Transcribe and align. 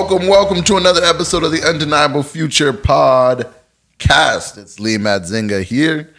Welcome, 0.00 0.28
welcome 0.28 0.62
to 0.62 0.76
another 0.76 1.02
episode 1.02 1.42
of 1.42 1.50
the 1.50 1.60
Undeniable 1.68 2.22
Future 2.22 2.72
Podcast. 2.72 4.56
It's 4.56 4.78
Lee 4.78 4.96
Madzinga 4.96 5.64
here, 5.64 6.14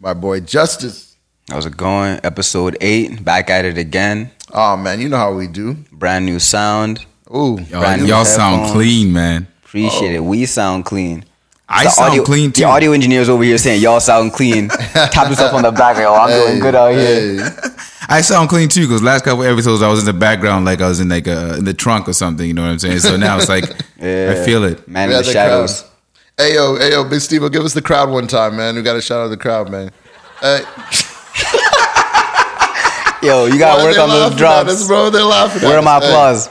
my 0.00 0.14
boy 0.14 0.40
Justice. 0.40 1.14
How's 1.50 1.66
it 1.66 1.76
going? 1.76 2.20
Episode 2.24 2.78
eight, 2.80 3.22
back 3.22 3.50
at 3.50 3.66
it 3.66 3.76
again. 3.76 4.30
Oh 4.50 4.78
man, 4.78 4.98
you 4.98 5.10
know 5.10 5.18
how 5.18 5.34
we 5.34 5.46
do. 5.46 5.74
Brand 5.92 6.24
new 6.24 6.38
sound. 6.38 7.04
Ooh, 7.30 7.58
Y'all, 7.68 7.80
Brand 7.80 8.00
new 8.00 8.08
y'all 8.08 8.24
sound 8.24 8.72
clean, 8.72 9.12
man. 9.12 9.46
Appreciate 9.62 10.14
it. 10.14 10.18
Oh. 10.20 10.22
We 10.22 10.46
sound 10.46 10.86
clean. 10.86 11.26
I 11.68 11.84
The 11.84 11.90
sound 11.90 12.10
audio, 12.12 12.24
clean 12.24 12.50
too. 12.50 12.62
The 12.62 12.68
audio 12.68 12.92
engineers 12.92 13.28
over 13.28 13.44
here 13.44 13.58
saying 13.58 13.82
y'all 13.82 14.00
sound 14.00 14.32
clean. 14.32 14.68
Tap 14.94 15.26
himself 15.26 15.52
on 15.52 15.62
the 15.64 15.70
back. 15.70 15.96
Like, 15.96 16.06
oh, 16.06 16.14
I'm 16.14 16.30
doing 16.30 16.60
good 16.60 16.74
out 16.74 16.92
here. 16.94 17.54
Hey, 18.08 18.16
I 18.16 18.20
sound 18.22 18.48
clean 18.48 18.68
too 18.68 18.82
because 18.86 19.02
last 19.02 19.24
couple 19.24 19.44
episodes 19.44 19.82
I 19.82 19.88
was 19.88 20.00
in 20.00 20.06
the 20.06 20.12
background 20.18 20.64
like 20.64 20.80
I 20.80 20.88
was 20.88 20.98
in 21.00 21.08
like 21.10 21.28
uh, 21.28 21.56
in 21.58 21.64
the 21.64 21.74
trunk 21.74 22.08
or 22.08 22.12
something. 22.14 22.46
You 22.46 22.54
know 22.54 22.62
what 22.62 22.70
I'm 22.70 22.78
saying? 22.78 23.00
So 23.00 23.16
now 23.16 23.36
it's 23.36 23.48
like 23.48 23.64
Yeah. 24.00 24.32
I 24.36 24.44
feel 24.44 24.64
it. 24.64 24.86
Man 24.88 25.10
in 25.10 25.16
the 25.16 25.22
the 25.22 25.24
crowd. 25.24 25.32
shadows. 25.32 25.84
Hey 26.36 26.54
yo, 26.54 26.76
hey 26.76 26.92
yo, 26.92 27.04
Big 27.04 27.20
Steve, 27.20 27.42
give 27.52 27.64
us 27.64 27.74
the 27.74 27.82
crowd 27.82 28.10
one 28.10 28.26
time, 28.26 28.56
man. 28.56 28.76
We 28.76 28.82
got 28.82 28.94
to 28.94 29.02
shout 29.02 29.20
out 29.20 29.28
the 29.28 29.36
crowd, 29.36 29.70
man. 29.70 29.90
Hey, 30.40 30.62
Yo, 33.20 33.46
you 33.50 33.58
gotta 33.58 33.82
work 33.82 33.98
on 33.98 34.08
those 34.08 34.30
laughing 34.38 34.46
at 34.46 34.68
us, 34.70 34.86
bro. 34.86 35.10
They're 35.10 35.24
laughing. 35.26 35.66
Where 35.68 35.76
are 35.78 35.82
my 35.82 35.98
us. 35.98 36.06
Hey. 36.06 36.08
applause? 36.08 36.46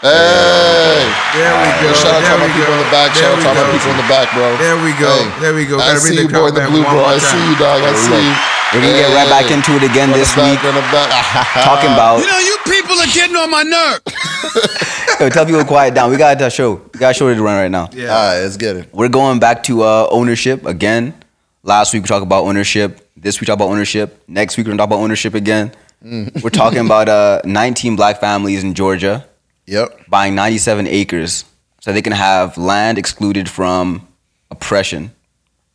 Hey, 0.00 1.04
There 1.36 1.52
we 1.52 1.68
go. 1.84 1.92
shout 1.92 2.16
out 2.16 2.24
to 2.24 2.24
there 2.24 2.32
all 2.32 2.38
my 2.40 2.46
we 2.48 2.52
people 2.56 2.72
go. 2.72 2.72
in 2.72 2.80
the 2.80 2.88
back. 2.90 3.12
There 3.12 3.22
Shout 3.22 3.36
out 3.36 3.42
to 3.44 3.48
all 3.52 3.54
my 3.60 3.68
people 3.76 3.90
in 3.92 3.96
the 4.00 4.08
back, 4.08 4.26
bro. 4.32 4.56
There 4.56 4.76
we 4.80 4.92
go. 4.96 5.12
There 5.44 5.52
we 5.52 5.64
go. 5.68 5.76
I 5.76 5.92
Gotta 5.92 6.00
bring 6.00 6.16
see 6.16 6.24
the 6.24 6.32
you, 6.32 6.32
boy, 6.32 6.48
in 6.48 6.54
the 6.56 6.64
blue, 6.72 6.80
bro. 6.88 7.04
I 7.04 7.20
see 7.20 7.36
you, 7.36 7.54
dog. 7.60 7.84
I 7.84 7.92
see 7.92 8.16
you. 8.16 8.32
We're 8.72 8.80
gonna 8.82 8.92
get 8.92 9.14
right 9.14 9.28
back 9.30 9.50
into 9.50 9.72
it 9.76 9.90
again 9.90 10.10
this 10.10 10.34
back, 10.36 10.52
week. 10.52 10.62
run 10.62 10.76
it 10.76 10.92
back. 10.92 11.08
Talking 11.64 11.90
about. 11.92 12.18
You 12.20 12.26
know, 12.26 12.38
you 12.38 12.56
people 12.64 12.96
are 13.00 13.06
getting 13.14 13.34
on 13.36 13.50
my 13.50 13.62
nerve. 13.62 14.00
Yo, 15.20 15.28
tell 15.30 15.46
people 15.46 15.60
to 15.62 15.66
quiet 15.66 15.94
down. 15.94 16.10
We 16.10 16.18
got 16.18 16.40
a 16.40 16.50
show. 16.50 16.74
We 16.92 17.00
got 17.00 17.12
a 17.12 17.14
show 17.14 17.32
to 17.32 17.42
run 17.42 17.56
right 17.56 17.70
now. 17.70 17.88
Yeah. 17.92 18.08
All 18.14 18.28
right, 18.34 18.40
let's 18.42 18.58
get 18.58 18.76
it. 18.76 18.92
We're 18.92 19.08
going 19.08 19.38
back 19.40 19.62
to 19.64 19.82
uh, 19.82 20.08
ownership 20.10 20.66
again. 20.66 21.14
Last 21.62 21.94
week 21.94 22.02
we 22.02 22.08
talked 22.08 22.22
about 22.22 22.44
ownership. 22.44 23.08
This 23.16 23.36
week 23.40 23.42
we 23.42 23.46
talk 23.46 23.56
about 23.56 23.70
ownership. 23.70 24.22
Next 24.28 24.56
week 24.58 24.66
we're 24.66 24.72
gonna 24.72 24.78
talk 24.82 24.88
about 24.88 25.00
ownership 25.00 25.34
again. 25.34 25.72
We're 26.02 26.50
talking 26.50 26.80
about 26.86 27.08
uh, 27.08 27.40
19 27.46 27.96
black 27.96 28.20
families 28.20 28.62
in 28.64 28.74
Georgia 28.74 29.26
Yep. 29.66 30.08
buying 30.08 30.34
97 30.34 30.86
acres 30.86 31.44
so 31.80 31.92
they 31.92 32.00
can 32.02 32.12
have 32.12 32.56
land 32.58 32.96
excluded 32.98 33.48
from 33.48 34.06
oppression 34.50 35.10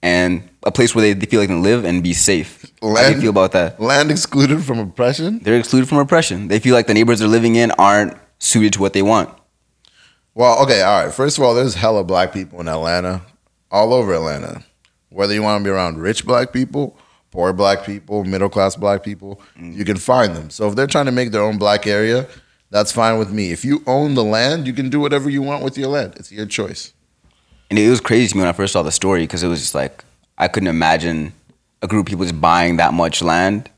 and 0.03 0.47
a 0.63 0.71
place 0.71 0.93
where 0.93 1.15
they, 1.15 1.25
feel 1.25 1.39
like 1.39 1.47
they 1.47 1.55
can 1.55 1.63
live 1.63 1.85
and 1.85 2.03
be 2.03 2.13
safe. 2.13 2.69
How 2.81 3.07
do 3.07 3.15
you 3.15 3.21
feel 3.21 3.29
about 3.29 3.53
that? 3.53 3.79
Land 3.79 4.11
excluded 4.11 4.63
from 4.63 4.77
oppression. 4.77 5.39
They're 5.39 5.57
excluded 5.57 5.87
from 5.87 5.97
oppression. 5.97 6.49
They 6.49 6.59
feel 6.59 6.75
like 6.75 6.87
the 6.87 6.93
neighborhoods 6.93 7.21
they're 7.21 7.29
living 7.29 7.55
in 7.55 7.71
aren't 7.71 8.17
suited 8.37 8.73
to 8.73 8.81
what 8.81 8.91
they 8.91 9.01
want. 9.01 9.33
Well, 10.35 10.61
okay, 10.63 10.81
all 10.81 11.05
right. 11.05 11.13
First 11.13 11.37
of 11.37 11.43
all, 11.45 11.55
there's 11.55 11.75
hella 11.75 12.03
black 12.03 12.33
people 12.33 12.59
in 12.59 12.67
Atlanta, 12.67 13.21
all 13.71 13.93
over 13.93 14.13
Atlanta. 14.13 14.65
Whether 15.09 15.33
you 15.33 15.41
want 15.41 15.61
to 15.61 15.63
be 15.63 15.69
around 15.69 15.99
rich 15.99 16.25
black 16.25 16.51
people, 16.51 16.97
poor 17.31 17.53
black 17.53 17.85
people, 17.85 18.25
middle 18.25 18.49
class 18.49 18.75
black 18.75 19.03
people, 19.03 19.41
mm. 19.57 19.73
you 19.73 19.85
can 19.85 19.97
find 19.97 20.35
them. 20.35 20.49
So 20.49 20.67
if 20.67 20.75
they're 20.75 20.87
trying 20.87 21.05
to 21.05 21.11
make 21.13 21.31
their 21.31 21.43
own 21.43 21.57
black 21.57 21.87
area, 21.87 22.27
that's 22.71 22.91
fine 22.91 23.17
with 23.19 23.31
me. 23.31 23.51
If 23.51 23.63
you 23.63 23.83
own 23.87 24.15
the 24.15 24.23
land, 24.23 24.67
you 24.67 24.73
can 24.73 24.89
do 24.89 24.99
whatever 24.99 25.29
you 25.29 25.41
want 25.41 25.63
with 25.63 25.77
your 25.77 25.87
land. 25.87 26.15
It's 26.17 26.31
your 26.31 26.47
choice. 26.47 26.93
And 27.69 27.79
it 27.79 27.89
was 27.89 28.01
crazy 28.01 28.27
to 28.29 28.35
me 28.35 28.41
when 28.41 28.49
I 28.49 28.53
first 28.53 28.73
saw 28.73 28.81
the 28.83 28.91
story 28.91 29.21
because 29.23 29.43
it 29.43 29.47
was 29.47 29.59
just 29.59 29.75
like 29.75 30.03
I 30.37 30.47
couldn't 30.47 30.69
imagine 30.69 31.33
a 31.81 31.87
group 31.87 32.05
of 32.05 32.09
people 32.09 32.25
just 32.25 32.39
buying 32.39 32.77
that 32.77 32.93
much 32.93 33.21
land 33.21 33.69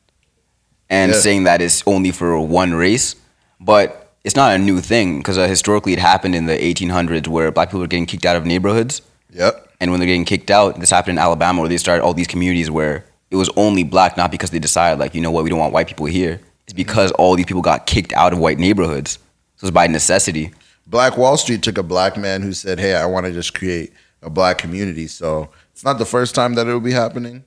and 0.89 1.11
Yeah. 1.11 1.17
saying 1.19 1.43
that 1.45 1.61
it's 1.61 1.83
only 1.87 2.11
for 2.11 2.39
one 2.39 2.73
race. 2.73 3.15
But 3.59 4.11
it's 4.23 4.35
not 4.35 4.53
a 4.53 4.57
new 4.57 4.81
thing 4.81 5.19
because 5.19 5.37
uh, 5.37 5.47
historically 5.47 5.93
it 5.93 5.99
happened 5.99 6.35
in 6.35 6.45
the 6.45 6.57
1800s 6.57 7.27
where 7.27 7.51
black 7.51 7.69
people 7.69 7.79
were 7.81 7.87
getting 7.87 8.05
kicked 8.05 8.25
out 8.25 8.35
of 8.35 8.45
neighborhoods. 8.45 9.01
Yep. 9.31 9.73
And 9.79 9.91
when 9.91 9.99
they're 9.99 10.07
getting 10.07 10.25
kicked 10.25 10.49
out, 10.51 10.79
this 10.79 10.89
happened 10.89 11.17
in 11.17 11.23
Alabama 11.23 11.61
where 11.61 11.69
they 11.69 11.77
started 11.77 12.03
all 12.03 12.13
these 12.13 12.27
communities 12.27 12.69
where 12.71 13.05
it 13.31 13.35
was 13.35 13.49
only 13.55 13.83
black, 13.83 14.17
not 14.17 14.31
because 14.31 14.51
they 14.51 14.59
decided, 14.59 14.99
like, 14.99 15.13
you 15.13 15.21
know 15.21 15.31
what, 15.31 15.43
we 15.43 15.49
don't 15.49 15.59
want 15.59 15.73
white 15.73 15.87
people 15.87 16.05
here. 16.05 16.39
It's 16.65 16.73
because 16.73 17.11
all 17.13 17.35
these 17.35 17.45
people 17.45 17.61
got 17.61 17.85
kicked 17.85 18.13
out 18.13 18.33
of 18.33 18.39
white 18.39 18.57
neighborhoods. 18.57 19.19
So 19.57 19.67
it's 19.67 19.73
by 19.73 19.87
necessity. 19.87 20.51
Black 20.87 21.17
Wall 21.17 21.37
Street 21.37 21.63
took 21.63 21.77
a 21.77 21.83
black 21.83 22.17
man 22.17 22.41
who 22.41 22.53
said, 22.53 22.79
"Hey, 22.79 22.95
I 22.95 23.05
want 23.05 23.25
to 23.25 23.31
just 23.31 23.53
create 23.53 23.93
a 24.21 24.29
black 24.29 24.57
community." 24.57 25.07
So 25.07 25.49
it's 25.71 25.83
not 25.83 25.97
the 25.97 26.05
first 26.05 26.35
time 26.35 26.53
that 26.55 26.67
it 26.67 26.73
will 26.73 26.79
be 26.79 26.91
happening. 26.91 27.43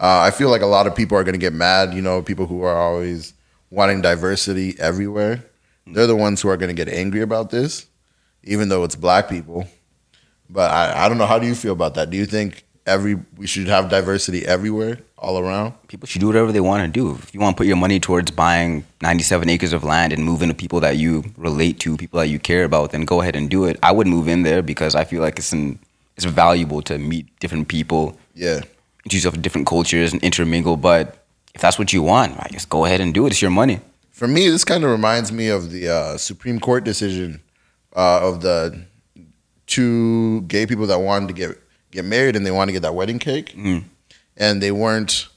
Uh, 0.00 0.20
I 0.20 0.30
feel 0.30 0.48
like 0.48 0.62
a 0.62 0.66
lot 0.66 0.86
of 0.86 0.94
people 0.94 1.18
are 1.18 1.24
going 1.24 1.34
to 1.34 1.38
get 1.38 1.52
mad. 1.52 1.92
You 1.92 2.02
know, 2.02 2.22
people 2.22 2.46
who 2.46 2.62
are 2.62 2.76
always 2.76 3.34
wanting 3.70 4.00
diversity 4.00 4.76
everywhere. 4.78 5.44
They're 5.86 6.06
the 6.06 6.16
ones 6.16 6.40
who 6.40 6.48
are 6.48 6.56
going 6.56 6.74
to 6.74 6.84
get 6.84 6.92
angry 6.92 7.22
about 7.22 7.50
this, 7.50 7.86
even 8.44 8.68
though 8.68 8.84
it's 8.84 8.96
black 8.96 9.28
people. 9.28 9.66
But 10.50 10.70
I, 10.70 11.04
I 11.04 11.08
don't 11.08 11.18
know. 11.18 11.26
How 11.26 11.38
do 11.38 11.46
you 11.46 11.54
feel 11.54 11.72
about 11.72 11.94
that? 11.94 12.10
Do 12.10 12.16
you 12.16 12.26
think 12.26 12.64
every 12.86 13.16
we 13.36 13.46
should 13.46 13.68
have 13.68 13.90
diversity 13.90 14.46
everywhere, 14.46 14.98
all 15.20 15.38
around? 15.38 15.74
people 15.88 16.06
should 16.06 16.20
do 16.20 16.26
whatever 16.28 16.52
they 16.52 16.60
want 16.60 16.80
to 16.84 16.88
do. 17.00 17.14
If 17.14 17.34
you 17.34 17.40
want 17.40 17.56
to 17.56 17.60
put 17.60 17.66
your 17.66 17.76
money 17.76 17.98
towards 18.00 18.30
buying 18.30 18.84
97 19.02 19.48
acres 19.48 19.72
of 19.72 19.82
land 19.84 20.12
and 20.12 20.24
move 20.24 20.42
into 20.42 20.54
people 20.54 20.80
that 20.80 20.96
you 20.96 21.24
relate 21.36 21.80
to, 21.80 21.96
people 21.96 22.18
that 22.20 22.28
you 22.28 22.38
care 22.38 22.64
about, 22.64 22.92
then 22.92 23.02
go 23.04 23.20
ahead 23.20 23.34
and 23.36 23.50
do 23.50 23.64
it. 23.64 23.78
I 23.82 23.92
would 23.92 24.06
move 24.06 24.28
in 24.28 24.42
there 24.42 24.62
because 24.62 24.94
I 24.94 25.04
feel 25.04 25.20
like 25.22 25.38
it's 25.38 25.52
an, 25.52 25.78
it's 26.16 26.24
valuable 26.24 26.82
to 26.82 26.98
meet 26.98 27.26
different 27.40 27.68
people, 27.68 28.16
Yeah. 28.34 28.60
introduce 29.04 29.14
yourself 29.24 29.34
to 29.34 29.40
different 29.40 29.66
cultures 29.66 30.12
and 30.12 30.22
intermingle. 30.22 30.76
But 30.76 31.24
if 31.54 31.60
that's 31.60 31.78
what 31.78 31.92
you 31.92 32.02
want, 32.02 32.38
I 32.38 32.48
just 32.52 32.68
go 32.68 32.84
ahead 32.84 33.00
and 33.00 33.12
do 33.14 33.26
it. 33.26 33.30
It's 33.32 33.42
your 33.42 33.50
money. 33.50 33.80
For 34.12 34.28
me, 34.28 34.48
this 34.48 34.64
kind 34.64 34.84
of 34.84 34.90
reminds 34.90 35.30
me 35.32 35.48
of 35.48 35.70
the 35.70 35.88
uh, 35.88 36.16
Supreme 36.16 36.58
Court 36.60 36.84
decision 36.84 37.40
uh, 37.96 38.20
of 38.28 38.40
the 38.42 38.82
two 39.66 40.42
gay 40.42 40.66
people 40.66 40.86
that 40.86 40.98
wanted 41.00 41.28
to 41.28 41.34
get 41.34 41.58
get 41.90 42.04
married 42.04 42.36
and 42.36 42.44
they 42.44 42.50
wanted 42.50 42.66
to 42.66 42.72
get 42.74 42.82
that 42.82 42.94
wedding 42.94 43.18
cake, 43.18 43.54
Mhm. 43.56 43.84
And 44.38 44.62
they 44.62 44.72
weren't. 44.72 45.28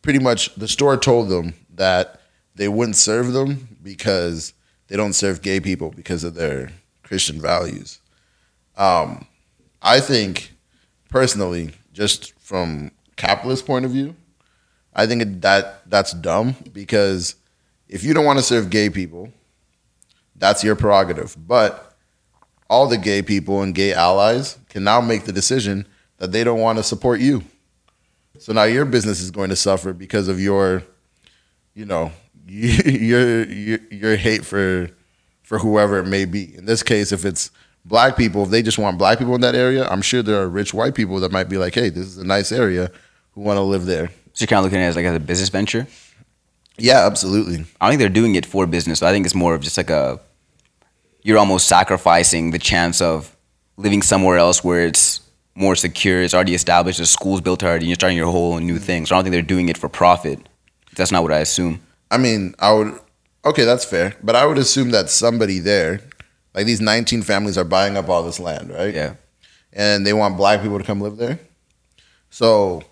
Pretty 0.00 0.20
much, 0.20 0.54
the 0.54 0.68
store 0.68 0.96
told 0.96 1.28
them 1.28 1.52
that 1.74 2.22
they 2.54 2.68
wouldn't 2.68 2.96
serve 2.96 3.32
them 3.32 3.76
because 3.82 4.54
they 4.86 4.96
don't 4.96 5.12
serve 5.12 5.42
gay 5.42 5.60
people 5.60 5.90
because 5.90 6.24
of 6.24 6.34
their 6.34 6.70
Christian 7.02 7.40
values. 7.40 8.00
Um, 8.76 9.26
I 9.82 10.00
think, 10.00 10.54
personally, 11.10 11.72
just 11.92 12.32
from 12.38 12.92
capitalist 13.16 13.66
point 13.66 13.84
of 13.84 13.90
view, 13.90 14.14
I 14.94 15.06
think 15.06 15.42
that 15.42 15.88
that's 15.90 16.12
dumb 16.12 16.56
because 16.72 17.34
if 17.88 18.02
you 18.04 18.14
don't 18.14 18.24
want 18.24 18.38
to 18.38 18.44
serve 18.44 18.70
gay 18.70 18.88
people, 18.88 19.32
that's 20.36 20.64
your 20.64 20.76
prerogative. 20.76 21.36
But 21.46 21.96
all 22.70 22.86
the 22.86 22.98
gay 22.98 23.22
people 23.22 23.62
and 23.62 23.74
gay 23.74 23.92
allies 23.92 24.58
can 24.68 24.84
now 24.84 25.00
make 25.00 25.24
the 25.24 25.32
decision 25.32 25.86
that 26.18 26.32
they 26.32 26.44
don't 26.44 26.60
want 26.60 26.78
to 26.78 26.84
support 26.84 27.20
you. 27.20 27.44
So 28.38 28.52
now 28.52 28.64
your 28.64 28.84
business 28.84 29.20
is 29.20 29.30
going 29.30 29.50
to 29.50 29.56
suffer 29.56 29.92
because 29.92 30.28
of 30.28 30.40
your, 30.40 30.82
you 31.74 31.84
know, 31.84 32.12
your 32.46 33.44
your, 33.44 33.78
your 33.90 34.16
hate 34.16 34.44
for 34.44 34.90
for 35.42 35.58
whoever 35.58 35.98
it 35.98 36.06
may 36.06 36.24
be. 36.24 36.56
In 36.56 36.64
this 36.64 36.82
case, 36.82 37.12
if 37.12 37.24
it's 37.24 37.50
black 37.84 38.16
people, 38.16 38.44
if 38.44 38.50
they 38.50 38.62
just 38.62 38.78
want 38.78 38.98
black 38.98 39.18
people 39.18 39.34
in 39.34 39.40
that 39.40 39.54
area, 39.54 39.86
I'm 39.88 40.02
sure 40.02 40.22
there 40.22 40.40
are 40.40 40.48
rich 40.48 40.72
white 40.72 40.94
people 40.94 41.20
that 41.20 41.32
might 41.32 41.48
be 41.48 41.58
like, 41.58 41.74
"Hey, 41.74 41.88
this 41.88 42.06
is 42.06 42.18
a 42.18 42.24
nice 42.24 42.52
area," 42.52 42.90
who 43.32 43.40
want 43.42 43.56
to 43.56 43.62
live 43.62 43.86
there. 43.86 44.08
So 44.32 44.42
you're 44.42 44.46
kind 44.46 44.58
of 44.58 44.64
looking 44.64 44.78
at 44.78 44.86
it 44.86 44.88
as 44.88 44.96
like 44.96 45.04
as 45.04 45.16
a 45.16 45.20
business 45.20 45.48
venture. 45.48 45.86
Yeah, 46.78 47.06
absolutely. 47.06 47.64
I 47.80 47.88
think 47.88 47.98
they're 47.98 48.08
doing 48.08 48.36
it 48.36 48.46
for 48.46 48.66
business. 48.66 49.02
I 49.02 49.10
think 49.10 49.26
it's 49.26 49.34
more 49.34 49.54
of 49.54 49.62
just 49.62 49.76
like 49.76 49.90
a 49.90 50.20
you're 51.22 51.38
almost 51.38 51.66
sacrificing 51.66 52.52
the 52.52 52.58
chance 52.58 53.00
of 53.00 53.36
living 53.76 54.02
somewhere 54.02 54.38
else 54.38 54.62
where 54.62 54.86
it's 54.86 55.17
more 55.58 55.76
secure. 55.76 56.22
It's 56.22 56.34
already 56.34 56.54
established. 56.54 56.98
The 56.98 57.06
school's 57.06 57.40
built 57.40 57.62
already. 57.62 57.84
And 57.84 57.88
you're 57.88 57.96
starting 57.96 58.16
your 58.16 58.30
whole 58.30 58.58
new 58.58 58.78
thing. 58.78 59.06
So 59.06 59.14
I 59.14 59.18
don't 59.18 59.24
think 59.24 59.32
they're 59.32 59.42
doing 59.42 59.68
it 59.68 59.76
for 59.76 59.88
profit. 59.88 60.40
That's 60.96 61.12
not 61.12 61.22
what 61.22 61.32
I 61.32 61.38
assume. 61.38 61.80
I 62.10 62.18
mean, 62.18 62.54
I 62.58 62.72
would. 62.72 62.98
Okay, 63.44 63.64
that's 63.64 63.84
fair, 63.84 64.14
but 64.22 64.34
I 64.34 64.44
would 64.44 64.58
assume 64.58 64.90
that 64.90 65.08
somebody 65.08 65.58
there, 65.58 66.00
like 66.54 66.66
these 66.66 66.80
19 66.80 67.22
families, 67.22 67.56
are 67.56 67.64
buying 67.64 67.96
up 67.96 68.08
all 68.08 68.22
this 68.22 68.40
land, 68.40 68.70
right? 68.70 68.92
Yeah. 68.92 69.14
And 69.72 70.06
they 70.06 70.12
want 70.12 70.36
black 70.36 70.60
people 70.60 70.78
to 70.78 70.84
come 70.84 71.00
live 71.00 71.16
there. 71.16 71.38
So 72.30 72.82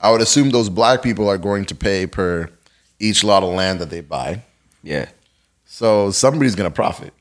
I 0.00 0.10
would 0.10 0.20
assume 0.20 0.50
those 0.50 0.68
black 0.70 1.02
people 1.02 1.28
are 1.28 1.38
going 1.38 1.64
to 1.66 1.74
pay 1.74 2.06
per 2.06 2.50
each 2.98 3.24
lot 3.24 3.42
of 3.42 3.50
land 3.50 3.80
that 3.80 3.90
they 3.90 4.00
buy. 4.00 4.42
Yeah. 4.82 5.06
So 5.64 6.10
somebody's 6.12 6.54
gonna 6.54 6.70
profit. 6.70 7.12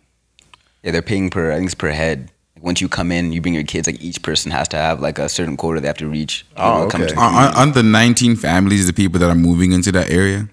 Yeah, 0.84 0.92
they're 0.92 1.02
paying 1.02 1.30
per. 1.32 1.52
I 1.52 1.56
think 1.56 1.66
it's 1.66 1.76
per 1.76 1.90
head. 1.90 2.32
Like 2.56 2.64
once 2.64 2.82
you 2.82 2.88
come 2.90 3.12
in, 3.12 3.32
you 3.32 3.42
bring 3.42 3.54
your 3.54 3.64
kids. 3.64 3.88
Like 3.88 4.02
each 4.02 4.22
person 4.22 4.52
has 4.52 4.68
to 4.70 4.78
have 4.78 5.00
like 5.02 5.20
a 5.20 5.28
certain 5.30 5.58
quota 5.58 5.82
they 5.82 5.88
have 5.88 5.98
to 5.98 6.08
reach. 6.08 6.46
you 6.52 6.64
Oh, 6.64 6.84
know, 6.84 6.90
come 6.90 7.02
okay. 7.02 7.10
to 7.10 7.16
the 7.16 7.22
Aren't, 7.22 7.56
aren't 7.58 7.74
the 7.74 7.84
19 7.84 8.36
families 8.36 8.88
the 8.88 8.94
people 8.94 9.20
that 9.20 9.30
are 9.30 9.36
moving 9.36 9.72
into 9.72 9.92
that 9.94 10.10
area? 10.10 10.50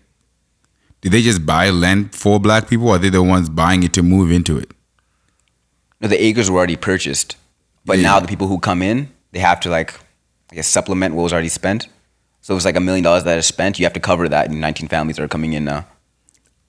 Did 1.01 1.13
they 1.13 1.23
just 1.23 1.45
buy 1.45 1.71
land 1.71 2.15
for 2.15 2.39
black 2.39 2.69
people, 2.69 2.89
or 2.89 2.95
are 2.95 2.99
they 2.99 3.09
the 3.11 3.23
ones 3.23 3.49
buying 3.51 3.83
it 3.83 3.93
to 3.95 4.03
move 4.05 4.31
into 4.31 4.57
it? 4.57 4.71
No, 6.01 6.09
the 6.09 6.23
acres 6.23 6.49
were 6.51 6.59
already 6.59 6.77
purchased, 6.77 7.37
but 7.85 7.99
Yeah. 7.99 8.03
now 8.05 8.21
the 8.21 8.29
people 8.29 8.47
who 8.49 8.59
come 8.61 8.83
in, 8.83 9.09
they 9.33 9.41
have 9.41 9.59
to 9.61 9.69
like, 9.69 9.95
I 10.51 10.55
guess, 10.57 10.69
supplement 10.69 11.15
what 11.15 11.25
was 11.25 11.33
already 11.33 11.49
spent. 11.49 11.89
So 12.41 12.55
if 12.55 12.59
it's 12.59 12.65
like 12.65 12.77
a 12.77 12.81
million 12.81 13.05
dollars 13.05 13.25
that 13.25 13.39
is 13.39 13.47
spent, 13.47 13.79
you 13.79 13.85
have 13.85 13.93
to 13.95 14.01
cover 14.01 14.29
that. 14.29 14.49
And 14.51 14.61
19 14.61 14.89
families 14.89 15.19
are 15.19 15.29
coming 15.29 15.53
in 15.55 15.65
now. 15.65 15.87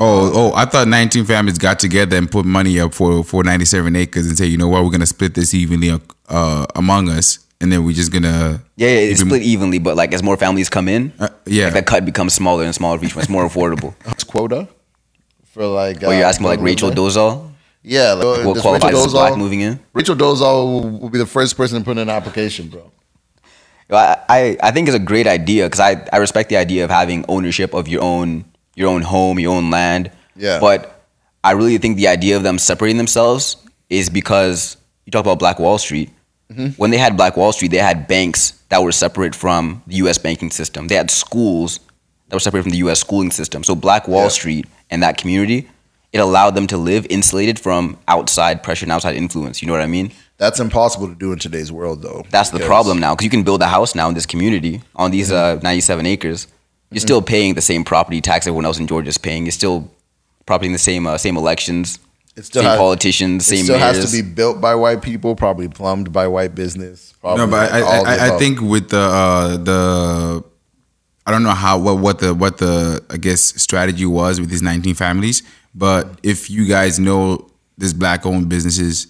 Oh, 0.04 0.32
oh! 0.34 0.54
I 0.56 0.66
thought 0.66 0.88
19 0.88 1.26
families 1.26 1.58
got 1.58 1.80
together 1.80 2.18
and 2.18 2.30
put 2.30 2.46
money 2.46 2.80
up 2.80 2.94
for 2.94 3.24
for 3.24 3.44
97 3.44 3.96
acres 3.96 4.28
and 4.28 4.38
say, 4.38 4.46
you 4.46 4.58
know 4.58 4.68
what, 4.68 4.84
we're 4.84 4.92
gonna 4.92 5.06
split 5.06 5.34
this 5.34 5.54
evenly 5.54 5.92
uh, 6.30 6.66
among 6.76 7.10
us, 7.10 7.40
and 7.62 7.72
then 7.72 7.86
we're 7.86 7.94
just 7.96 8.12
gonna 8.12 8.62
Yeah, 8.76 8.88
yeah, 8.90 8.96
it's 9.12 9.22
even- 9.22 9.30
split 9.30 9.42
evenly, 9.44 9.80
but 9.80 9.96
like 9.96 10.14
as 10.14 10.22
more 10.24 10.38
families 10.38 10.70
come 10.70 10.88
in, 10.90 11.14
Uh, 11.20 11.30
yeah. 11.46 11.66
like, 11.66 11.74
the 11.74 11.82
cut 11.84 12.06
becomes 12.06 12.34
smaller 12.34 12.64
and 12.64 12.74
smaller 12.76 12.98
for 13.00 13.06
each 13.06 13.16
one. 13.16 13.24
It's 13.24 13.30
more 13.30 13.48
affordable. 13.48 13.94
It's 14.08 14.24
quota 14.24 14.68
for 15.54 15.66
like. 15.68 16.02
What 16.02 16.14
you're 16.18 16.26
uh, 16.26 16.30
asking 16.30 16.46
about, 16.46 16.58
like 16.58 16.66
Rachel 16.66 16.92
Dolezal? 16.92 17.52
Yeah, 17.84 18.14
like, 18.14 18.46
What 18.46 18.54
does 18.54 18.62
qualifies 18.64 18.92
Rachel 18.94 19.06
as 19.06 19.12
black 19.12 19.38
moving 19.38 19.62
in? 19.62 19.80
Rachel 19.94 20.16
Dolezal 20.16 20.66
will, 20.72 20.90
will 21.00 21.10
be 21.10 21.18
the 21.20 21.26
first 21.38 21.56
person 21.58 21.80
to 21.80 21.86
put 21.86 21.92
in 21.92 21.98
an 22.00 22.10
application, 22.10 22.68
bro. 22.70 22.92
I, 23.92 24.18
I, 24.30 24.58
I 24.64 24.72
think 24.72 24.88
it's 24.88 24.96
a 24.96 25.00
great 25.00 25.28
idea 25.28 25.66
because 25.66 25.80
I, 25.82 26.04
I 26.12 26.18
respect 26.18 26.50
the 26.50 26.58
idea 26.58 26.84
of 26.86 26.90
having 26.90 27.26
ownership 27.28 27.74
of 27.74 27.88
your 27.88 28.02
own 28.02 28.46
your 28.76 28.90
own 28.90 29.02
home, 29.02 29.40
your 29.40 29.56
own 29.56 29.70
land. 29.70 30.12
Yeah. 30.36 30.60
But 30.60 31.06
I 31.44 31.52
really 31.52 31.78
think 31.78 31.98
the 31.98 32.08
idea 32.08 32.38
of 32.38 32.44
them 32.44 32.58
separating 32.58 32.98
themselves 32.98 33.58
is 33.90 34.10
because 34.10 34.78
you 35.06 35.12
talk 35.12 35.22
about 35.22 35.40
Black 35.40 35.60
Wall 35.60 35.78
Street. 35.78 36.10
Mm-hmm. 36.52 36.68
When 36.82 36.92
they 36.92 36.98
had 36.98 37.16
Black 37.18 37.38
Wall 37.38 37.52
Street, 37.52 37.72
they 37.72 37.78
had 37.78 38.08
banks 38.08 38.52
that 38.70 38.82
were 38.84 38.92
separate 38.92 39.36
from 39.36 39.82
the 39.88 39.96
U.S. 39.98 40.18
banking 40.18 40.52
system. 40.52 40.88
They 40.88 40.96
had 40.96 41.10
schools 41.12 41.80
that 42.30 42.36
were 42.36 42.40
separate 42.40 42.64
from 42.64 42.72
the 42.72 42.78
U.S. 42.80 43.00
schooling 43.00 43.32
system. 43.32 43.64
So 43.64 43.76
Black 43.76 44.08
Wall 44.08 44.24
Yeah. 44.24 44.30
Street 44.30 44.66
and 44.90 45.04
that 45.04 45.18
community, 45.18 45.70
it 46.12 46.20
allowed 46.20 46.52
them 46.52 46.68
to 46.68 46.78
live 46.78 47.06
insulated 47.10 47.60
from 47.60 47.98
outside 48.08 48.62
pressure 48.64 48.86
and 48.86 48.92
outside 48.92 49.16
influence. 49.16 49.62
You 49.62 49.68
know 49.68 49.74
what 49.74 49.82
I 49.82 49.88
mean? 49.88 50.12
That's 50.38 50.60
impossible 50.60 51.08
to 51.08 51.16
do 51.16 51.32
in 51.32 51.40
today's 51.40 51.72
world, 51.72 52.02
though. 52.02 52.26
That's 52.30 52.50
the 52.50 52.60
problem 52.60 53.00
now 53.00 53.14
because 53.16 53.24
you 53.26 53.30
can 53.32 53.44
build 53.44 53.62
a 53.62 53.68
house 53.68 53.96
now 53.96 54.08
in 54.10 54.14
this 54.14 54.26
community 54.26 54.82
on 54.96 55.12
these 55.12 55.32
uh, 55.32 55.60
97 55.64 56.06
acres. 56.06 56.48
You're 56.94 57.02
still 57.02 57.22
paying 57.22 57.56
the 57.56 57.62
same 57.62 57.84
property 57.84 58.22
tax 58.22 58.46
everyone 58.48 58.66
else 58.66 58.80
in 58.80 58.88
Georgia 58.88 59.10
is 59.10 59.18
paying. 59.18 59.46
You're 59.46 59.52
still 59.52 59.92
property 60.46 60.68
in 60.68 60.74
the 60.74 60.80
same 60.80 61.08
uh, 61.08 61.18
same 61.18 61.38
elections, 61.38 62.00
It 62.36 62.46
still 62.46 62.62
same 62.64 62.70
has- 62.70 62.78
politicians, 62.78 63.44
It 63.48 63.50
same 63.56 63.64
still 63.66 63.80
mayors. 63.80 63.98
has 63.98 64.12
to 64.12 64.22
be 64.22 64.28
built 64.28 64.60
by 64.62 64.76
white 64.76 65.02
people, 65.02 65.36
probably 65.36 65.68
plumbed 65.70 66.12
by 66.12 66.28
white 66.28 66.54
business. 66.56 67.14
Probably 67.22 67.46
No, 67.46 67.52
but 67.52 67.72
I, 67.72 67.80
like 67.80 67.84
all 67.90 68.04
the 68.04 68.10
I, 68.10 68.14
I, 68.14 68.18
I 68.18 68.26
above. 68.28 68.40
think 68.40 68.62
with 68.62 68.90
the 68.90 69.00
uh, 69.00 69.58
the 69.58 70.44
I 71.26 71.32
don't 71.32 71.44
know 71.44 71.52
how 71.52 71.78
what 71.80 72.00
what 72.00 72.20
the 72.20 72.34
what 72.34 72.58
the 72.58 73.04
I 73.10 73.18
guess 73.18 73.42
strategy 73.62 74.06
was 74.06 74.40
with 74.42 74.50
these 74.50 74.62
19 74.62 74.96
families, 74.96 75.42
but 75.74 76.20
if 76.24 76.50
you 76.50 76.66
guys 76.68 77.00
know 77.00 77.50
there's 77.78 77.94
black 77.94 78.26
owned 78.26 78.50
businesses 78.50 79.08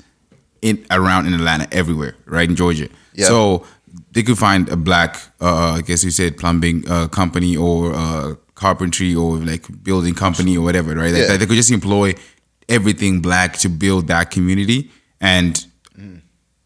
in 0.61 0.85
around 0.91 1.25
in 1.27 1.33
Atlanta 1.33 1.67
everywhere, 1.73 2.15
right 2.25 2.47
in 2.49 2.55
Georgia. 2.55 2.87
Yeah. 3.13 3.25
So 3.27 3.65
they 4.13 4.23
could 4.23 4.37
find 4.37 4.69
a 4.69 4.75
black 4.75 5.17
uh, 5.41 5.77
I 5.77 5.81
guess 5.81 6.03
you 6.03 6.11
said 6.11 6.37
plumbing 6.37 6.83
uh, 6.89 7.07
company 7.07 7.57
or 7.57 7.93
uh, 7.93 8.35
carpentry 8.55 9.13
or 9.15 9.37
like 9.37 9.65
building 9.83 10.13
company 10.15 10.57
or 10.57 10.63
whatever, 10.63 10.95
right? 10.95 11.13
Yeah. 11.13 11.27
They, 11.27 11.37
they 11.37 11.45
could 11.45 11.55
just 11.55 11.71
employ 11.71 12.13
everything 12.69 13.21
black 13.21 13.57
to 13.57 13.69
build 13.69 14.07
that 14.07 14.31
community 14.31 14.89
and 15.19 15.65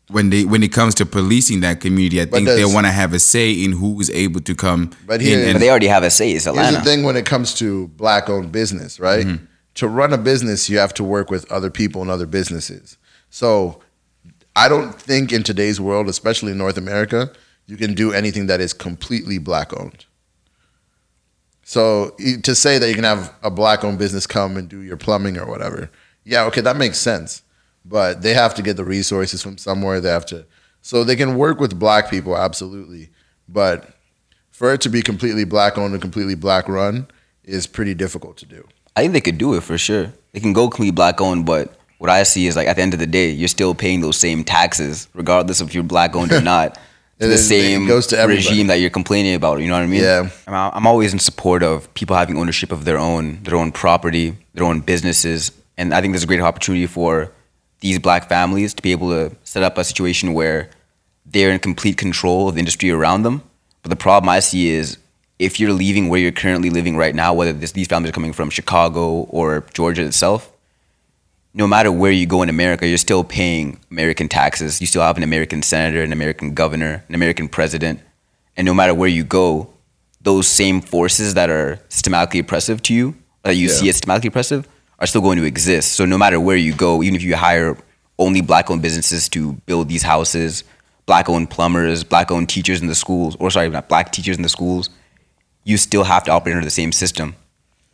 when 0.10 0.30
they 0.30 0.46
when 0.46 0.64
it 0.64 0.72
comes 0.72 0.96
to 0.96 1.06
policing 1.06 1.60
that 1.62 1.82
community, 1.82 2.22
I 2.22 2.26
But 2.26 2.32
think 2.38 2.48
they 2.48 2.66
want 2.66 2.86
to 2.86 2.92
have 2.92 3.14
a 3.14 3.20
say 3.20 3.52
in 3.52 3.74
who 3.74 4.00
is 4.00 4.10
able 4.12 4.42
to 4.42 4.56
come. 4.56 4.92
But 5.06 5.22
in 5.22 5.28
here- 5.28 5.44
and- 5.44 5.54
but 5.54 5.60
they 5.60 5.70
already 5.70 5.88
have 5.88 6.04
a 6.04 6.10
say. 6.10 6.32
It's 6.32 6.46
Here's 6.46 6.72
the 6.72 6.82
thing 6.82 7.04
when 7.04 7.18
it 7.18 7.26
comes 7.26 7.54
to 7.56 7.88
black 7.90 8.30
owned 8.30 8.52
business, 8.52 9.00
right? 9.00 9.26
Mm-hmm. 9.26 9.46
To 9.76 9.88
run 9.88 10.14
a 10.14 10.18
business, 10.18 10.70
you 10.70 10.80
have 10.80 10.94
to 10.96 11.04
work 11.04 11.30
with 11.30 11.52
other 11.52 11.70
people 11.70 12.02
and 12.02 12.10
other 12.10 12.26
businesses. 12.26 12.98
So 13.30 13.82
I 14.58 14.68
don't 14.68 15.00
think 15.00 15.32
in 15.32 15.44
today's 15.44 15.80
world, 15.80 16.10
especially 16.10 16.52
in 16.52 16.58
North 16.58 16.78
America, 16.78 17.32
you 17.68 17.78
can 17.78 17.94
do 17.94 18.12
anything 18.12 18.48
that 18.48 18.60
is 18.60 18.74
completely 18.74 19.38
black 19.38 19.72
owned. 19.80 20.06
So 21.64 22.16
to 22.42 22.56
say 22.56 22.80
that 22.80 22.90
you 22.90 22.96
can 22.96 23.04
have 23.04 23.36
a 23.44 23.52
black 23.52 23.84
owned 23.84 24.00
business 24.00 24.26
come 24.26 24.58
and 24.58 24.68
do 24.68 24.82
your 24.82 24.98
plumbing 24.98 25.38
or 25.38 25.46
whatever, 25.46 25.92
yeah, 26.24 26.44
okay, 26.46 26.62
that 26.62 26.76
makes 26.76 26.98
sense. 26.98 27.44
But 27.86 28.24
they 28.24 28.34
have 28.34 28.56
to 28.56 28.64
get 28.64 28.78
the 28.78 28.84
resources 28.84 29.44
from 29.44 29.60
somewhere. 29.60 30.02
They 30.02 30.10
have 30.10 30.26
to, 30.28 30.46
so 30.82 31.04
they 31.04 31.16
can 31.16 31.38
work 31.38 31.60
with 31.60 31.78
black 31.78 32.10
people, 32.10 32.36
absolutely. 32.36 33.10
But 33.48 33.94
for 34.50 34.74
it 34.74 34.82
to 34.82 34.90
be 34.90 35.04
completely 35.04 35.44
black 35.44 35.78
owned 35.78 35.94
and 35.94 36.02
completely 36.02 36.36
black 36.36 36.68
run 36.68 37.08
is 37.44 37.68
pretty 37.68 37.94
difficult 37.94 38.38
to 38.38 38.48
do. 38.48 38.68
I 38.96 39.02
think 39.02 39.14
they 39.14 39.22
could 39.22 39.38
do 39.38 39.54
it 39.54 39.62
for 39.62 39.78
sure. 39.78 40.14
They 40.32 40.40
can 40.40 40.54
go 40.54 40.68
completely 40.68 40.94
black 40.94 41.22
owned, 41.22 41.46
but 41.46 41.78
what 41.98 42.10
I 42.10 42.24
see 42.24 42.48
is 42.48 42.56
like 42.56 42.68
at 42.68 42.76
the 42.76 42.82
end 42.82 42.94
of 42.94 43.00
the 43.00 43.08
day, 43.08 43.32
you're 43.32 43.48
still 43.48 43.74
paying 43.74 44.02
those 44.02 44.18
same 44.18 44.44
taxes, 44.44 45.08
regardless 45.14 45.62
if 45.62 45.74
you're 45.74 45.84
black 45.84 46.16
owned 46.16 46.32
or 46.32 46.42
not. 46.56 46.78
the 47.18 47.26
is- 47.32 47.42
it 47.42 47.44
same 47.62 47.88
goes 47.88 48.08
to 48.08 48.18
everybody. 48.20 48.48
regime 48.48 48.68
that 48.68 48.76
you're 48.76 48.90
complaining 48.92 49.34
about. 49.36 49.60
You 49.60 49.68
know 49.68 49.74
what 49.74 49.84
I 49.84 49.88
mean? 49.88 50.02
Yeah. 50.04 50.30
I'm, 50.48 50.54
I'm 50.54 50.88
always 50.88 51.14
in 51.14 51.20
support 51.20 51.64
of 51.64 51.92
people 51.96 52.16
having 52.16 52.38
ownership 52.38 52.72
of 52.72 52.86
their 52.86 52.98
own, 53.00 53.42
their 53.44 53.56
own 53.56 53.72
property, 53.72 54.36
their 54.54 54.64
own 54.66 54.82
businesses, 54.82 55.52
and 55.78 55.94
I 55.94 56.02
think 56.02 56.14
there's 56.14 56.24
a 56.24 56.28
great 56.28 56.42
opportunity 56.42 56.88
for 56.88 57.32
these 57.80 58.00
black 58.00 58.28
families 58.30 58.74
to 58.74 58.82
be 58.82 58.92
able 58.92 59.10
to 59.10 59.36
set 59.44 59.62
up 59.64 59.78
a 59.78 59.84
situation 59.84 60.34
where 60.34 60.70
they're 61.26 61.52
in 61.52 61.60
complete 61.60 61.98
control 61.98 62.48
of 62.50 62.56
the 62.56 62.60
industry 62.60 62.90
around 62.90 63.22
them. 63.24 63.44
But 63.84 63.90
the 63.90 63.96
problem 63.96 64.30
I 64.30 64.40
see 64.40 64.70
is 64.70 64.98
if 65.38 65.60
you're 65.60 65.74
leaving 65.74 66.10
where 66.10 66.20
you're 66.20 66.32
currently 66.32 66.70
living 66.72 66.98
right 66.98 67.14
now, 67.14 67.34
whether 67.36 67.54
this, 67.54 67.74
these 67.74 67.88
families 67.88 68.10
are 68.10 68.14
coming 68.14 68.34
from 68.34 68.50
Chicago 68.50 69.28
or 69.30 69.64
Georgia 69.74 70.04
itself, 70.04 70.52
no 71.54 71.68
matter 71.68 71.92
where 71.92 72.12
you 72.12 72.26
go 72.26 72.42
in 72.44 72.50
America, 72.50 72.88
you're 72.88 72.98
still 72.98 73.24
paying 73.24 73.80
American 73.90 74.28
taxes. 74.30 74.80
You 74.80 74.88
still 74.88 75.02
have 75.02 75.18
an 75.18 75.24
American 75.24 75.62
senator, 75.64 76.04
an 76.04 76.14
American 76.14 76.54
governor, 76.54 77.04
an 77.08 77.16
American 77.16 77.48
president. 77.48 78.00
And 78.56 78.66
no 78.66 78.74
matter 78.74 78.94
where 78.94 79.10
you 79.10 79.24
go, 79.24 79.70
those 80.22 80.48
same 80.48 80.82
forces 80.82 81.34
that 81.36 81.50
are 81.50 81.80
systematically 81.90 82.40
oppressive 82.40 82.82
to 82.84 82.94
you, 82.94 83.16
that 83.44 83.56
you 83.56 83.68
Yeah. 83.70 83.74
see 83.74 83.90
as 83.90 83.96
systematically 83.96 84.28
oppressive, 84.30 84.68
are 85.00 85.08
still 85.08 85.22
going 85.22 85.38
to 85.38 85.46
exist. 85.46 85.94
So 85.94 86.06
no 86.06 86.18
matter 86.18 86.40
where 86.40 86.58
you 86.58 86.74
go, 86.74 87.02
even 87.04 87.16
if 87.16 87.22
you 87.24 87.36
hire 87.36 87.78
only 88.20 88.42
black 88.42 88.70
owned 88.70 88.82
businesses 88.82 89.30
to 89.30 89.54
build 89.68 89.90
these 89.90 90.04
houses, 90.04 90.64
black 91.06 91.30
owned 91.30 91.50
plumbers, 91.50 92.04
black 92.04 92.32
owned 92.32 92.50
teachers 92.50 92.82
in 92.82 92.88
the 92.88 92.96
schools, 92.96 93.36
or 93.40 93.50
sorry, 93.52 93.70
not 93.70 93.88
black 93.90 94.12
teachers 94.12 94.36
in 94.38 94.44
the 94.44 94.50
schools, 94.50 94.90
you 95.64 95.78
still 95.78 96.04
have 96.04 96.24
to 96.26 96.32
operate 96.32 96.56
under 96.56 96.66
the 96.66 96.72
same 96.72 96.92
system. 96.92 97.36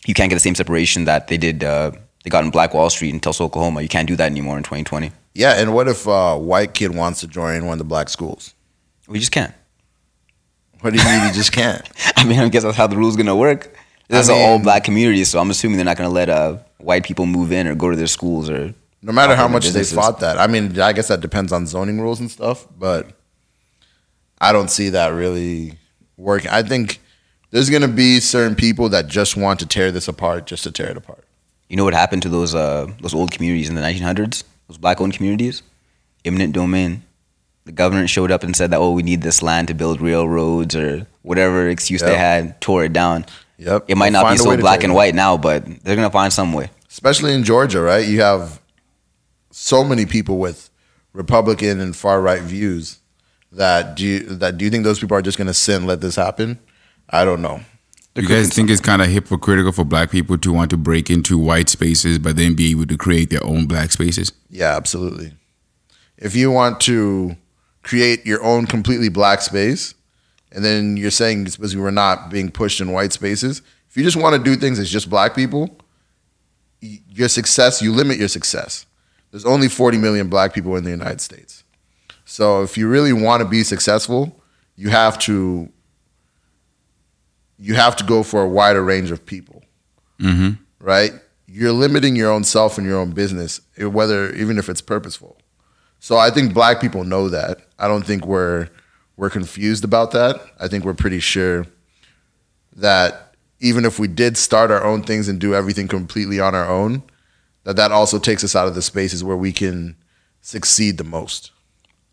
You 0.06 0.14
can't 0.14 0.30
get 0.30 0.36
the 0.36 0.40
same 0.42 0.56
separation 0.56 1.06
that 1.06 1.28
they 1.28 1.38
did. 1.38 1.64
Uh, 1.64 1.92
they 2.24 2.30
got 2.30 2.44
in 2.44 2.52
Black 2.52 2.74
Wall 2.74 2.90
Street 2.90 3.14
in 3.14 3.20
Tulsa, 3.20 3.44
Oklahoma. 3.44 3.82
You 3.82 3.90
can't 3.90 4.08
do 4.08 4.16
that 4.16 4.32
anymore 4.32 4.58
in 4.58 4.64
2020. 4.64 5.12
Yeah, 5.34 5.54
and 5.54 5.74
what 5.74 5.88
if 5.88 6.08
a 6.08 6.38
white 6.38 6.74
kid 6.74 6.96
wants 6.96 7.20
to 7.22 7.28
join 7.28 7.66
one 7.66 7.74
of 7.74 7.80
the 7.80 7.86
black 7.86 8.10
schools? 8.10 8.54
We 9.08 9.20
just 9.20 9.32
can't. 9.32 9.54
What 10.82 10.94
do 10.94 11.00
you 11.00 11.06
mean 11.06 11.28
you 11.28 11.34
just 11.34 11.52
can't? 11.52 11.88
I 12.16 12.26
mean, 12.26 12.40
I 12.40 12.50
guess 12.50 12.64
that's 12.64 12.78
how 12.78 12.88
the 12.88 12.98
rule's 12.98 13.16
gonna 13.16 13.36
work. 13.36 13.76
This 14.08 14.26
is 14.26 14.30
I 14.30 14.36
an 14.36 14.50
all 14.50 14.60
black 14.60 14.84
community, 14.84 15.24
so 15.24 15.40
I'm 15.40 15.50
assuming 15.50 15.78
they're 15.78 15.86
not 15.86 15.98
gonna 15.98 16.10
let 16.10 16.30
uh, 16.30 16.58
white 16.78 17.04
people 17.04 17.26
move 17.26 17.52
in 17.52 17.68
or 17.68 17.76
go 17.76 17.90
to 17.90 17.96
their 17.96 18.08
schools 18.08 18.50
or. 18.50 18.74
No 19.02 19.12
matter 19.12 19.36
how 19.36 19.50
much 19.50 19.68
they 19.68 19.84
fought 19.84 20.22
that. 20.22 20.38
I 20.38 20.48
mean, 20.48 20.80
I 20.80 20.94
guess 20.94 21.10
that 21.10 21.20
depends 21.20 21.52
on 21.52 21.68
zoning 21.68 22.00
rules 22.00 22.22
and 22.22 22.32
stuff, 22.32 22.66
but 22.80 23.12
I 24.40 24.54
don't 24.54 24.70
see 24.70 24.90
that 24.90 25.10
really 25.10 25.78
working. 26.16 26.50
I 26.50 26.64
think 26.64 27.02
there's 27.52 27.70
going 27.70 27.82
to 27.82 27.90
be 27.90 28.20
certain 28.22 28.56
people 28.56 28.90
that 28.90 29.08
just 29.08 29.36
want 29.36 29.60
to 29.60 29.66
tear 29.66 29.92
this 29.92 30.08
apart 30.08 30.48
just 30.48 30.64
to 30.64 30.72
tear 30.72 30.90
it 30.90 30.98
apart. 30.98 31.26
You 31.74 31.78
know 31.78 31.86
what 31.86 31.96
happened 31.96 32.22
to 32.22 32.30
those 32.30 32.54
uh, 32.54 32.86
those 33.02 33.16
old 33.16 33.32
communities 33.32 33.68
in 33.68 33.74
the 33.74 33.82
1900s? 33.82 34.44
Those 34.68 34.78
black-owned 34.78 35.12
communities, 35.12 35.64
eminent 36.24 36.54
domain. 36.54 37.02
The 37.66 37.72
government 37.72 38.12
showed 38.12 38.30
up 38.30 38.44
and 38.44 38.56
said 38.56 38.70
that 38.70 38.78
oh, 38.78 38.92
we 38.92 39.02
need 39.02 39.24
this 39.24 39.42
land 39.42 39.70
to 39.70 39.74
build 39.74 40.00
railroads 40.00 40.76
or 40.76 41.08
whatever 41.24 41.68
excuse 41.68 42.04
they 42.04 42.16
had, 42.16 42.62
tore 42.62 42.84
it 42.84 42.94
down. 42.94 43.26
Yep. 43.58 43.86
It 43.88 43.98
might 43.98 44.12
They'll 44.12 44.22
not 44.22 44.34
be 44.34 44.38
so 44.38 44.56
black 44.56 44.84
and 44.84 44.94
white 44.94 45.16
now, 45.16 45.36
but 45.36 45.66
they're 45.84 45.96
gonna 45.96 46.12
find 46.12 46.32
some 46.32 46.54
way. 46.54 46.70
Especially 46.92 47.34
in 47.34 47.44
Georgia, 47.44 47.82
right? 47.82 48.08
You 48.08 48.22
have 48.22 48.62
so 49.50 49.84
many 49.84 50.06
people 50.06 50.38
with 50.38 50.70
Republican 51.12 51.80
and 51.80 51.96
far 51.96 52.22
right 52.22 52.44
views 52.44 53.00
that 53.52 53.96
do 53.96 54.06
you, 54.06 54.20
that 54.20 54.60
do 54.60 54.66
you 54.66 54.70
think 54.70 54.84
those 54.84 55.00
people 55.00 55.18
are 55.18 55.24
just 55.24 55.40
going 55.40 55.48
to 55.48 55.56
sit 55.56 55.78
and 55.78 55.88
let 55.88 56.02
this 56.02 56.18
happen? 56.18 56.60
I 57.10 57.26
don't 57.26 57.42
know. 57.42 57.62
You 58.16 58.28
guys 58.28 58.50
think 58.50 58.70
it's 58.70 58.82
kind 58.82 59.02
of 59.02 59.08
hypocritical 59.08 59.72
for 59.72 59.84
black 59.84 60.12
people 60.12 60.38
to 60.38 60.54
want 60.54 60.70
to 60.70 60.78
break 60.78 61.10
into 61.10 61.38
white 61.38 61.68
spaces, 61.68 62.20
but 62.20 62.36
then 62.36 62.54
be 62.54 62.72
able 62.72 62.86
to 62.86 62.98
create 62.98 63.32
their 63.32 63.44
own 63.44 63.66
black 63.66 63.92
spaces? 63.92 64.32
Yeah, 64.50 64.76
absolutely. 64.76 65.34
If 66.18 66.36
you 66.36 66.52
want 66.52 66.80
to 66.82 67.36
create 67.82 68.26
your 68.26 68.44
own 68.44 68.68
completely 68.68 69.10
black 69.10 69.42
space, 69.42 69.96
and 70.52 70.64
then 70.64 70.96
you're 70.96 71.10
saying 71.10 71.48
it's 71.48 71.58
because 71.58 71.76
we're 71.76 71.90
not 71.90 72.30
being 72.30 72.52
pushed 72.52 72.80
in 72.80 72.92
white 72.92 73.14
spaces, 73.14 73.64
if 73.90 73.98
you 73.98 74.04
just 74.04 74.18
want 74.18 74.36
to 74.36 74.44
do 74.44 74.56
things 74.56 74.78
as 74.78 74.92
just 74.92 75.10
black 75.10 75.36
people, 75.36 75.76
your 76.82 77.30
success, 77.30 77.82
you 77.82 77.92
limit 77.92 78.18
your 78.18 78.28
success. 78.28 78.86
There's 79.32 79.46
only 79.46 79.68
40 79.68 79.98
million 79.98 80.30
black 80.30 80.54
people 80.54 80.76
in 80.76 80.84
the 80.84 80.92
United 80.92 81.20
States. 81.20 81.64
So 82.26 82.62
if 82.62 82.78
you 82.78 82.88
really 82.88 83.14
want 83.14 83.42
to 83.42 83.50
be 83.50 83.64
successful, 83.64 84.40
you 84.76 84.90
have 84.90 85.18
to 85.20 85.72
you 87.66 87.76
have 87.76 87.96
to 87.96 88.04
go 88.04 88.24
for 88.24 88.40
a 88.44 88.48
wider 88.60 88.84
range 88.84 89.10
of 89.12 89.26
people 89.26 89.64
Mm-hmm. 90.20 90.52
right? 90.80 91.12
You're 91.48 91.74
limiting 91.74 92.16
your 92.16 92.32
own 92.32 92.44
self 92.44 92.78
and 92.78 92.88
your 92.88 92.98
own 92.98 93.12
business, 93.12 93.62
eh, 93.78 93.86
whether 93.86 94.32
even 94.36 94.58
if 94.58 94.70
it's 94.70 94.82
purposeful. 94.82 95.38
So 96.00 96.18
I 96.18 96.30
think 96.30 96.54
black 96.54 96.80
people 96.80 97.04
know 97.04 97.30
that. 97.30 97.60
I 97.78 97.88
don't 97.88 98.06
think 98.06 98.26
we're 98.26 98.70
we're 99.18 99.30
confused 99.30 99.84
about 99.84 100.12
that. 100.12 100.40
I 100.60 100.68
think 100.68 100.86
we're 100.86 100.94
pretty 100.94 101.20
sure 101.20 101.66
that 102.76 103.36
even 103.60 103.86
if 103.86 104.00
we 104.00 104.08
did 104.08 104.38
start 104.38 104.72
our 104.72 104.84
own 104.84 105.04
things 105.04 105.28
and 105.28 105.40
do 105.40 105.54
everything 105.54 105.88
completely 105.88 106.40
on 106.40 106.56
our 106.56 106.68
own, 106.70 107.04
that 107.64 107.76
that 107.76 107.92
also 107.92 108.20
takes 108.20 108.44
us 108.44 108.56
out 108.56 108.68
of 108.68 108.76
the 108.76 108.82
spaces 108.82 109.24
where 109.24 109.38
we 109.38 109.52
can 109.52 109.96
succeed 110.42 110.98
the 110.98 111.04
most. 111.04 111.52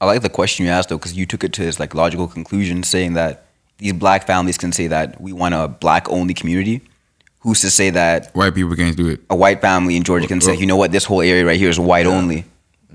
I 0.01 0.07
like 0.07 0.23
the 0.23 0.29
question 0.29 0.65
you 0.67 0.73
asked 0.73 0.89
though, 0.89 0.99
because 0.99 1.17
you 1.17 1.27
took 1.27 1.45
it 1.45 1.53
to 1.55 1.63
this 1.63 1.79
like 1.81 1.95
logical 1.95 2.29
conclusion, 2.29 2.83
saying 2.83 3.15
that 3.15 3.47
these 3.81 3.95
black 3.95 4.27
families 4.27 4.59
can 4.59 4.73
say 4.73 4.87
that 4.87 5.21
we 5.21 5.33
want 5.33 5.55
a 5.55 5.67
black 5.67 6.09
only 6.09 6.35
community. 6.35 6.83
Who's 7.41 7.63
to 7.63 7.71
say 7.71 7.89
that 7.91 8.31
White 8.35 8.55
people 8.55 8.77
can't 8.77 8.95
do 8.95 9.09
it. 9.09 9.21
a 9.31 9.35
white 9.35 9.63
family 9.63 9.97
in 9.97 10.03
Georgia 10.03 10.27
can 10.29 10.43
say, 10.43 10.55
you 10.55 10.67
know 10.67 10.77
what, 10.77 10.93
this 10.93 11.07
whole 11.07 11.23
area 11.23 11.45
right 11.47 11.59
here 11.59 11.71
is 11.71 11.81
white 11.81 12.05
only, 12.05 12.45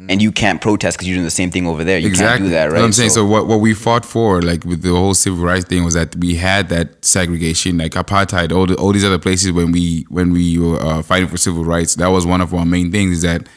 and 0.08 0.22
you 0.22 0.32
can't 0.32 0.62
protest 0.62 0.98
because 0.98 1.08
you're 1.08 1.16
doing 1.16 1.26
the 1.26 1.32
same 1.32 1.50
thing 1.50 1.66
over 1.66 1.84
there. 1.84 1.98
You 1.98 2.12
can't 2.12 2.44
do 2.44 2.50
that, 2.50 2.72
right? 2.72 2.84
I'm 2.84 2.94
saying. 2.94 3.10
So, 3.10 3.26
what, 3.26 3.48
what 3.48 3.60
we 3.60 3.74
fought 3.74 4.06
for, 4.06 4.44
like 4.44 4.64
with 4.64 4.84
the 4.84 4.90
whole 4.90 5.16
civil 5.16 5.44
rights 5.44 5.66
thing, 5.66 5.84
was 5.84 5.96
that 5.96 6.16
we 6.18 6.36
had 6.36 6.70
that 6.70 7.04
segregation, 7.04 7.80
like 7.80 7.94
apartheid, 7.94 8.52
all 8.56 8.68
the, 8.68 8.76
all 8.76 8.94
these 8.94 9.04
other 9.04 9.18
places 9.18 9.52
when 9.52 9.72
we 9.72 10.06
when 10.10 10.32
we 10.32 10.60
were 10.60 10.80
uh, 10.80 11.02
fighting 11.02 11.28
for 11.28 11.38
civil 11.38 11.66
rights. 11.66 11.96
That 11.96 12.10
was 12.10 12.28
one 12.28 12.42
of 12.42 12.54
our 12.54 12.68
main 12.68 12.92
things. 12.92 13.18
Is 13.18 13.22
that 13.24 13.50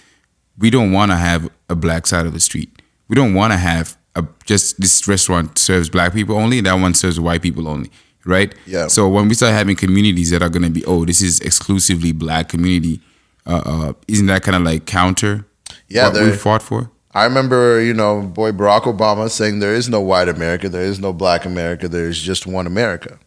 we 0.57 0.71
don't 0.71 0.93
want 0.93 1.11
to 1.11 1.17
have 1.17 1.51
a 1.69 1.77
black 1.77 2.07
side 2.07 2.25
of 2.25 2.33
the 2.33 2.41
street. 2.41 2.81
We 3.09 3.15
don't 3.15 3.35
want 3.35 3.53
to 3.53 3.59
have 3.59 3.98
a, 4.19 4.29
just 4.45 4.81
this 4.81 5.07
restaurant 5.09 5.59
serves 5.59 5.89
black 5.89 6.13
people 6.13 6.37
only, 6.37 6.59
and 6.59 6.67
that 6.67 6.75
one 6.75 6.95
serves 6.95 7.19
white 7.19 7.43
people 7.43 7.69
only, 7.69 7.91
right? 8.25 8.55
Yeah. 8.67 8.89
So 8.89 9.09
when 9.09 9.29
we 9.29 9.35
start 9.35 9.53
having 9.53 9.77
communities 9.77 10.31
that 10.31 10.43
are 10.43 10.49
going 10.49 10.65
to 10.65 10.71
be, 10.71 10.85
oh, 10.85 11.05
this 11.05 11.23
is 11.23 11.41
exclusively 11.41 12.13
black 12.13 12.49
community, 12.49 13.01
uh, 13.47 13.63
uh, 13.65 13.93
isn't 14.07 14.27
that 14.27 14.43
kind 14.43 14.57
of 14.57 14.63
like 14.63 14.87
counter? 14.87 15.47
Yeah, 15.89 16.13
what 16.13 16.23
we 16.23 16.33
fought 16.33 16.63
for. 16.63 16.91
I 17.13 17.25
remember, 17.25 17.83
you 17.83 17.95
know, 17.95 18.23
boy 18.23 18.53
Barack 18.53 18.83
Obama 18.83 19.31
saying 19.31 19.61
there 19.61 19.75
is 19.75 19.89
no 19.89 20.01
white 20.01 20.29
America, 20.29 20.69
there 20.69 20.85
is 20.85 21.01
no 21.01 21.13
black 21.13 21.45
America, 21.45 21.89
there's 21.89 22.21
just 22.21 22.47
one 22.47 22.67
America. 22.67 23.19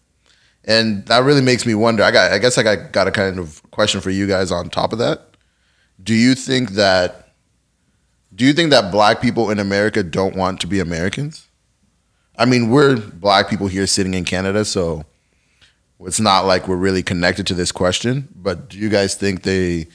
And 0.64 1.06
that 1.08 1.24
really 1.24 1.42
makes 1.42 1.66
me 1.66 1.74
wonder. 1.74 2.04
I 2.04 2.12
got 2.12 2.32
I 2.32 2.38
guess 2.38 2.58
I 2.58 2.64
got, 2.64 2.92
got 2.92 3.08
a 3.08 3.12
kind 3.12 3.40
of 3.40 3.62
question 3.72 4.00
for 4.00 4.12
you 4.12 4.28
guys 4.28 4.52
on 4.52 4.70
top 4.70 4.94
of 4.94 5.00
that. 5.00 5.36
Do 6.04 6.14
you 6.14 6.36
think 6.36 6.72
that 6.72 7.21
do 8.34 8.46
you 8.46 8.54
think 8.54 8.72
that 8.72 8.92
black 8.92 9.22
people 9.22 9.50
in 9.50 9.60
America 9.60 10.04
don't 10.04 10.36
want 10.36 10.62
to 10.62 10.68
be 10.68 10.80
Americans? 10.80 11.48
I 12.38 12.46
mean, 12.46 12.70
we're 12.70 12.98
black 12.98 13.50
people 13.50 13.68
here 13.68 13.86
sitting 13.86 14.14
in 14.14 14.24
Canada, 14.24 14.64
so 14.66 15.06
it's 16.00 16.20
not 16.20 16.46
like 16.46 16.68
we're 16.68 16.78
really 16.78 17.04
connected 17.04 17.46
to 17.48 17.54
this 17.54 17.72
question, 17.72 18.30
but 18.36 18.70
do 18.70 18.78
you 18.78 18.90
guys 18.90 19.16
think 19.16 19.44
they 19.44 19.88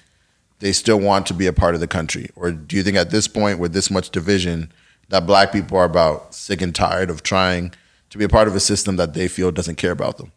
they 0.58 0.72
still 0.72 0.98
want 0.98 1.26
to 1.26 1.34
be 1.34 1.46
a 1.46 1.52
part 1.52 1.74
of 1.74 1.80
the 1.80 1.86
country? 1.86 2.30
Or 2.34 2.50
do 2.50 2.76
you 2.76 2.82
think 2.82 2.96
at 2.96 3.10
this 3.10 3.28
point, 3.28 3.58
with 3.58 3.72
this 3.72 3.90
much 3.90 4.10
division, 4.10 4.72
that 5.08 5.26
black 5.26 5.52
people 5.52 5.76
are 5.76 5.84
about 5.84 6.34
sick 6.34 6.62
and 6.62 6.74
tired 6.74 7.10
of 7.10 7.22
trying 7.22 7.72
to 8.10 8.18
be 8.18 8.24
a 8.24 8.28
part 8.28 8.48
of 8.48 8.54
a 8.54 8.60
system 8.60 8.96
that 8.96 9.12
they 9.12 9.28
feel 9.28 9.50
doesn't 9.50 9.76
care 9.76 9.92
about 9.92 10.18
them? 10.18 10.32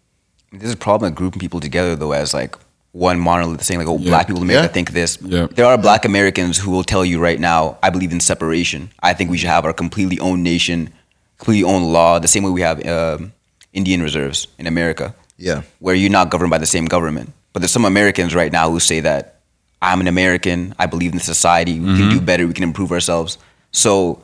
There's 0.51 0.73
a 0.73 0.77
problem 0.77 1.11
of 1.11 1.15
grouping 1.15 1.39
people 1.39 1.59
together 1.59 1.95
though 1.95 2.11
as 2.11 2.33
like 2.33 2.55
one 2.91 3.19
monolith 3.19 3.63
saying 3.63 3.79
like, 3.79 3.87
oh, 3.87 3.97
Yeah. 3.99 4.09
black 4.09 4.27
people 4.27 4.41
America 4.41 4.67
Yeah. 4.67 4.73
think 4.73 4.91
this. 4.91 5.17
Yeah. 5.21 5.47
There 5.53 5.65
are 5.65 5.77
black 5.77 6.05
Americans 6.05 6.57
who 6.57 6.71
will 6.71 6.83
tell 6.83 7.05
you 7.05 7.19
right 7.19 7.39
now, 7.39 7.77
I 7.83 7.89
believe 7.91 8.11
in 8.11 8.19
separation. 8.19 8.89
I 9.01 9.13
think 9.13 9.29
we 9.29 9.37
should 9.37 9.49
have 9.49 9.63
our 9.65 9.73
completely 9.73 10.19
own 10.19 10.41
nation, 10.43 10.89
completely 11.37 11.63
own 11.71 11.83
law, 11.93 12.19
the 12.19 12.27
same 12.27 12.43
way 12.43 12.49
we 12.49 12.61
have 12.61 12.85
um, 12.87 13.31
Indian 13.73 14.01
reserves 14.01 14.47
in 14.57 14.65
America, 14.67 15.13
Yeah. 15.37 15.61
where 15.79 15.93
you're 15.95 16.09
not 16.11 16.29
governed 16.31 16.49
by 16.49 16.57
the 16.57 16.65
same 16.65 16.85
government. 16.85 17.31
But 17.53 17.61
there's 17.61 17.71
some 17.71 17.85
Americans 17.85 18.33
right 18.33 18.51
now 18.51 18.69
who 18.71 18.79
say 18.79 18.99
that 19.01 19.35
I'm 19.81 20.01
an 20.01 20.07
American, 20.07 20.73
I 20.79 20.87
believe 20.87 21.13
in 21.13 21.19
society, 21.19 21.79
we 21.79 21.95
can 21.97 22.09
do 22.09 22.19
better, 22.19 22.45
we 22.47 22.53
can 22.53 22.63
improve 22.63 22.91
ourselves. 22.91 23.37
So 23.71 24.21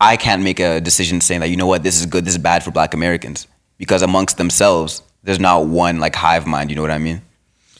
I 0.00 0.16
can't 0.16 0.42
make 0.42 0.60
a 0.60 0.80
decision 0.80 1.20
saying 1.22 1.40
that, 1.40 1.48
you 1.48 1.56
know 1.56 1.66
what, 1.66 1.82
this 1.82 1.98
is 1.98 2.06
good, 2.06 2.24
this 2.24 2.34
is 2.34 2.38
bad 2.38 2.62
for 2.62 2.70
black 2.70 2.92
Americans. 2.94 3.46
Because 3.78 4.02
amongst 4.02 4.36
themselves, 4.36 5.02
there's 5.24 5.40
not 5.40 5.66
one 5.66 5.98
like 5.98 6.14
hive 6.14 6.46
mind, 6.46 6.70
you 6.70 6.76
know 6.76 6.82
what 6.82 6.90
I 6.90 6.98
mean? 6.98 7.20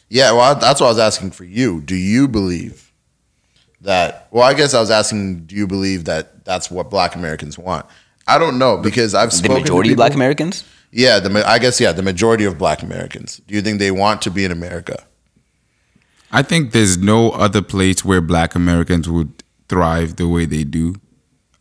Yeah, 0.09 0.33
well, 0.33 0.55
that's 0.55 0.81
what 0.81 0.87
I 0.87 0.91
was 0.91 0.99
asking 0.99 1.33
for 1.33 1.45
you. 1.45 1.81
Do 1.81 1.95
you 1.97 2.29
believe 2.29 2.93
that? 3.81 4.29
Well, 4.31 4.45
I 4.45 4.55
guess 4.55 4.73
I 4.75 4.81
was 4.81 4.91
asking, 4.91 5.47
do 5.47 5.57
you 5.57 5.67
believe 5.67 6.05
that 6.05 6.45
that's 6.45 6.71
what 6.71 6.91
Black 6.91 7.15
Americans 7.17 7.59
want? 7.59 7.87
I 8.29 8.39
don't 8.39 8.59
know 8.59 8.77
because 8.77 9.15
I've 9.15 9.31
The 9.31 9.37
spoken 9.37 9.57
to 9.57 9.61
majority 9.63 9.91
of 9.91 9.97
black 9.97 10.11
people- 10.13 10.23
Americans? 10.23 10.65
Yeah, 10.93 11.19
the 11.19 11.47
I 11.47 11.59
guess 11.59 11.81
yeah, 11.81 11.93
the 11.93 12.03
majority 12.03 12.45
of 12.45 12.57
Black 12.59 12.83
Americans. 12.83 13.41
Do 13.47 13.55
you 13.55 13.61
think 13.61 13.79
they 13.81 13.91
want 13.91 14.23
to 14.23 14.31
be 14.31 14.45
in 14.45 14.53
America? 14.53 15.05
I 16.33 16.43
think 16.43 16.73
there's 16.73 16.97
no 16.97 17.31
other 17.31 17.61
place 17.61 18.05
where 18.05 18.21
Black 18.21 18.55
Americans 18.55 19.09
would 19.09 19.43
thrive 19.69 20.17
the 20.17 20.27
way 20.29 20.45
they 20.47 20.65
do 20.65 20.95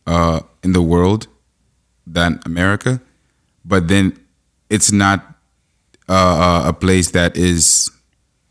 uh, 0.06 0.40
in 0.62 0.72
the 0.72 0.80
world 0.80 1.26
than 2.06 2.40
America. 2.46 3.00
But 3.64 3.88
then 3.88 4.16
it's 4.70 4.90
not 4.92 5.24
uh, 6.08 6.62
a 6.66 6.72
place 6.72 7.10
that 7.10 7.36
is 7.36 7.90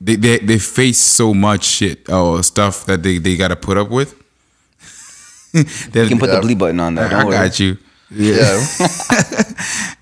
they, 0.06 0.16
they 0.16 0.38
they 0.38 0.60
face 0.60 1.00
so 1.00 1.34
much 1.34 1.64
shit 1.64 2.08
or 2.10 2.44
stuff 2.44 2.86
that 2.86 3.02
they, 3.02 3.18
they 3.18 3.36
got 3.36 3.48
to 3.48 3.56
put 3.56 3.78
up 3.78 3.90
with. 3.90 4.14
You 5.56 5.64
can 5.64 6.20
put 6.20 6.30
the 6.30 6.42
bleep 6.42 6.60
button 6.60 6.82
on 6.82 6.96
there. 6.96 7.06
I, 7.06 7.10
don't 7.10 7.22
I 7.22 7.26
worry. 7.26 7.38
got 7.48 7.60
you. 7.62 7.78
Yeah. 8.12 8.60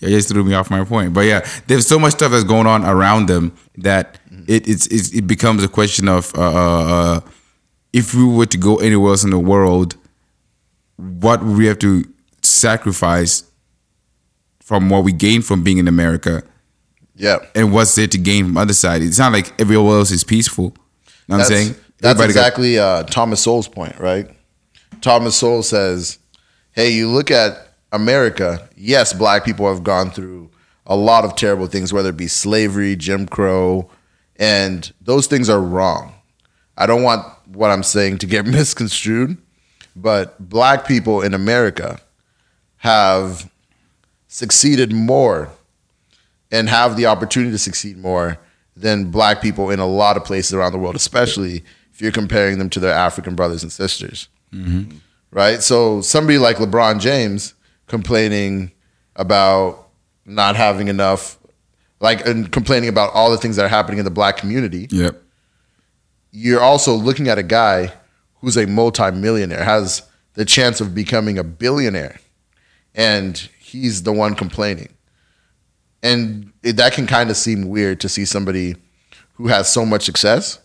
you 0.00 0.08
just 0.08 0.28
threw 0.28 0.44
me 0.44 0.54
off 0.54 0.70
my 0.70 0.84
point. 0.84 1.12
But 1.12 1.22
yeah, 1.22 1.44
there's 1.66 1.88
so 1.88 1.98
much 1.98 2.12
stuff 2.12 2.30
that's 2.30 2.44
going 2.44 2.68
on 2.68 2.84
around 2.84 3.28
them 3.28 3.52
that 3.78 4.20
it 4.46 4.68
it's, 4.68 4.86
it's 4.86 5.12
it 5.12 5.26
becomes 5.26 5.64
a 5.64 5.68
question 5.68 6.08
of 6.08 6.32
uh, 6.36 6.40
uh, 6.40 6.84
uh, 6.84 7.20
if 7.92 8.14
we 8.14 8.24
were 8.24 8.46
to 8.46 8.56
go 8.56 8.76
anywhere 8.76 9.10
else 9.10 9.24
in 9.24 9.30
the 9.30 9.40
world, 9.40 9.96
what 10.96 11.42
would 11.42 11.56
we 11.56 11.66
have 11.66 11.80
to 11.80 12.04
sacrifice 12.42 13.42
from 14.60 14.88
what 14.88 15.02
we 15.02 15.12
gain 15.12 15.42
from 15.42 15.64
being 15.64 15.78
in 15.78 15.88
America, 15.88 16.44
yeah. 17.16 17.38
and 17.54 17.72
what's 17.72 17.94
there 17.94 18.06
to 18.06 18.18
gain 18.18 18.44
from 18.46 18.56
other 18.56 18.72
side? 18.74 19.02
It's 19.02 19.18
not 19.18 19.32
like 19.32 19.58
everywhere 19.60 19.98
else 19.98 20.10
is 20.10 20.24
peaceful. 20.24 20.64
You 20.64 20.70
know 20.70 20.74
what 21.08 21.34
I'm 21.34 21.38
That's, 21.38 21.48
saying? 21.48 21.68
that's 22.00 22.20
Everybody 22.20 22.32
got- 22.34 22.40
exactly 22.40 22.78
uh, 22.78 23.02
Thomas 23.04 23.42
Sowell's 23.42 23.68
point, 23.68 23.98
right? 23.98 24.28
Thomas 25.00 25.36
Sowell 25.36 25.62
says, 25.62 26.18
"Hey, 26.72 26.90
you 26.92 27.08
look 27.10 27.30
at 27.30 27.68
America. 27.92 28.68
Yes, 28.76 29.12
black 29.12 29.44
people 29.44 29.68
have 29.68 29.82
gone 29.82 30.10
through 30.10 30.50
a 30.86 30.96
lot 30.96 31.24
of 31.24 31.34
terrible 31.36 31.66
things, 31.66 31.92
whether 31.92 32.10
it 32.10 32.16
be 32.16 32.28
slavery, 32.28 32.94
Jim 32.96 33.26
Crow, 33.26 33.90
and 34.36 34.92
those 35.00 35.26
things 35.26 35.48
are 35.48 35.60
wrong. 35.60 36.12
I 36.76 36.86
don't 36.86 37.02
want 37.02 37.24
what 37.48 37.70
I'm 37.70 37.82
saying 37.82 38.18
to 38.18 38.26
get 38.26 38.46
misconstrued, 38.58 39.38
but 39.96 40.38
black 40.48 40.86
people 40.86 41.22
in 41.22 41.34
America 41.34 41.98
have 42.78 43.50
succeeded 44.28 44.92
more 44.92 45.50
and 46.50 46.68
have 46.68 46.96
the 46.96 47.06
opportunity 47.06 47.50
to 47.52 47.58
succeed 47.58 47.96
more 47.98 48.38
than 48.76 49.10
black 49.10 49.40
people 49.40 49.70
in 49.70 49.78
a 49.78 49.86
lot 49.86 50.16
of 50.16 50.24
places 50.24 50.52
around 50.54 50.72
the 50.72 50.78
world, 50.78 50.96
especially 50.96 51.64
if 51.92 52.00
you're 52.00 52.12
comparing 52.12 52.58
them 52.58 52.68
to 52.70 52.80
their 52.80 52.92
African 52.94 53.34
brothers 53.34 53.62
and 53.62 53.72
sisters. 53.72 54.28
Mm-hmm. 54.52 54.98
Right? 55.30 55.62
So 55.62 56.00
somebody 56.02 56.38
like 56.38 56.56
LeBron 56.56 57.00
James 57.00 57.54
complaining 57.86 58.72
about 59.16 59.88
not 60.24 60.56
having 60.56 60.88
enough, 60.88 61.38
like, 62.00 62.26
and 62.26 62.50
complaining 62.52 62.88
about 62.88 63.12
all 63.14 63.30
the 63.30 63.38
things 63.38 63.56
that 63.56 63.64
are 63.64 63.68
happening 63.68 63.98
in 63.98 64.04
the 64.04 64.10
black 64.10 64.36
community, 64.36 64.88
Yep. 64.90 65.22
you're 66.32 66.60
also 66.60 66.94
looking 66.94 67.28
at 67.28 67.38
a 67.38 67.42
guy 67.42 67.92
who's 68.40 68.56
a 68.56 68.66
multimillionaire, 68.66 69.64
has 69.64 70.02
the 70.34 70.44
chance 70.44 70.80
of 70.80 70.94
becoming 70.94 71.38
a 71.38 71.44
billionaire, 71.44 72.20
and 72.94 73.48
he's 73.58 74.02
the 74.02 74.12
one 74.12 74.34
complaining. 74.34 74.88
And 76.02 76.52
it, 76.62 76.76
that 76.76 76.92
can 76.92 77.06
kind 77.06 77.30
of 77.30 77.36
seem 77.36 77.68
weird 77.68 78.00
to 78.00 78.08
see 78.08 78.24
somebody 78.24 78.76
who 79.34 79.48
has 79.48 79.70
so 79.72 79.84
much 79.84 80.04
success 80.04 80.60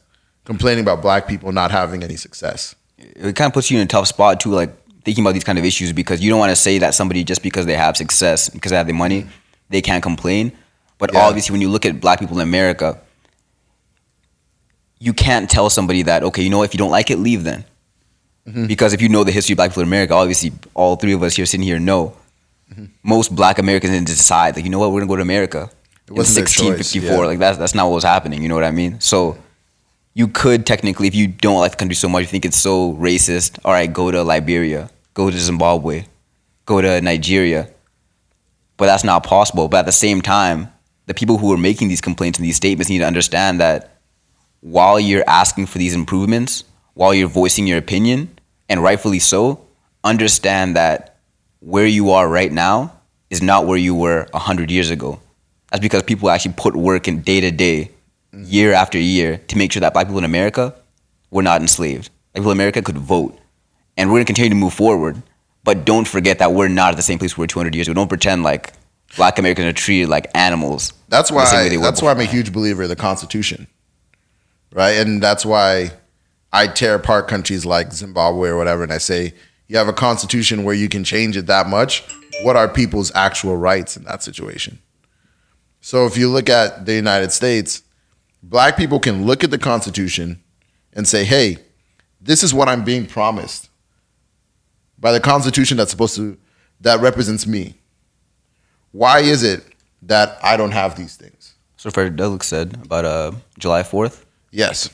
complaining 0.46 0.84
about 0.84 1.02
black 1.02 1.28
people 1.28 1.52
not 1.52 1.72
having 1.72 2.04
any 2.04 2.16
success. 2.16 2.76
It 2.98 3.36
kind 3.36 3.48
of 3.48 3.54
puts 3.54 3.72
you 3.72 3.78
in 3.78 3.84
a 3.84 3.88
tough 3.88 4.08
spot 4.08 4.40
too, 4.40 4.52
like 4.52 4.72
thinking 5.04 5.24
about 5.24 5.34
these 5.34 5.44
kind 5.44 5.58
of 5.58 5.66
issues 5.66 5.92
because 5.94 6.22
you 6.22 6.30
don't 6.30 6.40
want 6.40 6.52
to 6.52 6.56
say 6.56 6.78
that 6.80 6.94
somebody 6.94 7.24
just 7.24 7.42
because 7.42 7.66
they 7.66 7.76
have 7.76 7.98
success, 7.98 8.50
because 8.50 8.72
they 8.72 8.78
have 8.78 8.88
the 8.88 8.94
money, 8.94 9.26
they 9.70 9.82
can't 9.82 10.04
complain. 10.04 10.52
But 10.98 11.14
Yeah. 11.14 11.22
obviously, 11.22 11.54
when 11.54 11.62
you 11.62 11.70
look 11.70 11.86
at 11.86 12.00
black 12.00 12.20
people 12.20 12.40
in 12.40 12.48
America, 12.48 13.00
you 15.00 15.14
can't 15.14 15.50
tell 15.50 15.70
somebody 15.70 16.04
that 16.04 16.24
okay, 16.24 16.44
you 16.44 16.50
know, 16.50 16.62
if 16.64 16.74
you 16.74 16.78
don't 16.78 16.92
like 16.92 17.10
it, 17.10 17.18
leave 17.18 17.44
then. 17.44 17.66
Mm-hmm. 18.48 18.68
Because 18.68 18.94
if 18.94 19.02
you 19.02 19.10
know 19.10 19.24
the 19.24 19.32
history 19.32 19.54
of 19.54 19.58
black 19.58 19.72
people 19.72 19.82
in 19.84 19.88
America, 19.90 20.14
obviously 20.14 20.52
all 20.74 20.96
three 20.96 21.14
of 21.14 21.24
us 21.24 21.36
here 21.36 21.46
sitting 21.46 21.64
here 21.66 21.80
know 21.80 22.16
Mm-hmm. 22.72 22.86
most 23.04 23.36
black 23.36 23.60
Americans 23.60 23.92
didn't 23.92 24.08
decide 24.08 24.56
like 24.56 24.64
you 24.64 24.72
know 24.72 24.80
what 24.80 24.92
we're 24.92 25.02
gonna 25.02 25.10
go 25.10 25.18
to 25.18 25.22
America. 25.22 25.70
It 26.08 26.16
choice, 26.16 26.36
1654, 26.36 27.10
yeah. 27.10 27.26
like 27.26 27.40
that's 27.40 27.58
that's 27.58 27.76
not 27.76 27.88
what 27.88 27.96
was 27.96 28.04
happening. 28.04 28.42
You 28.42 28.50
know 28.50 28.56
what 28.56 28.64
I 28.64 28.72
mean? 28.72 29.00
So 29.02 29.38
you 30.14 30.28
could 30.28 30.66
technically, 30.66 31.08
if 31.08 31.16
you 31.16 31.28
don't 31.28 31.60
like 31.60 31.72
the 31.72 31.78
country 31.78 31.96
so 31.96 32.10
much, 32.10 32.22
you 32.22 32.28
think 32.28 32.46
it's 32.46 32.58
so 32.58 32.94
racist. 32.94 33.60
All 33.64 33.72
right, 33.72 33.92
go 33.92 34.12
to 34.12 34.24
Liberia, 34.24 34.90
go 35.14 35.30
to 35.30 35.38
Zimbabwe, 35.38 36.06
go 36.66 36.82
to 36.82 37.02
Nigeria. 37.02 37.70
But 38.78 38.88
that's 38.88 39.04
not 39.04 39.24
possible. 39.24 39.68
But 39.68 39.78
at 39.78 39.86
the 39.86 39.92
same 39.92 40.22
time, 40.22 40.72
the 41.06 41.14
people 41.14 41.38
who 41.38 41.54
are 41.54 41.58
making 41.58 41.88
these 41.88 42.02
complaints 42.02 42.40
and 42.40 42.46
these 42.46 42.56
statements 42.56 42.90
need 42.90 43.00
to 43.00 43.06
understand 43.06 43.60
that 43.60 44.00
while 44.62 45.00
you're 45.00 45.28
asking 45.28 45.68
for 45.68 45.78
these 45.78 45.94
improvements, 45.94 46.64
while 46.94 47.14
you're 47.14 47.30
voicing 47.30 47.68
your 47.68 47.78
opinion, 47.78 48.38
and 48.70 48.82
rightfully 48.82 49.20
so, 49.20 49.66
understand 50.04 50.76
that 50.76 51.11
where 51.62 51.86
you 51.86 52.12
are 52.12 52.28
right 52.28 52.52
now 52.52 52.92
is 53.30 53.42
not 53.42 53.66
where 53.66 53.78
you 53.78 53.96
were 53.96 54.28
100 54.32 54.70
years 54.70 54.92
ago. 54.92 55.20
That's 55.72 55.82
because 55.82 56.04
people 56.04 56.30
actually 56.30 56.56
put 56.58 56.76
work 56.76 57.08
in 57.08 57.22
day 57.22 57.40
to 57.40 57.52
day, 57.52 57.92
year 58.34 58.74
after 58.74 58.98
year, 58.98 59.38
to 59.48 59.58
make 59.58 59.72
sure 59.72 59.80
that 59.80 59.94
black 59.94 60.08
people 60.08 60.18
in 60.18 60.26
America 60.26 60.76
were 61.30 61.44
not 61.44 61.62
enslaved. 61.62 62.10
Black 62.34 62.42
people 62.42 62.52
in 62.52 62.58
America 62.58 62.82
could 62.82 62.98
vote. 62.98 63.40
And 63.96 64.10
we're 64.10 64.18
gonna 64.18 64.26
continue 64.26 64.50
to 64.50 64.56
move 64.56 64.74
forward. 64.74 65.22
But 65.64 65.86
don't 65.86 66.08
forget 66.08 66.40
that 66.40 66.54
we're 66.54 66.68
not 66.68 66.92
at 66.92 66.98
the 66.98 67.04
same 67.04 67.20
place 67.20 67.38
we 67.38 67.44
were 67.44 67.48
200 67.48 67.76
years 67.76 67.88
ago. 67.88 67.94
Don't 67.94 68.08
pretend 68.08 68.42
like 68.44 68.74
black 69.16 69.38
Americans 69.38 69.68
are 69.68 69.74
treated 69.74 70.10
like 70.10 70.28
animals. 70.34 70.94
That's 71.08 71.30
the 71.30 71.46
same 71.46 71.58
way 71.58 71.64
why 71.64 71.70
they 71.70 71.78
that's 71.78 72.02
why 72.02 72.12
I'm 72.12 72.20
a 72.20 72.26
huge 72.26 72.52
believer 72.52 72.84
in 72.84 72.90
the 72.90 72.96
Constitution, 72.96 73.68
right? 74.74 74.98
And 74.98 75.22
that's 75.22 75.46
why 75.46 75.92
I 76.52 76.68
tear 76.68 76.96
apart 76.96 77.28
countries 77.28 77.66
like 77.66 77.94
Zimbabwe 77.94 78.50
or 78.50 78.58
whatever, 78.58 78.84
and 78.84 78.92
I 78.92 78.98
say 78.98 79.34
you 79.72 79.78
have 79.78 79.88
a 79.88 79.94
constitution 79.94 80.66
where 80.66 80.76
you 80.76 80.90
can 80.90 81.06
change 81.06 81.38
it 81.38 81.46
that 81.46 81.66
much. 81.66 82.04
What 82.42 82.58
are 82.58 82.68
people's 82.68 83.10
actual 83.16 83.56
rights 83.56 83.96
in 83.96 84.04
that 84.04 84.22
situation? 84.22 84.80
So 85.80 86.06
if 86.06 86.18
you 86.18 86.30
look 86.30 86.50
at 86.50 86.86
the 86.86 86.94
United 86.94 87.32
States, 87.32 87.82
black 88.44 88.76
people 88.76 89.00
can 89.00 89.26
look 89.26 89.46
at 89.46 89.50
the 89.50 89.58
Constitution 89.58 90.44
and 90.92 91.08
say, 91.08 91.24
"Hey, 91.24 91.60
this 92.20 92.44
is 92.44 92.54
what 92.54 92.68
I'm 92.68 92.84
being 92.84 93.06
promised 93.06 93.70
by 95.00 95.14
the 95.14 95.22
Constitution 95.22 95.78
that's 95.78 95.92
supposed 95.92 96.18
to 96.18 96.38
that 96.82 97.00
represents 97.00 97.48
me." 97.48 97.76
Why 98.92 99.22
is 99.22 99.42
it 99.42 99.64
that 100.02 100.38
I 100.44 100.58
don't 100.58 100.72
have 100.72 100.98
these 100.98 101.16
things? 101.16 101.54
So 101.78 101.90
Frederick 101.92 102.18
Douglass 102.18 102.46
said 102.46 102.78
about 102.84 103.06
uh, 103.06 103.32
July 103.58 103.84
4th. 103.84 104.26
Yes. 104.52 104.90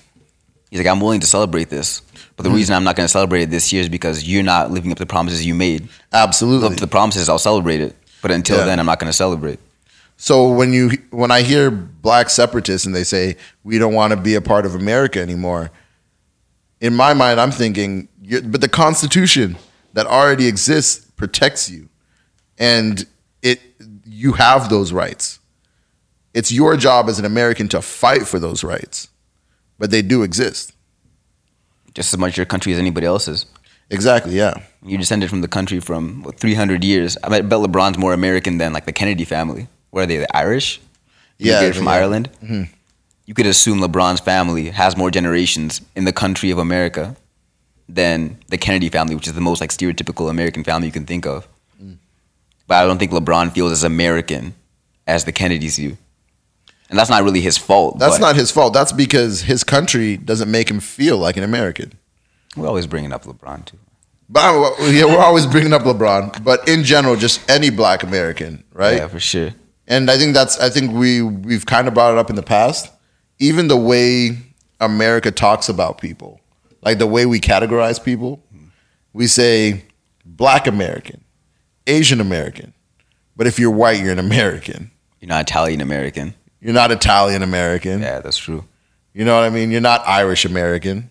He's 0.70 0.80
like, 0.80 0.88
I'm 0.88 1.02
willing 1.02 1.22
to 1.22 1.28
celebrate 1.28 1.70
this. 1.72 2.04
But 2.38 2.44
the 2.44 2.50
hmm. 2.50 2.56
reason 2.56 2.76
I'm 2.76 2.84
not 2.84 2.96
going 2.96 3.06
to 3.06 3.12
celebrate 3.12 3.42
it 3.42 3.50
this 3.50 3.74
year 3.74 3.82
is 3.82 3.90
because 3.90 4.28
you're 4.28 4.44
not 4.44 4.72
living 4.72 4.92
up 4.92 4.98
to 4.98 5.04
the 5.04 5.08
promises 5.08 5.46
you 5.46 5.56
made. 5.56 5.82
Live 5.82 6.06
Absolutely. 6.14 6.68
up 6.68 6.74
to 6.76 6.80
the 6.80 6.88
promises, 6.88 7.28
I'll 7.28 7.40
celebrate 7.40 7.82
it. 7.82 7.96
But 8.22 8.32
until 8.32 8.60
Yeah. 8.60 8.66
then, 8.66 8.80
I'm 8.80 8.86
not 8.86 9.00
going 9.00 9.10
to 9.10 9.18
celebrate. 9.18 9.60
So 10.18 10.50
when 10.50 10.74
you 10.74 10.92
when 11.12 11.30
I 11.30 11.42
hear 11.42 11.70
black 11.70 12.30
separatists 12.32 12.86
and 12.88 12.96
they 12.96 13.04
say 13.04 13.38
we 13.64 13.78
don't 13.78 13.94
want 13.94 14.12
to 14.12 14.18
be 14.18 14.34
a 14.34 14.42
part 14.42 14.66
of 14.66 14.74
America 14.74 15.22
anymore, 15.22 15.70
in 16.82 16.96
my 16.96 17.14
mind 17.14 17.40
I'm 17.40 17.52
thinking, 17.52 18.08
but 18.46 18.62
the 18.62 18.70
Constitution 18.70 19.58
that 19.94 20.08
already 20.08 20.48
exists 20.48 21.06
protects 21.16 21.70
you, 21.70 21.90
and 22.58 23.06
it 23.44 23.62
you 24.06 24.34
have 24.34 24.70
those 24.70 24.92
rights. 24.92 25.40
It's 26.34 26.52
your 26.52 26.78
job 26.78 27.10
as 27.10 27.20
an 27.20 27.26
American 27.26 27.68
to 27.70 27.82
fight 27.82 28.28
for 28.28 28.40
those 28.40 28.64
rights, 28.64 29.10
but 29.78 29.92
they 29.92 30.02
do 30.02 30.24
exist. 30.24 30.74
Just 31.98 32.14
as 32.14 32.20
much 32.20 32.38
your 32.38 32.46
country 32.46 32.72
as 32.74 32.78
anybody 32.78 33.08
else's. 33.08 33.48
Exactly. 33.90 34.36
Yeah. 34.38 34.62
You 34.86 35.00
descended 35.00 35.32
from 35.32 35.42
the 35.42 35.48
country 35.48 35.80
from 35.80 36.22
what, 36.22 36.40
300 36.40 36.84
years. 36.84 37.18
I 37.24 37.30
bet 37.30 37.46
LeBron's 37.46 37.98
more 37.98 38.14
American 38.14 38.60
than 38.60 38.72
like 38.72 38.86
the 38.86 38.94
Kennedy 38.94 39.26
family. 39.26 39.68
Where 39.90 40.04
are 40.04 40.06
they? 40.06 40.18
The 40.18 40.38
Irish? 40.38 40.80
Yeah, 41.40 41.54
Immigrated 41.54 41.78
from 41.78 41.86
yeah. 41.86 41.92
Ireland. 41.94 42.30
Mm-hmm. 42.44 42.64
You 43.26 43.34
could 43.34 43.48
assume 43.48 43.80
LeBron's 43.80 44.20
family 44.20 44.70
has 44.70 44.96
more 44.96 45.10
generations 45.10 45.82
in 45.96 46.06
the 46.06 46.14
country 46.14 46.52
of 46.52 46.60
America 46.60 47.16
than 47.90 48.38
the 48.50 48.60
Kennedy 48.60 48.90
family, 48.90 49.16
which 49.16 49.28
is 49.28 49.34
the 49.34 49.42
most 49.42 49.60
like 49.60 49.72
stereotypical 49.72 50.30
American 50.30 50.64
family 50.64 50.86
you 50.86 50.94
can 50.94 51.08
think 51.08 51.26
of. 51.26 51.48
Mm. 51.84 51.98
But 52.68 52.76
I 52.76 52.86
don't 52.86 53.00
think 53.00 53.12
LeBron 53.12 53.54
feels 53.54 53.72
as 53.72 53.84
American 53.84 54.54
as 55.08 55.26
the 55.26 55.32
Kennedys 55.32 55.78
do, 55.78 55.98
and 56.90 56.98
that's 56.98 57.10
not 57.10 57.24
really 57.24 57.42
his 57.42 57.58
fault. 57.58 58.00
That's 58.00 58.18
but 58.18 58.26
not 58.26 58.36
his 58.36 58.52
fault. 58.52 58.74
That's 58.74 58.92
because 58.92 59.42
his 59.42 59.64
country 59.64 60.18
doesn't 60.18 60.50
make 60.50 60.70
him 60.70 60.80
feel 60.80 61.18
like 61.18 61.38
an 61.38 61.44
American. 61.44 61.94
We're 62.56 62.68
always 62.68 62.88
bringing 62.88 63.14
up 63.14 63.24
LeBron 63.24 63.66
too. 63.66 63.78
But 64.30 64.42
uh, 64.42 64.86
yeah, 64.88 65.06
we're 65.06 65.20
always 65.20 65.46
bringing 65.46 65.74
up 65.74 65.84
LeBron, 65.84 66.44
but 66.44 66.68
in 66.68 66.84
general, 66.84 67.16
just 67.16 67.50
any 67.50 67.70
Black 67.70 68.04
American, 68.04 68.64
right? 68.74 68.98
Yeah, 68.98 69.08
for 69.08 69.20
sure. 69.20 69.52
And 69.88 70.12
I 70.12 70.18
think 70.18 70.34
that's 70.34 70.60
I 70.60 70.70
think 70.70 70.92
we 70.92 71.22
we've 71.22 71.66
kind 71.66 71.88
of 71.88 71.94
brought 71.94 72.12
it 72.12 72.18
up 72.18 72.30
in 72.30 72.36
the 72.36 72.44
past. 72.44 72.92
Even 73.40 73.68
the 73.68 73.78
way 73.78 74.38
America 74.82 75.32
talks 75.32 75.70
about 75.70 76.00
people, 76.00 76.42
like 76.82 76.98
the 76.98 77.08
way 77.08 77.26
we 77.26 77.40
categorize 77.40 78.04
people, 78.04 78.44
we 79.14 79.28
say 79.28 79.84
Black 80.26 80.68
American, 80.68 81.24
Asian 81.86 82.20
American, 82.20 82.74
but 83.38 83.48
if 83.48 83.60
you're 83.60 83.72
white, 83.72 84.02
you're 84.02 84.12
an 84.12 84.20
American. 84.20 84.92
You're 85.22 85.30
not 85.30 85.42
Italian 85.42 85.80
American. 85.80 86.34
You're 86.62 86.74
not 86.74 86.92
Italian 86.92 87.44
American. 87.44 88.02
Yeah, 88.02 88.20
that's 88.20 88.38
true. 88.38 88.64
You 89.14 89.26
know 89.26 89.36
what 89.36 89.46
I 89.46 89.50
mean? 89.50 89.72
You're 89.72 89.82
not 89.82 90.08
Irish 90.08 90.46
American. 90.46 91.10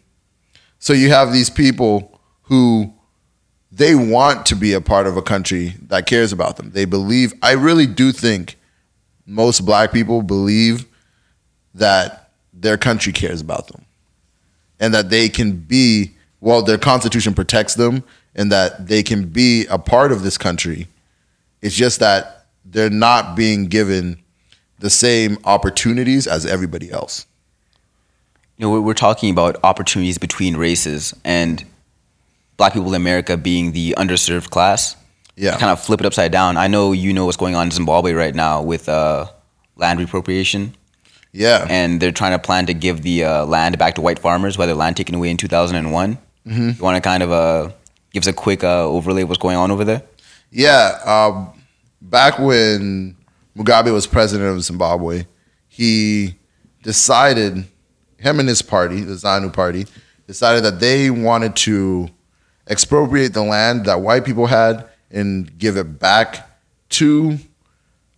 So 0.79 0.93
you 0.93 1.11
have 1.11 1.33
these 1.33 1.51
people 1.51 2.21
who 2.43 2.93
they 3.73 3.95
want 3.95 4.47
to 4.47 4.57
be 4.57 4.73
a 4.73 4.81
part 4.81 5.07
of 5.07 5.17
a 5.17 5.23
country 5.23 5.75
that 5.89 6.07
cares 6.07 6.33
about 6.33 6.57
them. 6.57 6.71
They 6.71 6.85
believe, 6.85 7.35
I 7.43 7.53
really 7.53 7.87
do 7.87 8.13
think 8.13 8.57
most 9.27 9.67
black 9.67 9.93
people 9.93 10.23
believe 10.23 10.87
that 11.75 12.31
their 12.53 12.79
country 12.79 13.13
cares 13.13 13.41
about 13.41 13.69
them 13.69 13.85
and 14.81 14.95
that 14.95 15.11
they 15.11 15.29
can 15.29 15.57
be, 15.57 16.13
well, 16.41 16.63
their 16.63 16.79
constitution 16.79 17.35
protects 17.35 17.75
them 17.75 18.05
and 18.35 18.53
that 18.53 18.87
they 18.87 19.03
can 19.03 19.29
be 19.29 19.67
a 19.67 19.79
part 19.79 20.13
of 20.13 20.23
this 20.23 20.39
country. 20.39 20.87
It's 21.61 21.75
just 21.75 22.01
that 22.01 22.47
they're 22.65 22.91
not 22.91 23.37
being 23.37 23.67
given 23.67 24.23
the 24.79 24.91
same 24.91 25.39
opportunities 25.45 26.27
as 26.27 26.45
everybody 26.47 26.91
else. 26.91 27.27
you 28.59 28.67
know, 28.67 28.81
we're, 28.81 28.95
talking 28.95 29.31
about 29.31 29.57
opportunities 29.63 30.19
between 30.19 30.57
races 30.57 31.15
and 31.25 31.65
black 32.57 32.73
people 32.73 32.89
in 32.89 32.95
America 32.95 33.37
being 33.37 33.73
the 33.73 33.95
underserved 33.99 34.51
class. 34.51 34.97
Yeah. 35.37 35.59
Kind 35.59 35.71
of 35.71 35.81
flip 35.81 36.01
it 36.01 36.07
upside 36.07 36.33
down. 36.33 36.57
I 36.57 36.67
know 36.67 36.93
you 36.93 37.13
know 37.13 37.27
what's 37.27 37.37
going 37.37 37.55
on 37.55 37.67
in 37.67 37.71
Zimbabwe 37.71 38.13
right 38.13 38.35
now 38.35 38.63
with 38.63 38.89
uh, 38.89 39.27
land 39.77 40.01
reappropriation, 40.01 40.73
Yeah. 41.33 41.67
and 41.69 42.01
they're 42.01 42.13
trying 42.13 42.33
to 42.33 42.39
plan 42.39 42.65
to 42.67 42.73
give 42.75 43.03
the 43.03 43.25
uh, 43.25 43.45
land 43.45 43.77
back 43.79 43.95
to 43.97 44.01
white 44.01 44.19
farmers 44.19 44.57
their 44.57 44.75
land 44.75 44.97
taken 44.97 45.15
away 45.15 45.29
in 45.31 45.37
2001. 45.37 46.17
Mm-hmm. 46.47 46.69
You 46.71 46.83
want 46.83 46.97
to 46.97 47.01
kind 47.07 47.23
of 47.23 47.31
uh, 47.33 47.71
give 48.13 48.23
us 48.23 48.27
a 48.27 48.33
quick 48.33 48.65
uh, 48.65 48.85
overlay 48.87 49.23
of 49.23 49.29
what's 49.29 49.39
going 49.41 49.57
on 49.57 49.71
over 49.71 49.85
there? 49.85 50.03
Yeah, 50.51 50.99
um, 51.05 51.53
back 52.01 52.39
when 52.39 53.17
Mugabe 53.57 53.93
was 53.93 54.07
president 54.07 54.55
of 54.57 54.63
Zimbabwe, 54.63 55.27
he 55.69 56.37
decided, 56.83 57.65
him 58.19 58.39
and 58.41 58.49
his 58.49 58.63
party, 58.63 59.01
the 59.01 59.15
ZANU 59.15 59.53
party, 59.53 59.87
decided 60.27 60.65
that 60.65 60.81
they 60.81 61.11
wanted 61.11 61.57
to 61.57 62.09
expropriate 62.69 63.33
the 63.33 63.43
land 63.43 63.85
that 63.87 64.01
white 64.01 64.25
people 64.25 64.47
had 64.47 64.87
and 65.11 65.57
give 65.59 65.77
it 65.77 65.99
back 65.99 66.51
to 66.91 67.39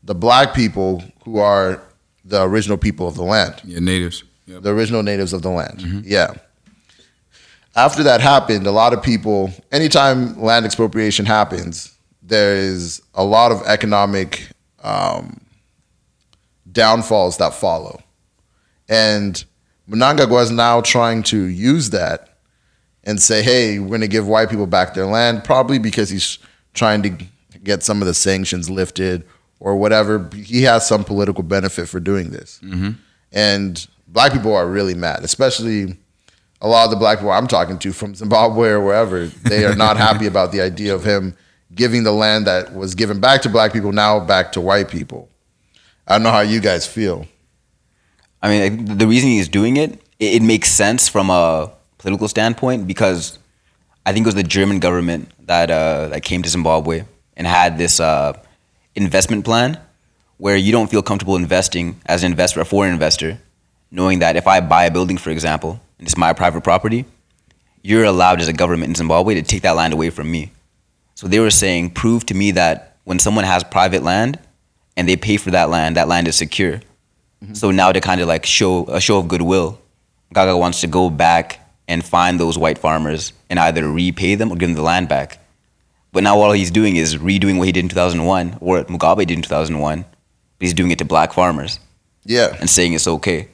the 0.02 0.14
black 0.14 0.54
people 0.54 1.02
who 1.24 1.38
are 1.38 1.82
the 2.24 2.42
original 2.42 2.76
people 2.78 3.06
of 3.06 3.14
the 3.14 3.22
land 3.22 3.60
Yeah, 3.64 3.78
natives. 3.80 4.24
Yep. 4.46 4.62
the 4.62 4.70
original 4.70 5.02
natives 5.02 5.32
of 5.32 5.42
the 5.42 5.50
land. 5.50 5.78
Mm-hmm. 5.80 6.00
Yeah. 6.04 6.34
After 7.76 8.02
that 8.02 8.20
happened, 8.20 8.66
a 8.66 8.70
lot 8.72 8.92
of 8.92 9.02
people, 9.02 9.52
anytime 9.70 10.40
land 10.40 10.64
expropriation 10.64 11.26
happens, 11.26 11.94
there 12.22 12.56
is 12.56 13.00
a 13.14 13.22
lot 13.24 13.52
of 13.52 13.62
economic 13.66 14.48
um, 14.88 15.40
downfalls 16.70 17.36
that 17.38 17.54
follow. 17.54 18.00
And 18.88 19.44
Mnangagwa 19.88 20.42
is 20.42 20.50
now 20.50 20.80
trying 20.80 21.22
to 21.24 21.44
use 21.44 21.90
that 21.90 22.38
and 23.04 23.20
say, 23.20 23.42
hey, 23.42 23.78
we're 23.78 23.88
going 23.88 24.00
to 24.00 24.08
give 24.08 24.26
white 24.26 24.50
people 24.50 24.66
back 24.66 24.94
their 24.94 25.06
land, 25.06 25.44
probably 25.44 25.78
because 25.78 26.08
he's 26.10 26.38
trying 26.74 27.02
to 27.02 27.10
get 27.62 27.82
some 27.82 28.00
of 28.00 28.06
the 28.08 28.14
sanctions 28.14 28.70
lifted 28.70 29.24
or 29.60 29.76
whatever. 29.76 30.30
He 30.34 30.62
has 30.62 30.86
some 30.86 31.04
political 31.04 31.42
benefit 31.42 31.88
for 31.88 32.00
doing 32.00 32.30
this. 32.30 32.60
And 33.32 33.86
black 34.06 34.32
people 34.32 34.54
are 34.54 34.66
really 34.66 34.94
mad, 34.94 35.22
especially 35.22 35.96
a 36.60 36.68
lot 36.68 36.84
of 36.84 36.90
the 36.90 36.96
black 36.96 37.18
people 37.18 37.30
I'm 37.30 37.46
talking 37.46 37.78
to 37.80 37.92
from 37.92 38.14
Zimbabwe 38.14 38.70
or 38.70 38.80
wherever. 38.80 39.26
They 39.26 39.64
are 39.66 39.76
not 39.76 39.96
happy 40.06 40.26
about 40.26 40.52
the 40.52 40.60
idea 40.62 40.94
of 40.94 41.04
him 41.04 41.36
giving 41.74 42.02
the 42.02 42.12
land 42.12 42.46
that 42.46 42.74
was 42.74 42.94
given 42.94 43.20
back 43.20 43.42
to 43.42 43.48
black 43.48 43.72
people 43.72 43.92
now 43.92 44.20
back 44.20 44.52
to 44.52 44.60
white 44.60 44.88
people. 44.88 45.28
I 46.06 46.14
don't 46.14 46.22
know 46.22 46.30
how 46.30 46.40
you 46.40 46.60
guys 46.60 46.86
feel. 46.86 47.26
I 48.42 48.48
mean, 48.48 48.96
the 48.96 49.06
reason 49.06 49.30
he's 49.30 49.48
doing 49.48 49.76
it, 49.76 50.00
it, 50.18 50.42
makes 50.42 50.70
sense 50.70 51.08
from 51.08 51.28
a 51.28 51.70
political 51.98 52.28
standpoint 52.28 52.86
because 52.86 53.38
I 54.06 54.12
think 54.12 54.24
it 54.24 54.28
was 54.28 54.34
the 54.34 54.42
German 54.42 54.78
government 54.78 55.30
that 55.46 55.70
uh, 55.70 56.08
that 56.08 56.22
came 56.22 56.42
to 56.42 56.48
Zimbabwe 56.48 57.04
and 57.36 57.46
had 57.46 57.78
this 57.78 58.00
uh, 58.00 58.32
investment 58.94 59.44
plan 59.44 59.78
where 60.38 60.56
you 60.56 60.72
don't 60.72 60.88
feel 60.88 61.02
comfortable 61.02 61.36
investing 61.36 62.00
as 62.06 62.22
an 62.22 62.30
investor, 62.30 62.60
a 62.60 62.64
foreign 62.64 62.92
investor, 62.92 63.38
knowing 63.90 64.20
that 64.20 64.36
if 64.36 64.46
I 64.46 64.60
buy 64.60 64.84
a 64.84 64.90
building, 64.90 65.18
for 65.18 65.30
example, 65.30 65.80
and 65.98 66.06
it's 66.06 66.16
my 66.16 66.32
private 66.32 66.62
property, 66.62 67.04
you're 67.82 68.04
allowed 68.04 68.40
as 68.40 68.48
a 68.48 68.52
government 68.52 68.90
in 68.90 68.94
Zimbabwe 68.94 69.34
to 69.34 69.42
take 69.42 69.62
that 69.62 69.72
land 69.72 69.92
away 69.92 70.10
from 70.10 70.30
me. 70.30 70.52
So 71.18 71.26
they 71.26 71.40
were 71.40 71.50
saying, 71.50 71.90
prove 71.94 72.26
to 72.26 72.34
me 72.34 72.52
that 72.52 72.94
when 73.02 73.18
someone 73.18 73.42
has 73.44 73.64
private 73.64 74.04
land 74.04 74.38
and 74.96 75.08
they 75.08 75.16
pay 75.16 75.36
for 75.36 75.50
that 75.50 75.68
land, 75.68 75.96
that 75.96 76.06
land 76.06 76.28
is 76.28 76.36
secure. 76.36 76.74
Mm-hmm. 77.42 77.54
So 77.54 77.72
now 77.72 77.90
to 77.90 78.00
kind 78.00 78.20
of 78.20 78.28
like 78.28 78.46
show 78.46 78.86
a 78.86 79.00
show 79.00 79.18
of 79.18 79.26
goodwill, 79.26 79.80
Gaga 80.32 80.56
wants 80.56 80.80
to 80.82 80.86
go 80.86 81.10
back 81.10 81.58
and 81.88 82.04
find 82.04 82.38
those 82.38 82.56
white 82.56 82.78
farmers 82.78 83.32
and 83.50 83.58
either 83.58 83.90
repay 83.90 84.36
them 84.36 84.52
or 84.52 84.56
give 84.56 84.68
them 84.68 84.76
the 84.76 84.82
land 84.82 85.08
back. 85.08 85.44
But 86.12 86.22
now 86.22 86.38
all 86.38 86.52
he's 86.52 86.70
doing 86.70 86.94
is 86.94 87.16
redoing 87.16 87.58
what 87.58 87.66
he 87.66 87.72
did 87.72 87.80
in 87.80 87.88
2001 87.88 88.58
or 88.60 88.76
what 88.76 88.86
Mugabe 88.86 89.26
did 89.26 89.32
in 89.38 89.42
2001 89.42 90.02
but 90.02 90.06
he's 90.60 90.72
doing 90.72 90.92
it 90.92 90.98
to 90.98 91.04
black 91.04 91.32
farmers 91.32 91.80
Yeah. 92.26 92.56
and 92.60 92.70
saying 92.70 92.92
it's 92.92 93.08
okay. 93.08 93.48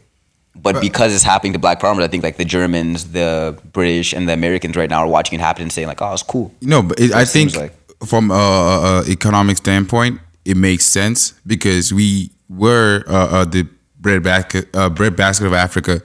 But 0.57 0.81
because 0.81 1.15
it's 1.15 1.25
happening 1.25 1.53
to 1.55 1.59
black 1.59 1.81
farmers, 1.81 2.05
I 2.05 2.09
think 2.09 2.23
like 2.23 2.37
the 2.37 2.45
Germans, 2.45 3.11
the 3.11 3.59
British, 3.73 4.13
and 4.13 4.29
the 4.29 4.33
Americans 4.33 4.77
right 4.77 4.89
now 4.89 5.01
are 5.01 5.09
watching 5.09 5.39
it 5.39 5.43
happen 5.43 5.63
and 5.63 5.73
saying 5.73 5.89
like, 5.89 6.01
"Oh, 6.01 6.13
it's 6.13 6.23
cool." 6.23 6.55
No, 6.61 6.83
but 6.83 7.01
it, 7.01 7.13
I 7.13 7.25
think 7.25 7.57
like. 7.57 7.75
from 8.07 8.31
a, 8.31 8.35
a, 8.35 9.11
economic 9.11 9.57
standpoint, 9.57 10.21
it 10.45 10.57
makes 10.57 10.85
sense 10.85 11.35
because 11.47 11.93
we 11.93 12.31
were 12.49 13.05
uh, 13.09 13.13
uh, 13.13 13.45
the 13.45 13.67
bread 13.99 14.23
basket, 14.23 14.69
uh, 14.75 14.89
bread 14.89 15.17
basket 15.17 15.47
of 15.47 15.53
Africa 15.53 16.03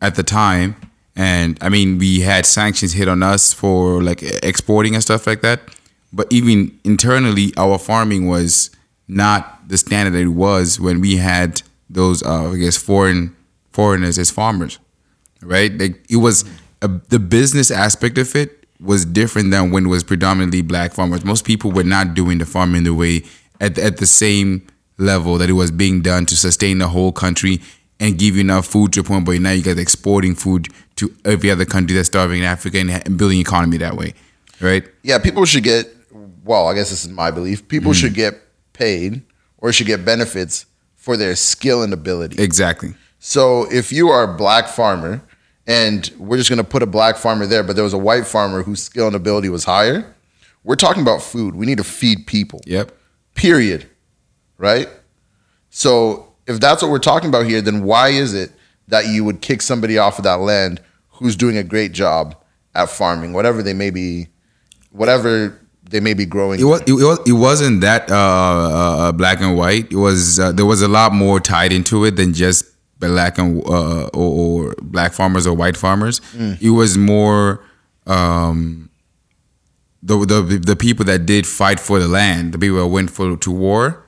at 0.00 0.14
the 0.14 0.22
time, 0.22 0.76
and 1.16 1.58
I 1.60 1.68
mean 1.68 1.98
we 1.98 2.20
had 2.20 2.46
sanctions 2.46 2.92
hit 2.92 3.08
on 3.08 3.22
us 3.22 3.52
for 3.52 4.00
like 4.02 4.22
exporting 4.22 4.94
and 4.94 5.02
stuff 5.02 5.26
like 5.26 5.40
that. 5.42 5.60
But 6.12 6.32
even 6.32 6.78
internally, 6.84 7.52
our 7.56 7.78
farming 7.78 8.28
was 8.28 8.70
not 9.08 9.68
the 9.68 9.76
standard 9.76 10.12
that 10.12 10.22
it 10.22 10.28
was 10.28 10.78
when 10.78 11.00
we 11.00 11.16
had 11.16 11.62
those, 11.90 12.22
uh, 12.22 12.52
I 12.52 12.56
guess, 12.56 12.76
foreign 12.76 13.34
foreigners 13.72 14.18
as 14.18 14.30
farmers 14.30 14.78
right? 15.42 15.78
Like 15.78 16.04
it 16.10 16.16
was 16.16 16.44
a, 16.82 16.88
the 16.88 17.18
business 17.20 17.70
aspect 17.70 18.18
of 18.18 18.34
it 18.34 18.66
was 18.80 19.04
different 19.04 19.52
than 19.52 19.70
when 19.70 19.86
it 19.86 19.88
was 19.88 20.02
predominantly 20.02 20.62
black 20.62 20.92
farmers. 20.92 21.24
Most 21.24 21.44
people 21.44 21.70
were 21.70 21.84
not 21.84 22.14
doing 22.14 22.38
the 22.38 22.44
farming 22.46 22.82
the 22.84 22.92
way 22.94 23.22
at 23.60 23.76
the, 23.76 23.84
at 23.84 23.98
the 23.98 24.06
same 24.06 24.66
level 24.98 25.38
that 25.38 25.48
it 25.48 25.52
was 25.52 25.70
being 25.70 26.02
done 26.02 26.26
to 26.26 26.36
sustain 26.36 26.78
the 26.78 26.88
whole 26.88 27.12
country 27.12 27.60
and 28.00 28.18
give 28.18 28.34
you 28.34 28.40
enough 28.40 28.66
food 28.66 28.92
to 28.94 29.00
a 29.00 29.04
point. 29.04 29.26
But 29.26 29.40
now 29.40 29.50
you 29.52 29.62
guys 29.62 29.78
exporting 29.78 30.34
food 30.34 30.68
to 30.96 31.14
every 31.24 31.50
other 31.52 31.64
country 31.64 31.94
that's 31.94 32.08
starving 32.08 32.38
in 32.38 32.44
Africa 32.44 32.78
and, 32.78 32.90
and 32.90 33.16
building 33.16 33.38
economy 33.38 33.76
that 33.78 33.96
way, 33.96 34.14
right? 34.60 34.84
Yeah, 35.04 35.18
people 35.18 35.44
should 35.44 35.62
get, 35.62 35.86
well, 36.44 36.66
I 36.66 36.74
guess 36.74 36.90
this 36.90 37.04
is 37.04 37.10
my 37.10 37.30
belief. 37.30 37.68
People 37.68 37.92
Mm-hmm. 37.92 38.00
should 38.00 38.14
get 38.14 38.34
paid 38.72 39.22
or 39.58 39.72
should 39.72 39.86
get 39.86 40.04
benefits 40.04 40.66
for 40.96 41.16
their 41.16 41.36
skill 41.36 41.82
and 41.84 41.92
ability. 41.92 42.42
Exactly. 42.42 42.94
So 43.18 43.70
if 43.70 43.92
you 43.92 44.08
are 44.08 44.22
a 44.24 44.36
black 44.36 44.68
farmer 44.68 45.22
and 45.66 46.10
we're 46.18 46.38
just 46.38 46.48
going 46.48 46.58
to 46.58 46.64
put 46.64 46.82
a 46.82 46.86
black 46.86 47.16
farmer 47.16 47.46
there, 47.46 47.62
but 47.62 47.74
there 47.74 47.84
was 47.84 47.92
a 47.92 47.98
white 47.98 48.26
farmer 48.26 48.62
whose 48.62 48.82
skill 48.82 49.06
and 49.06 49.16
ability 49.16 49.48
was 49.48 49.64
higher, 49.64 50.14
we're 50.64 50.76
talking 50.76 51.02
about 51.02 51.22
food. 51.22 51.54
We 51.54 51.66
need 51.66 51.78
to 51.78 51.84
feed 51.84 52.26
people. 52.26 52.60
Yep. 52.66 52.92
Period. 53.34 53.88
Right? 54.56 54.88
So 55.70 56.32
if 56.46 56.60
that's 56.60 56.82
what 56.82 56.90
we're 56.90 56.98
talking 56.98 57.28
about 57.28 57.46
here, 57.46 57.60
then 57.60 57.84
why 57.84 58.08
is 58.08 58.34
it 58.34 58.52
that 58.88 59.06
you 59.06 59.24
would 59.24 59.40
kick 59.40 59.62
somebody 59.62 59.98
off 59.98 60.18
of 60.18 60.24
that 60.24 60.40
land 60.40 60.80
who's 61.10 61.36
doing 61.36 61.56
a 61.56 61.62
great 61.62 61.92
job 61.92 62.36
at 62.74 62.88
farming, 62.88 63.32
whatever 63.32 63.62
they 63.62 63.74
may 63.74 63.90
be, 63.90 64.28
whatever 64.90 65.60
they 65.82 66.00
may 66.00 66.14
be 66.14 66.24
growing? 66.24 66.60
It 66.60 66.64
was 66.64 66.80
it, 66.82 66.92
was 66.92 67.18
it 67.26 67.32
wasn't 67.32 67.82
that 67.82 68.10
uh, 68.10 68.14
uh, 68.14 69.12
black 69.12 69.40
and 69.40 69.56
white. 69.56 69.92
It 69.92 69.96
was 69.96 70.40
uh, 70.40 70.52
there 70.52 70.66
was 70.66 70.80
a 70.80 70.88
lot 70.88 71.12
more 71.12 71.38
tied 71.40 71.72
into 71.72 72.04
it 72.04 72.16
than 72.16 72.32
just 72.32 72.64
black 72.98 73.38
and 73.38 73.62
uh, 73.66 74.06
or, 74.08 74.68
or 74.68 74.74
black 74.82 75.12
farmers 75.12 75.46
or 75.46 75.54
white 75.54 75.76
farmers. 75.76 76.20
It 76.60 76.70
was 76.70 76.96
more 76.98 77.62
um, 78.06 78.90
the, 80.02 80.16
the 80.24 80.58
the 80.58 80.76
people 80.76 81.04
that 81.06 81.26
did 81.26 81.46
fight 81.46 81.80
for 81.80 81.98
the 81.98 82.08
land, 82.08 82.52
the 82.52 82.58
people 82.58 82.78
that 82.78 82.86
went 82.86 83.10
for 83.10 83.36
to 83.36 83.50
war, 83.50 84.04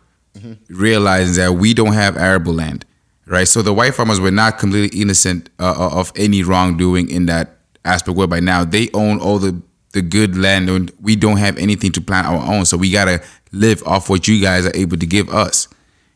realizing 0.69 1.37
that 1.43 1.53
we 1.55 1.75
don't 1.75 1.93
have 1.95 2.17
arable 2.17 2.53
land, 2.55 2.85
right? 3.27 3.49
So 3.49 3.63
the 3.63 3.73
white 3.75 3.95
farmers 3.95 4.21
were 4.21 4.31
not 4.31 4.59
completely 4.59 5.01
innocent 5.01 5.51
uh, 5.59 5.91
of 5.93 6.13
any 6.17 6.43
wrongdoing 6.43 7.11
in 7.11 7.27
that 7.27 7.57
aspect. 7.85 8.17
Where 8.17 8.27
by 8.27 8.41
now 8.41 8.65
they 8.65 8.89
own 8.95 9.21
all 9.21 9.39
the 9.39 9.61
the 9.93 10.03
good 10.03 10.37
land, 10.37 10.71
and 10.71 10.93
we 11.01 11.17
don't 11.17 11.39
have 11.39 11.59
anything 11.59 11.91
to 11.93 12.01
plant 12.01 12.27
our 12.27 12.55
own. 12.55 12.65
So 12.65 12.77
we 12.77 12.91
gotta 12.93 13.23
live 13.53 13.83
off 13.87 14.09
what 14.09 14.29
you 14.29 14.41
guys 14.41 14.65
are 14.67 14.75
able 14.77 14.97
to 14.97 15.07
give 15.07 15.29
us. 15.31 15.67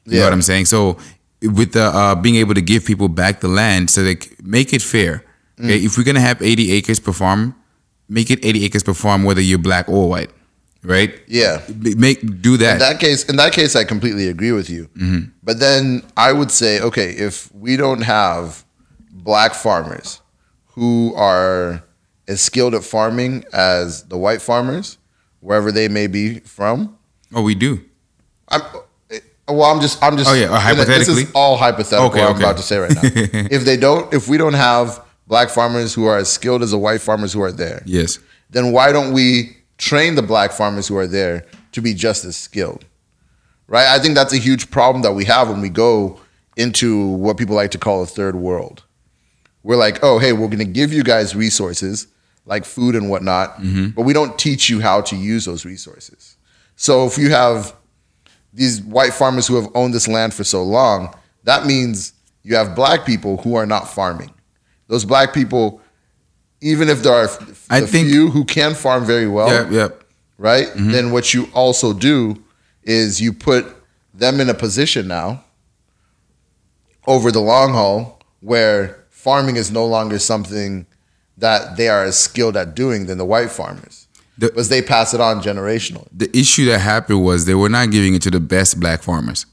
You 0.07 0.19
know 0.19 0.25
what 0.27 0.33
I'm 0.35 0.43
saying? 0.43 0.67
So 0.67 0.99
with 1.42 1.73
the 1.73 1.85
uh, 1.85 2.14
being 2.14 2.37
able 2.37 2.55
to 2.55 2.62
give 2.62 2.85
people 2.85 3.09
back 3.09 3.40
the 3.40 3.49
land, 3.49 3.90
so 3.90 4.03
they 4.03 4.16
make 4.42 4.73
it 4.73 4.83
fair. 4.83 5.25
Okay, 5.61 5.79
if 5.85 5.97
we're 5.97 6.05
gonna 6.05 6.20
have 6.20 6.42
80 6.42 6.73
acres 6.73 6.99
per 6.99 7.12
farm, 7.12 7.55
make 8.09 8.31
it 8.31 8.44
80 8.44 8.64
acres 8.64 8.83
per 8.83 8.94
farm, 8.94 9.23
whether 9.25 9.40
you're 9.40 9.59
black 9.59 9.88
or 9.88 10.09
white, 10.09 10.31
right? 10.83 11.14
Yeah. 11.29 11.61
Make 11.79 12.42
do 12.42 12.57
that. 12.57 12.73
In 12.75 12.79
that 12.81 12.99
case, 13.01 13.25
in 13.25 13.37
that 13.37 13.53
case, 13.53 13.77
I 13.77 13.85
completely 13.85 14.29
agree 14.29 14.53
with 14.53 14.68
you. 14.68 14.88
But 15.42 15.61
then 15.61 16.03
I 16.16 16.33
would 16.33 16.51
say, 16.51 16.81
okay, 16.81 17.11
if 17.11 17.55
we 17.55 17.77
don't 17.77 18.03
have 18.03 18.64
black 19.11 19.55
farmers 19.55 20.20
who 20.75 21.14
are 21.14 21.83
as 22.27 22.40
skilled 22.40 22.75
at 22.75 22.83
farming 22.83 23.44
as 23.53 24.05
the 24.05 24.18
white 24.18 24.42
farmers, 24.42 24.99
wherever 25.40 25.70
they 25.70 25.88
may 25.88 26.07
be 26.09 26.40
from, 26.40 26.99
oh, 27.33 27.42
we 27.42 27.55
do. 27.55 27.81
I'm, 28.49 28.62
well, 29.48 29.64
I'm 29.64 29.80
just, 29.80 30.02
I'm 30.02 30.16
just. 30.16 30.30
Oh, 30.30 30.35
yeah, 30.35 30.46
uh, 30.50 30.85
This 30.85 31.09
is 31.09 31.30
all 31.35 31.57
hypothetical. 31.57 32.07
Okay, 32.11 32.20
what 32.20 32.30
I'm 32.30 32.37
about 32.37 32.57
to 32.57 32.62
say 32.62 32.78
right 32.78 32.94
now. 32.94 33.00
if 33.04 33.64
they 33.64 33.76
don't, 33.76 34.12
if 34.14 34.28
we 34.28 34.38
don't 34.38 34.54
have 34.54 35.04
black 35.26 35.50
farmers 35.50 35.94
who 35.94 36.07
are 36.07 36.18
as 36.18 36.30
skilled 36.30 36.62
as 36.62 36.70
the 36.70 36.78
white 36.78 37.00
farmers 37.00 37.33
who 37.33 37.42
are 37.42 37.52
there, 37.52 37.83
Yes. 37.87 38.18
then 38.50 38.72
why 38.72 38.92
don't 38.92 39.12
we 39.12 39.57
train 39.78 40.14
the 40.14 40.22
black 40.22 40.52
farmers 40.52 40.88
who 40.88 40.96
are 40.96 41.07
there 41.07 41.46
to 41.72 41.80
be 41.80 41.94
just 41.94 42.24
as 42.24 42.37
skilled? 42.37 42.85
Right? 43.66 43.87
I 43.88 43.98
think 43.98 44.14
that's 44.14 44.33
a 44.33 44.38
huge 44.38 44.70
problem 44.70 45.02
that 45.02 45.12
we 45.12 45.24
have 45.24 45.48
when 45.48 45.61
we 45.61 45.70
go 45.70 46.20
into 46.57 47.07
what 47.07 47.37
people 47.37 47.57
like 47.57 47.70
to 47.72 47.78
call 47.78 48.02
a 48.02 48.07
third 48.07 48.37
world. 48.37 48.83
We're 49.62 49.76
like, 49.76 50.00
oh, 50.02 50.18
hey, 50.18 50.33
we're 50.35 50.48
going 50.48 50.59
to 50.59 50.64
give 50.66 50.92
you 50.92 51.02
guys 51.02 51.35
resources 51.35 52.07
like 52.46 52.66
food 52.66 52.94
and 52.94 53.09
whatnot, 53.09 53.57
but 53.94 54.02
we 54.02 54.12
don't 54.12 54.38
teach 54.38 54.68
you 54.68 54.80
how 54.83 55.00
to 55.00 55.16
use 55.16 55.46
those 55.46 55.64
resources. 55.64 56.37
So 56.76 57.07
if 57.07 57.16
you 57.16 57.30
have 57.30 57.74
these 58.55 58.81
white 58.83 59.12
farmers 59.12 59.47
who 59.47 59.57
have 59.57 59.69
owned 59.75 59.93
this 59.93 60.07
land 60.09 60.33
for 60.33 60.45
so 60.45 60.62
long, 60.62 61.12
that 61.43 61.67
means 61.67 62.12
you 62.45 62.55
have 62.55 62.75
black 62.77 63.05
people 63.05 63.38
who 63.38 63.57
are 63.57 63.67
not 63.67 63.88
farming. 63.88 64.31
Those 64.87 65.05
black 65.05 65.35
people, 65.35 65.81
even 66.61 66.88
if 66.88 67.03
there 67.03 67.12
are 67.12 67.25
f- 67.25 67.67
I 67.69 67.81
the 67.81 67.87
think- 67.87 68.09
few 68.09 68.31
who 68.31 68.45
can 68.45 68.75
farm 68.75 69.05
very 69.05 69.27
well, 69.27 69.49
Yep. 69.49 69.71
Yep. 69.73 70.05
right? 70.38 70.67
Mm-hmm. 70.69 70.90
Then 70.93 71.11
what 71.11 71.35
you 71.35 71.49
also 71.53 71.93
do 71.93 72.43
is 72.85 73.21
you 73.21 73.33
put 73.33 73.67
them 74.14 74.40
in 74.40 74.49
a 74.49 74.55
position 74.55 75.09
now 75.09 75.43
over 77.07 77.31
the 77.33 77.40
long 77.40 77.73
haul 77.73 78.21
where 78.40 79.05
farming 79.11 79.57
is 79.57 79.71
no 79.71 79.85
longer 79.87 80.19
something 80.19 80.87
that 81.38 81.77
they 81.77 81.88
are 81.88 82.05
as 82.05 82.17
skilled 82.19 82.57
at 82.57 82.75
doing 82.75 83.07
than 83.07 83.19
the 83.19 83.25
white 83.25 83.51
farmers. 83.51 84.04
The- 84.38 84.49
because 84.49 84.68
they 84.68 84.83
pass 84.83 85.14
it 85.14 85.20
on 85.20 85.40
generationally. 85.42 86.09
The 86.12 86.31
issue 86.37 86.64
that 86.66 86.81
happened 86.81 87.23
was 87.25 87.44
they 87.44 87.55
were 87.55 87.68
not 87.68 87.90
giving 87.90 88.14
it 88.14 88.23
to 88.23 88.31
the 88.31 88.40
best 88.40 88.81
black 88.81 89.03
farmers. 89.03 89.47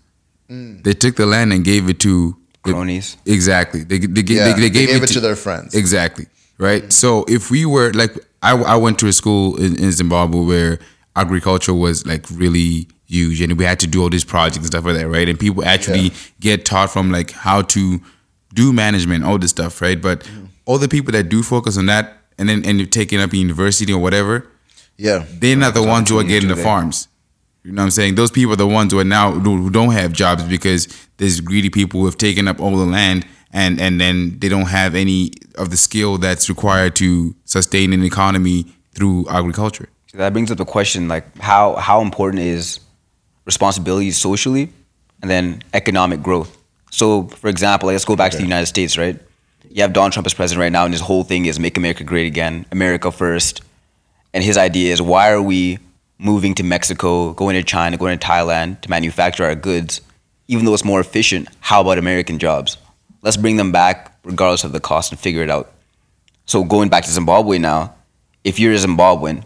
Mm. 0.49 0.83
They 0.83 0.93
took 0.93 1.15
the 1.15 1.25
land 1.25 1.53
and 1.53 1.63
gave 1.63 1.87
it 1.89 1.99
to 2.01 2.35
the- 2.63 2.73
Cronies. 2.73 3.17
Exactly. 3.25 3.83
They 3.83 3.99
they, 3.99 4.21
Yeah, 4.33 4.53
they, 4.53 4.61
they 4.61 4.69
gave, 4.69 5.03
it, 5.03 5.07
to 5.07 5.19
their 5.19 5.35
friends. 5.35 5.73
Exactly. 5.75 6.25
Right. 6.57 6.91
So 6.93 7.25
if 7.27 7.49
we 7.49 7.65
were 7.65 7.91
like, 7.93 8.13
I, 8.43 8.51
I 8.55 8.75
went 8.75 8.99
to 8.99 9.07
a 9.07 9.13
school 9.13 9.55
in, 9.57 9.77
in 9.83 9.91
Zimbabwe 9.91 10.41
where 10.43 10.79
agriculture 11.15 11.73
was 11.73 12.05
like 12.05 12.25
really 12.31 12.87
huge, 13.07 13.41
and 13.41 13.57
we 13.57 13.65
had 13.65 13.79
to 13.81 13.87
do 13.87 14.01
all 14.01 14.09
these 14.09 14.23
projects 14.23 14.57
and 14.57 14.65
stuff 14.67 14.85
like 14.85 14.95
that, 14.95 15.07
right? 15.07 15.27
And 15.27 15.39
people 15.39 15.63
actually 15.65 16.09
Yeah. 16.09 16.13
get 16.39 16.65
taught 16.65 16.91
from 16.91 17.11
like 17.11 17.31
how 17.31 17.61
to 17.63 17.99
do 18.53 18.71
management, 18.73 19.23
all 19.23 19.37
this 19.37 19.51
stuff, 19.51 19.81
right? 19.81 19.99
But 20.01 20.21
Mm-hmm. 20.23 20.45
all 20.65 20.77
the 20.77 20.87
people 20.87 21.11
that 21.13 21.29
do 21.29 21.43
focus 21.43 21.77
on 21.77 21.85
that, 21.87 22.17
and 22.37 22.47
then 22.49 22.63
and 22.65 22.77
you're 22.79 22.87
taking 22.87 23.19
up 23.19 23.33
university 23.33 23.91
or 23.93 23.99
whatever, 24.01 24.47
Yeah. 25.01 25.25
they're 25.39 25.57
not 25.57 25.73
the 25.73 25.81
ones 25.81 26.09
who 26.09 26.19
are 26.19 26.23
getting 26.23 26.49
the 26.49 26.55
farms. 26.55 27.07
You 27.63 27.71
know 27.71 27.81
what 27.81 27.85
I'm 27.85 27.91
saying? 27.91 28.15
Those 28.15 28.31
people 28.31 28.53
are 28.53 28.57
the 28.57 28.67
ones 28.67 28.91
who 28.91 28.99
are 28.99 29.03
now 29.03 29.31
who 29.31 29.69
don't 29.69 29.91
have 29.91 30.13
jobs 30.13 30.43
because 30.43 30.87
there's 31.17 31.39
greedy 31.41 31.69
people 31.69 31.99
who 31.99 32.05
have 32.05 32.17
taken 32.17 32.47
up 32.47 32.59
all 32.59 32.75
the 32.75 32.85
land 32.85 33.25
and 33.51 33.79
and 33.81 33.99
then 33.99 34.37
they 34.39 34.49
don't 34.49 34.69
have 34.69 34.95
any 34.95 35.31
of 35.55 35.69
the 35.69 35.77
skill 35.77 36.17
that's 36.17 36.49
required 36.49 36.95
to 36.97 37.35
sustain 37.45 37.93
an 37.93 38.03
economy 38.03 38.65
through 38.93 39.27
agriculture. 39.29 39.89
So 40.07 40.17
that 40.17 40.33
brings 40.33 40.51
up 40.51 40.57
the 40.57 40.65
question 40.65 41.07
like 41.07 41.25
how 41.39 41.75
how 41.75 42.01
important 42.01 42.43
is 42.43 42.79
responsibility 43.45 44.11
socially 44.11 44.71
and 45.21 45.29
then 45.29 45.63
economic 45.73 46.21
growth. 46.21 46.57
So 46.91 47.23
for 47.27 47.47
example, 47.47 47.89
let's 47.89 48.05
go 48.05 48.15
back 48.15 48.31
to 48.31 48.37
the 48.37 48.43
United 48.43 48.67
States, 48.67 48.97
right? 48.97 49.19
You 49.69 49.81
have 49.83 49.93
Donald 49.93 50.13
Trump 50.13 50.25
as 50.25 50.33
president 50.33 50.61
right 50.61 50.71
now, 50.71 50.85
and 50.85 50.93
his 50.93 51.01
whole 51.01 51.23
thing 51.23 51.45
is 51.45 51.59
make 51.59 51.77
America 51.77 52.03
great 52.03 52.27
again, 52.27 52.65
America 52.71 53.11
first. 53.11 53.61
And 54.33 54.43
his 54.43 54.57
idea 54.57 54.93
is 54.93 55.01
why 55.01 55.31
are 55.31 55.41
we 55.41 55.79
moving 56.17 56.55
to 56.55 56.63
Mexico, 56.63 57.33
going 57.33 57.55
to 57.55 57.63
China, 57.63 57.97
going 57.97 58.17
to 58.17 58.25
Thailand 58.25 58.81
to 58.81 58.89
manufacture 58.89 59.43
our 59.43 59.55
goods, 59.55 60.01
even 60.47 60.65
though 60.65 60.73
it's 60.73 60.85
more 60.85 60.99
efficient? 60.99 61.49
How 61.59 61.81
about 61.81 61.97
American 61.97 62.39
jobs? 62.39 62.77
Let's 63.21 63.37
bring 63.37 63.57
them 63.57 63.71
back 63.71 64.17
regardless 64.23 64.63
of 64.63 64.71
the 64.71 64.79
cost 64.79 65.11
and 65.11 65.19
figure 65.19 65.43
it 65.43 65.49
out. 65.49 65.71
So 66.45 66.63
going 66.63 66.89
back 66.89 67.03
to 67.05 67.11
Zimbabwe 67.11 67.57
now, 67.57 67.95
if 68.43 68.59
you're 68.59 68.73
a 68.73 68.77
Zimbabwean 68.77 69.43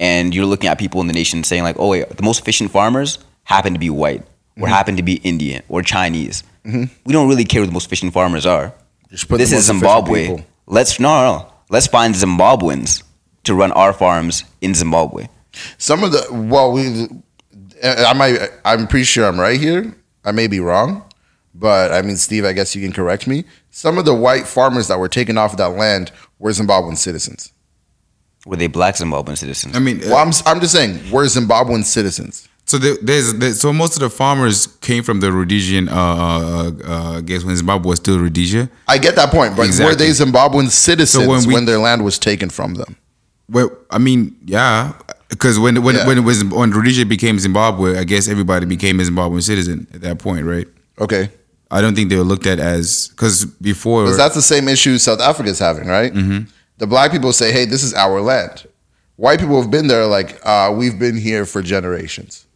and 0.00 0.34
you're 0.34 0.46
looking 0.46 0.68
at 0.68 0.78
people 0.78 1.00
in 1.00 1.06
the 1.06 1.12
nation 1.12 1.44
saying 1.44 1.62
like, 1.62 1.76
oh 1.78 1.88
wait, 1.88 2.08
the 2.08 2.22
most 2.22 2.40
efficient 2.40 2.70
farmers 2.70 3.18
happen 3.44 3.72
to 3.72 3.78
be 3.78 3.90
white 3.90 4.20
or 4.20 4.64
mm-hmm. 4.64 4.66
happen 4.66 4.96
to 4.96 5.02
be 5.02 5.14
Indian 5.16 5.62
or 5.68 5.82
Chinese. 5.82 6.42
Mm-hmm. 6.64 6.84
We 7.04 7.12
don't 7.12 7.28
really 7.28 7.44
care 7.44 7.60
who 7.60 7.66
the 7.66 7.72
most 7.72 7.86
efficient 7.86 8.12
farmers 8.12 8.46
are. 8.46 8.72
Just 9.10 9.28
put 9.28 9.38
this 9.38 9.52
is 9.52 9.66
Zimbabwe. 9.66 10.44
Let's 10.66 10.98
no, 10.98 11.08
no, 11.08 11.38
no. 11.38 11.52
Let's 11.68 11.86
find 11.86 12.14
Zimbabweans 12.14 13.02
to 13.44 13.54
run 13.54 13.72
our 13.72 13.92
farms 13.92 14.44
in 14.60 14.74
Zimbabwe. 14.74 15.28
Some 15.78 16.02
of 16.04 16.12
the 16.12 16.26
well, 16.30 16.72
we 16.72 17.08
I 17.82 18.12
might 18.14 18.38
I'm 18.64 18.86
pretty 18.86 19.04
sure 19.04 19.26
I'm 19.26 19.38
right 19.40 19.60
here. 19.60 19.94
I 20.24 20.32
may 20.32 20.46
be 20.46 20.60
wrong, 20.60 21.04
but 21.54 21.92
I 21.92 22.02
mean, 22.02 22.16
Steve, 22.16 22.44
I 22.44 22.52
guess 22.52 22.74
you 22.76 22.82
can 22.82 22.92
correct 22.92 23.26
me. 23.26 23.44
Some 23.70 23.98
of 23.98 24.04
the 24.04 24.14
white 24.14 24.46
farmers 24.46 24.88
that 24.88 24.98
were 24.98 25.08
taken 25.08 25.36
off 25.36 25.52
of 25.52 25.58
that 25.58 25.70
land 25.70 26.12
were 26.38 26.50
Zimbabwean 26.50 26.96
citizens. 26.96 27.52
Were 28.46 28.56
they 28.56 28.66
black 28.66 28.96
Zimbabwean 28.96 29.36
citizens? 29.36 29.76
I 29.76 29.78
mean, 29.78 30.00
Well, 30.00 30.16
I'm, 30.16 30.32
I'm 30.46 30.60
just 30.60 30.72
saying, 30.72 30.98
we're 31.12 31.24
Zimbabwean 31.26 31.84
citizens. 31.84 32.48
So 32.64 32.78
there, 32.78 32.96
there's, 33.02 33.34
there, 33.34 33.52
so 33.52 33.72
most 33.72 33.94
of 33.94 34.00
the 34.00 34.10
farmers 34.10 34.66
came 34.66 35.02
from 35.02 35.20
the 35.20 35.32
Rhodesian. 35.32 35.88
Uh, 35.88 35.92
uh, 35.94 36.70
uh, 36.84 37.18
I 37.18 37.20
guess 37.20 37.44
when 37.44 37.56
Zimbabwe 37.56 37.88
was 37.88 37.98
still 37.98 38.18
Rhodesia. 38.18 38.70
I 38.88 38.98
get 38.98 39.16
that 39.16 39.30
point, 39.30 39.56
but 39.56 39.68
were 39.80 39.94
they 39.94 40.10
Zimbabwean 40.10 40.70
citizens 40.70 41.26
when 41.26 41.40
when, 41.52 41.64
we- 41.64 41.64
their 41.66 41.78
land 41.78 42.04
was 42.04 42.18
taken 42.18 42.50
from 42.50 42.74
them? 42.74 42.96
Well, 43.52 43.70
I 43.90 43.98
mean, 43.98 44.36
yeah, 44.44 44.92
because 45.28 45.58
when 45.58 45.82
when 45.82 45.94
Yeah. 45.96 46.06
when 46.06 46.18
it 46.18 46.22
was 46.22 46.42
when 46.44 46.70
Rhodesia 46.70 47.06
became 47.06 47.38
Zimbabwe, 47.38 47.98
I 47.98 48.04
guess 48.04 48.26
everybody 48.28 48.66
became 48.66 48.98
a 49.00 49.04
Zimbabwean 49.04 49.42
citizen 49.42 49.86
at 49.94 50.00
that 50.00 50.18
point, 50.18 50.46
right? 50.46 50.66
Okay. 50.98 51.30
I 51.70 51.80
don't 51.80 51.94
think 51.94 52.10
they 52.10 52.16
were 52.16 52.24
looked 52.32 52.46
at 52.46 52.58
as 52.58 53.08
because 53.08 53.44
before. 53.44 54.02
Because 54.04 54.16
that's 54.18 54.34
the 54.34 54.42
same 54.42 54.68
issue 54.68 54.98
South 54.98 55.20
Africa's 55.20 55.58
having, 55.58 55.86
right? 55.88 56.12
Mm-hmm. 56.12 56.50
The 56.78 56.86
black 56.86 57.12
people 57.12 57.32
say, 57.32 57.52
hey, 57.52 57.64
this 57.64 57.82
is 57.82 57.94
our 57.94 58.20
land. 58.20 58.66
White 59.16 59.40
people 59.40 59.60
have 59.60 59.70
been 59.70 59.86
there, 59.86 60.06
like, 60.06 60.40
uh, 60.44 60.72
we've 60.76 60.98
been 60.98 61.16
here 61.16 61.46
for 61.46 61.62
generations. 61.62 62.46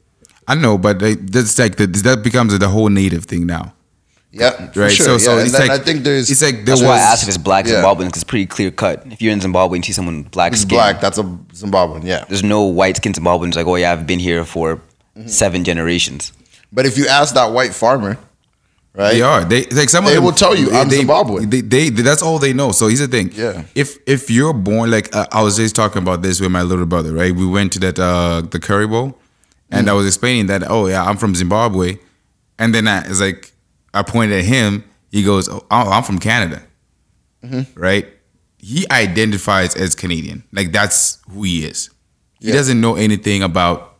I 0.49 0.55
know, 0.55 0.77
but 0.79 0.99
they, 0.99 1.15
that's 1.15 1.59
like 1.59 1.77
the, 1.77 1.87
that 1.87 2.23
becomes 2.23 2.59
the 2.59 2.69
whole 2.69 2.89
native 2.89 3.25
thing 3.25 3.47
now, 3.47 3.75
Yeah, 4.40 4.70
right? 4.77 4.90
sure. 4.92 5.07
So, 5.07 5.18
so 5.18 5.31
yeah. 5.33 5.38
And 5.38 5.46
it's 5.49 5.59
like 5.59 5.70
I 5.70 5.79
think 5.79 6.05
there's 6.05 6.31
it's 6.31 6.42
like 6.42 6.57
there 6.57 6.64
That's 6.66 6.81
was 6.83 6.88
why 6.88 6.96
I 6.96 7.01
asked 7.01 7.22
if 7.22 7.29
it's 7.29 7.38
black 7.38 7.66
Yeah. 7.66 7.83
Zimbabwean 7.83 8.07
because 8.07 8.22
it's 8.22 8.25
pretty 8.25 8.46
clear 8.46 8.70
cut. 8.70 9.03
If 9.07 9.20
you're 9.22 9.33
in 9.33 9.40
Zimbabwe 9.40 9.79
and 9.79 9.85
see 9.85 9.92
someone 9.92 10.22
black 10.25 10.53
it's 10.53 10.62
skin, 10.62 10.77
black. 10.77 11.01
That's 11.01 11.18
a 11.18 11.22
Zimbabwean, 11.62 12.05
yeah. 12.05 12.25
there's 12.29 12.44
no 12.44 12.62
white 12.64 12.96
skinned 12.99 13.14
Zimbabweans 13.16 13.55
like, 13.57 13.66
oh 13.66 13.77
yeah, 13.77 13.92
I've 13.92 14.07
been 14.07 14.18
here 14.20 14.44
for 14.44 14.81
Mm-hmm. 15.16 15.29
seven 15.29 15.64
generations. 15.64 16.31
But 16.70 16.85
if 16.85 16.99
you 16.99 17.07
ask 17.09 17.33
that 17.37 17.51
white 17.53 17.72
farmer, 17.72 18.18
right? 18.92 19.12
They 19.14 19.22
are. 19.22 19.44
They 19.46 19.64
like 19.66 19.88
some 19.88 20.05
of 20.05 20.11
They 20.11 20.16
them, 20.16 20.25
will 20.25 20.33
tell 20.33 20.55
you, 20.55 20.70
I'm 20.72 20.90
they, 20.90 21.01
Zimbabwean. 21.05 21.51
They, 21.51 21.62
they, 21.62 21.88
that's 21.88 22.20
all 22.22 22.38
they 22.38 22.53
know. 22.53 22.70
So 22.72 22.88
here's 22.88 22.99
the 23.01 23.09
thing. 23.09 23.31
Yeah. 23.33 23.64
If 23.75 23.96
if 24.07 24.29
you're 24.31 24.53
born 24.53 24.90
like 24.90 25.16
uh, 25.16 25.27
I 25.33 25.42
was 25.42 25.57
just 25.57 25.75
talking 25.75 26.03
about 26.03 26.20
this 26.20 26.38
with 26.38 26.51
my 26.51 26.61
little 26.61 26.85
brother, 26.85 27.14
right? 27.14 27.35
We 27.35 27.46
went 27.46 27.72
to 27.75 27.79
that 27.81 27.99
uh 27.99 28.42
the 28.42 28.61
curry 28.61 28.87
bowl, 28.87 29.16
and 29.70 29.88
I 29.88 29.92
Mm. 29.92 29.96
was 29.96 30.07
explaining 30.07 30.49
that 30.49 30.70
oh 30.70 30.87
yeah 30.87 31.03
I'm 31.03 31.16
from 31.16 31.35
Zimbabwe, 31.35 31.96
and 32.59 32.75
then 32.75 32.87
I 32.87 32.99
it's 33.09 33.20
like 33.22 33.53
I 33.97 34.03
pointed 34.03 34.39
at 34.39 34.45
him. 34.45 34.85
He 35.11 35.23
goes 35.23 35.49
oh 35.49 35.65
I'm 35.71 36.03
from 36.03 36.19
Canada, 36.19 36.63
Mm-hmm. 37.45 37.81
right? 37.81 38.07
He 38.59 38.85
identifies 38.91 39.77
as 39.77 39.95
Canadian. 39.95 40.43
Like 40.53 40.73
that's 40.73 41.19
who 41.31 41.43
he 41.45 41.65
is. 41.65 41.91
He 42.41 42.49
Yeah. 42.49 42.55
doesn't 42.55 42.81
know 42.81 42.97
anything 42.97 43.43
about 43.43 43.95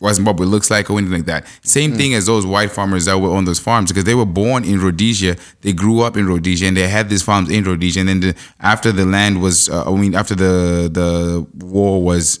what 0.00 0.14
Zimbabwe 0.14 0.46
looks 0.46 0.70
like 0.70 0.88
or 0.90 0.98
anything 0.98 1.16
like 1.18 1.26
that. 1.26 1.44
Same 1.62 1.90
Hmm. 1.92 1.96
thing 1.96 2.14
as 2.14 2.26
those 2.26 2.46
white 2.46 2.70
farmers 2.70 3.06
that 3.06 3.18
were 3.20 3.34
on 3.34 3.46
those 3.46 3.58
farms 3.58 3.90
because 3.90 4.04
they 4.04 4.14
were 4.14 4.26
born 4.26 4.64
in 4.64 4.80
Rhodesia. 4.80 5.36
They 5.62 5.72
grew 5.72 6.00
up 6.02 6.16
in 6.16 6.26
Rhodesia 6.26 6.66
and 6.66 6.76
they 6.76 6.86
had 6.86 7.08
these 7.10 7.22
farms 7.22 7.50
in 7.50 7.64
Rhodesia. 7.64 8.00
And 8.00 8.08
then 8.08 8.20
the, 8.20 8.34
after 8.60 8.92
the 8.92 9.04
land 9.06 9.42
was, 9.42 9.68
uh, 9.68 9.90
I 9.90 9.96
mean, 9.96 10.14
after 10.14 10.34
the 10.36 10.88
the 10.92 11.46
war 11.64 12.00
was 12.02 12.40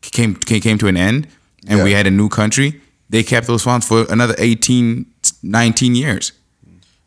came 0.00 0.34
came, 0.34 0.60
came 0.60 0.78
to 0.78 0.88
an 0.88 0.96
end 0.96 1.28
and 1.68 1.84
we 1.84 1.92
had 1.92 2.06
a 2.06 2.10
new 2.10 2.28
country, 2.28 2.80
they 3.10 3.22
kept 3.22 3.46
those 3.46 3.62
farms 3.62 3.86
for 3.86 4.04
another 4.10 4.34
18, 4.38 5.06
19 5.42 5.94
years. 5.94 6.32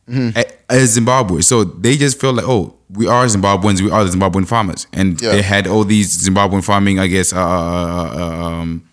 Mm-hmm. 0.09 0.39
As 0.69 0.91
Zimbabwe, 0.91 1.41
so 1.41 1.63
they 1.63 1.95
just 1.97 2.19
feel 2.19 2.33
like, 2.33 2.45
oh, 2.47 2.75
we 2.89 3.07
are 3.07 3.25
Zimbabweans, 3.25 3.81
we 3.81 3.89
are 3.91 4.03
the 4.03 4.09
Zimbabwean 4.11 4.47
farmers, 4.47 4.87
and 4.93 5.21
Yeah. 5.21 5.31
they 5.31 5.41
had 5.41 5.67
all 5.67 5.83
these 5.85 6.17
Zimbabwean 6.27 6.63
farming, 6.63 6.99
I 6.99 7.07
guess, 7.07 7.31
uh, 7.33 7.37
uh, 7.39 8.13
uh, 8.15 8.45
um, 8.45 8.83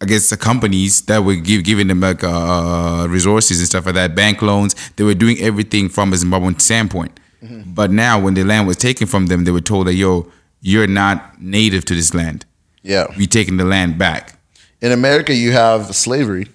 I 0.00 0.04
guess 0.06 0.30
the 0.30 0.36
companies 0.36 1.02
that 1.02 1.24
were 1.24 1.34
give, 1.34 1.64
giving 1.64 1.88
them 1.88 2.00
like 2.00 2.22
uh, 2.22 3.06
resources 3.10 3.58
and 3.58 3.66
stuff 3.68 3.84
like 3.86 3.96
that, 3.96 4.14
bank 4.14 4.40
loans. 4.42 4.74
They 4.96 5.02
were 5.04 5.14
doing 5.14 5.38
everything 5.40 5.88
from 5.88 6.12
a 6.12 6.16
Zimbabwean 6.16 6.60
standpoint. 6.60 7.18
Mm-hmm. 7.42 7.72
But 7.74 7.90
now, 7.90 8.20
when 8.20 8.34
the 8.34 8.44
land 8.44 8.66
was 8.68 8.76
taken 8.76 9.06
from 9.08 9.26
them, 9.26 9.44
they 9.44 9.50
were 9.50 9.60
told 9.60 9.86
that 9.88 9.94
yo, 9.94 10.30
you're 10.60 10.86
not 10.86 11.40
native 11.42 11.84
to 11.86 11.94
this 11.94 12.14
land. 12.14 12.44
Yeah. 12.82 13.06
we're 13.16 13.26
taking 13.26 13.56
the 13.56 13.64
land 13.64 13.98
back. 13.98 14.38
In 14.80 14.92
America, 14.92 15.34
you 15.34 15.50
have 15.52 15.94
slavery, 15.96 16.46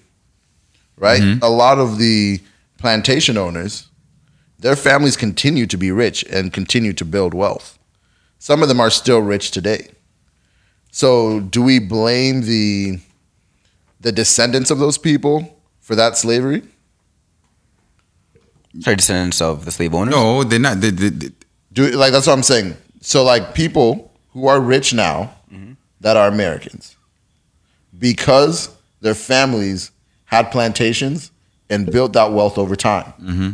right? 0.96 1.20
Mm-hmm. 1.22 1.42
A 1.42 1.48
lot 1.48 1.78
of 1.78 1.98
the 1.98 2.40
plantation 2.78 3.36
owners, 3.36 3.88
their 4.58 4.76
families 4.76 5.16
continue 5.16 5.66
to 5.66 5.76
be 5.76 5.90
rich 5.90 6.24
and 6.30 6.52
continue 6.52 6.92
to 6.94 7.04
build 7.04 7.34
wealth. 7.34 7.78
Some 8.38 8.62
of 8.62 8.68
them 8.68 8.80
are 8.80 8.90
still 8.90 9.20
rich 9.20 9.50
today. 9.50 9.88
So, 10.90 11.40
do 11.40 11.62
we 11.62 11.78
blame 11.80 12.42
the 12.42 13.00
the 14.00 14.12
descendants 14.12 14.70
of 14.70 14.78
those 14.78 14.98
people 14.98 15.58
for 15.80 15.94
that 15.96 16.16
slavery? 16.16 16.62
Sorry, 18.80 18.96
descendants 18.96 19.40
of 19.40 19.64
the 19.64 19.70
slave 19.70 19.94
owners. 19.94 20.14
No, 20.14 20.44
they're 20.44 20.58
not. 20.58 20.80
They, 20.80 20.90
they, 20.90 21.08
they- 21.08 21.30
Do 21.72 21.88
like 21.90 22.12
that's 22.12 22.26
what 22.26 22.34
I'm 22.34 22.42
saying. 22.42 22.76
So, 23.00 23.24
like 23.24 23.54
people 23.54 24.12
who 24.32 24.46
are 24.46 24.60
rich 24.60 24.92
now 24.94 25.34
that 26.00 26.16
are 26.16 26.28
Americans, 26.28 26.96
because 27.98 28.68
their 29.00 29.14
families 29.14 29.90
had 30.34 30.50
plantations 30.50 31.30
and 31.70 31.90
built 31.90 32.12
that 32.14 32.32
wealth 32.32 32.58
over 32.58 32.76
time. 32.76 33.12
Mm-hmm. 33.20 33.50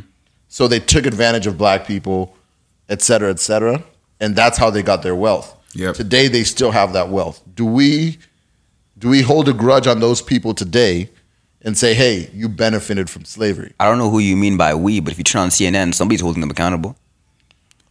So 0.49 0.67
they 0.67 0.81
took 0.81 1.07
advantage 1.07 1.47
of 1.47 1.57
black 1.57 1.87
people, 1.87 2.35
et 2.89 3.03
cetera, 3.03 3.31
et 3.31 3.39
cetera, 3.39 3.85
and 4.19 4.35
that's 4.35 4.59
how 4.59 4.71
they 4.71 4.83
got 4.83 5.03
their 5.03 5.15
wealth. 5.15 5.57
Yep. 5.75 5.95
Today 5.95 6.29
they 6.29 6.43
still 6.43 6.73
have 6.73 6.93
that 6.95 7.09
wealth. 7.09 7.43
Do 7.55 7.65
we 7.65 8.19
do 8.99 9.09
we 9.09 9.23
hold 9.23 9.49
a 9.49 9.53
grudge 9.53 9.87
on 9.87 10.01
those 10.01 10.21
people 10.21 10.53
today 10.53 11.11
and 11.63 11.79
say, 11.79 11.95
"Hey, 11.95 12.29
you 12.35 12.49
benefited 12.49 13.09
from 13.09 13.25
slavery"? 13.25 13.73
I 13.79 13.87
don't 13.87 13.99
know 13.99 14.11
who 14.11 14.19
you 14.19 14.37
mean 14.37 14.57
by 14.57 14.75
we, 14.75 15.01
but 15.01 15.13
if 15.13 15.19
you 15.19 15.25
turn 15.25 15.43
on 15.43 15.51
CNN, 15.51 15.95
somebody's 15.95 16.21
holding 16.21 16.41
them 16.41 16.51
accountable. 16.51 16.97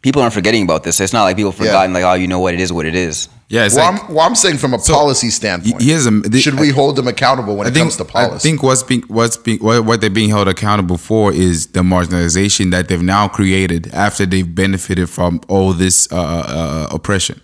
People 0.02 0.22
aren't 0.22 0.34
forgetting 0.34 0.64
about 0.64 0.84
this. 0.84 1.00
It's 1.02 1.12
not 1.12 1.24
like 1.24 1.36
people 1.36 1.52
forgotten, 1.52 1.92
like, 1.92 2.04
oh, 2.06 2.14
you 2.14 2.28
know 2.28 2.40
what, 2.40 2.54
it 2.54 2.62
is 2.62 2.72
what 2.72 2.86
it 2.86 2.96
is. 2.96 3.28
yeah, 3.50 3.66
it's 3.66 3.76
well, 3.76 3.92
like 3.92 4.02
I'm, 4.08 4.14
well, 4.16 4.26
I'm 4.26 4.36
saying 4.36 4.58
from 4.58 4.74
a 4.74 4.80
So, 4.80 4.94
policy 4.94 5.30
standpoint. 5.30 5.82
here's 5.82 6.06
a- 6.06 6.12
the- 6.12 6.40
should 6.40 6.58
we 6.58 6.70
hold 6.70 6.96
them 6.96 7.08
accountable 7.10 7.58
when 7.58 7.68
I 7.68 7.70
it 7.70 7.74
think 7.74 7.84
comes 7.84 7.98
to 7.98 8.06
policy? 8.06 8.36
I 8.36 8.38
think 8.40 8.64
what's 8.64 8.82
being 8.84 9.02
what's 9.10 9.36
being 9.36 9.60
what, 9.60 9.84
what 9.84 10.00
they're 10.00 10.10
being 10.10 10.30
held 10.30 10.48
accountable 10.48 10.98
for 10.98 11.34
is 11.34 11.68
the 11.68 11.82
marginalization 11.82 12.72
that 12.72 12.88
they've 12.88 13.02
now 13.02 13.28
created 13.28 13.88
after 13.94 14.26
they've 14.26 14.56
benefited 14.56 15.10
from 15.10 15.42
all 15.50 15.74
this 15.74 16.10
uh, 16.14 16.16
uh, 16.16 16.88
oppression. 16.96 17.42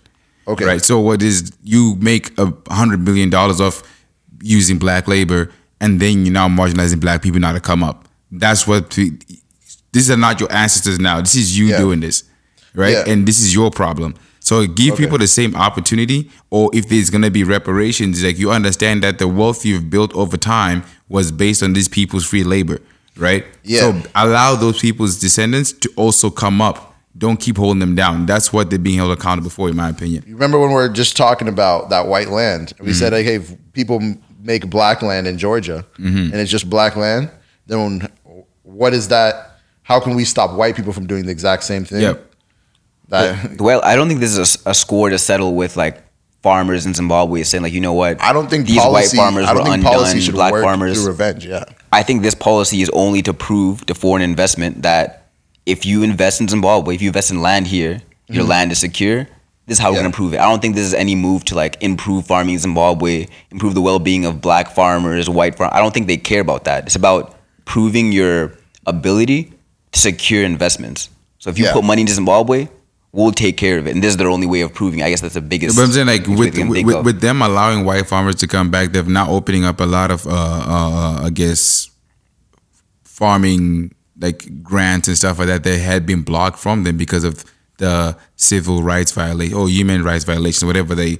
Okay. 0.48 0.64
Right. 0.64 0.82
So 0.82 0.98
what 1.00 1.20
is 1.22 1.52
you 1.62 1.96
make 2.00 2.32
a 2.38 2.54
hundred 2.70 3.00
million 3.04 3.28
dollars 3.28 3.60
off 3.60 3.82
using 4.40 4.78
black 4.78 5.08
labor, 5.08 5.50
and 5.80 6.00
then 6.00 6.24
you're 6.24 6.32
now 6.32 6.48
marginalizing 6.48 7.00
black 7.00 7.20
people 7.20 7.40
now 7.40 7.52
to 7.52 7.60
come 7.60 7.82
up. 7.82 8.08
That's 8.32 8.66
what. 8.66 8.88
pe- 8.90 9.10
These 9.92 10.10
are 10.10 10.16
not 10.16 10.40
your 10.40 10.52
ancestors 10.52 10.98
now. 10.98 11.20
This 11.20 11.34
is 11.36 11.58
you 11.58 11.66
Yeah. 11.66 11.78
doing 11.78 12.00
this, 12.00 12.22
right? 12.76 12.92
Yeah. 12.92 13.04
And 13.12 13.26
this 13.26 13.40
is 13.40 13.52
your 13.54 13.70
problem. 13.72 14.14
So 14.38 14.64
give 14.66 14.94
Okay. 14.94 15.02
people 15.04 15.18
the 15.18 15.26
same 15.26 15.56
opportunity, 15.56 16.30
or 16.50 16.70
if 16.72 16.88
there's 16.88 17.10
gonna 17.10 17.30
be 17.32 17.42
reparations, 17.42 18.22
like 18.22 18.38
you 18.38 18.52
understand 18.52 19.02
that 19.02 19.18
the 19.18 19.26
wealth 19.26 19.64
you've 19.64 19.90
built 19.90 20.14
over 20.14 20.36
time 20.36 20.84
was 21.08 21.32
based 21.32 21.62
on 21.64 21.72
these 21.72 21.88
people's 21.88 22.24
free 22.24 22.44
labor, 22.44 22.78
right? 23.16 23.44
Yeah. 23.64 23.80
So 23.80 24.02
allow 24.14 24.54
those 24.54 24.78
people's 24.78 25.18
descendants 25.18 25.72
to 25.72 25.90
also 25.96 26.30
come 26.30 26.60
up. 26.60 26.94
Don't 27.18 27.40
keep 27.40 27.56
holding 27.56 27.80
them 27.80 27.94
down. 27.96 28.26
That's 28.26 28.52
what 28.52 28.68
they're 28.70 28.78
being 28.78 28.98
held 28.98 29.10
accountable 29.10 29.48
for, 29.50 29.68
in 29.70 29.74
my 29.76 29.88
opinion. 29.88 30.22
You 30.26 30.34
remember 30.34 30.58
when 30.60 30.68
we 30.68 30.74
were 30.74 30.90
just 30.90 31.16
talking 31.16 31.48
about 31.48 31.88
that 31.90 32.06
white 32.06 32.28
land? 32.28 32.72
We 32.78 32.92
said, 32.92 33.06
Mm-hmm. 33.12 33.14
like, 33.16 33.24
hey, 33.24 33.36
if 33.36 33.72
people 33.72 34.00
make 34.42 34.68
black 34.70 35.00
land 35.02 35.26
in 35.26 35.38
Georgia, 35.38 35.84
Mm-hmm. 35.98 36.18
and 36.30 36.34
it's 36.34 36.50
just 36.50 36.68
black 36.70 36.94
land. 36.94 37.30
Then 37.66 38.06
what 38.62 38.92
is 38.94 39.08
that? 39.08 39.58
How 39.82 39.98
can 39.98 40.14
we 40.14 40.24
stop 40.24 40.52
white 40.52 40.76
people 40.76 40.92
from 40.92 41.06
doing 41.06 41.24
the 41.24 41.32
exact 41.32 41.64
same 41.64 41.84
thing? 41.84 42.02
Yep. 42.02 42.34
That 43.08 43.60
Well, 43.60 43.80
I 43.84 43.96
don't 43.96 44.08
think 44.08 44.20
this 44.20 44.36
is 44.36 44.64
a, 44.66 44.70
a 44.70 44.74
score 44.74 45.10
to 45.10 45.18
settle 45.18 45.54
with 45.54 45.76
like 45.76 46.02
farmers 46.42 46.86
in 46.86 46.94
Zimbabwe 46.94 47.42
saying 47.42 47.62
like, 47.62 47.72
you 47.72 47.80
know 47.80 47.92
what? 47.92 48.20
I 48.22 48.32
don't 48.32 48.48
think 48.48 48.66
these 48.66 48.78
policy, 48.78 49.16
white 49.16 49.22
farmers 49.24 49.44
I 49.46 49.54
don't 49.54 49.58
were 49.58 49.64
think 49.64 49.74
undone. 49.76 49.92
policy 49.92 50.20
should 50.20 50.34
black 50.34 50.52
farmers. 50.52 50.98
through 50.98 51.08
revenge. 51.12 51.46
Yeah. 51.46 51.64
I 51.92 52.02
think 52.02 52.22
this 52.22 52.34
policy 52.34 52.82
is 52.82 52.90
only 52.90 53.22
to 53.22 53.32
prove 53.34 53.84
to 53.86 53.94
foreign 53.94 54.22
investment 54.22 54.82
that 54.82 55.28
if 55.66 55.84
you 55.86 56.02
invest 56.02 56.40
in 56.40 56.48
Zimbabwe, 56.48 56.94
if 56.94 57.02
you 57.02 57.08
invest 57.08 57.30
in 57.30 57.42
land 57.42 57.66
here, 57.66 58.00
your 58.28 58.44
land 58.44 58.70
is 58.72 58.78
secure. 58.78 59.26
This 59.66 59.78
is 59.78 59.82
how 59.82 59.90
we're 59.90 59.96
Mm-hmm. 59.96 60.04
Gonna 60.04 60.14
prove 60.14 60.34
it. 60.34 60.38
I 60.40 60.48
don't 60.48 60.60
think 60.62 60.74
this 60.76 60.86
is 60.86 60.94
any 60.94 61.16
move 61.16 61.44
to 61.46 61.56
like 61.56 61.76
improve 61.82 62.26
farming 62.26 62.54
in 62.54 62.60
Zimbabwe, 62.60 63.26
improve 63.50 63.74
the 63.74 63.80
well-being 63.80 64.24
of 64.24 64.40
black 64.40 64.70
farmers, 64.70 65.28
white 65.28 65.56
farm. 65.56 65.70
I 65.72 65.80
don't 65.80 65.92
think 65.92 66.06
they 66.06 66.16
care 66.16 66.40
about 66.40 66.64
that. 66.64 66.84
It's 66.86 66.94
about 66.96 67.34
proving 67.64 68.12
your 68.12 68.52
ability 68.86 69.52
to 69.92 69.98
secure 69.98 70.44
investments. 70.44 71.10
So 71.38 71.50
if 71.50 71.58
you 71.58 71.64
Yeah. 71.64 71.72
put 71.72 71.82
money 71.84 72.02
into 72.02 72.12
Zimbabwe, 72.14 72.68
we'll 73.12 73.32
take 73.32 73.56
care 73.56 73.78
of 73.78 73.86
it. 73.86 73.94
And 73.94 74.02
this 74.02 74.10
is 74.10 74.16
their 74.16 74.28
only 74.28 74.46
way 74.46 74.60
of 74.60 74.74
proving. 74.74 75.02
I 75.02 75.10
guess 75.10 75.20
that's 75.20 75.34
the 75.34 75.40
biggest. 75.40 75.76
But 75.76 75.84
I'm 75.84 75.92
saying 75.92 76.06
like 76.06 76.26
with 76.26 76.56
with, 76.58 77.04
with, 77.04 77.20
them 77.20 77.42
allowing 77.42 77.84
white 77.84 78.06
farmers 78.06 78.36
to 78.36 78.46
come 78.46 78.70
back, 78.70 78.92
they're 78.92 79.02
now 79.04 79.30
opening 79.30 79.64
up 79.64 79.80
a 79.80 79.86
lot 79.86 80.10
of 80.10 80.26
uh, 80.26 80.30
uh 80.30 81.20
I 81.24 81.30
guess 81.30 81.90
farming 83.04 83.94
like 84.18 84.62
grants 84.62 85.08
and 85.08 85.16
stuff 85.16 85.38
like 85.38 85.48
that 85.48 85.64
that 85.64 85.78
had 85.78 86.06
been 86.06 86.22
blocked 86.22 86.58
from 86.58 86.84
them 86.84 86.96
because 86.96 87.24
of 87.24 87.44
the 87.78 88.16
civil 88.36 88.82
rights 88.82 89.12
violation 89.12 89.56
or 89.56 89.68
human 89.68 90.02
rights 90.02 90.24
violations, 90.24 90.64
whatever 90.64 90.94
they 90.94 91.18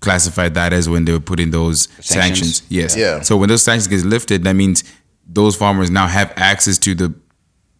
classified 0.00 0.54
that 0.54 0.72
as 0.72 0.88
when 0.88 1.04
they 1.04 1.12
were 1.12 1.20
putting 1.20 1.50
those 1.50 1.88
Sanctions? 2.00 2.08
sanctions. 2.08 2.62
Yes. 2.68 2.96
Yeah. 2.96 3.22
So 3.22 3.36
when 3.36 3.48
those 3.48 3.62
sanctions 3.62 3.88
get 3.88 4.06
lifted, 4.06 4.44
that 4.44 4.54
means 4.54 4.84
those 5.26 5.56
farmers 5.56 5.90
now 5.90 6.06
have 6.06 6.32
access 6.36 6.78
to 6.78 6.94
the 6.94 7.14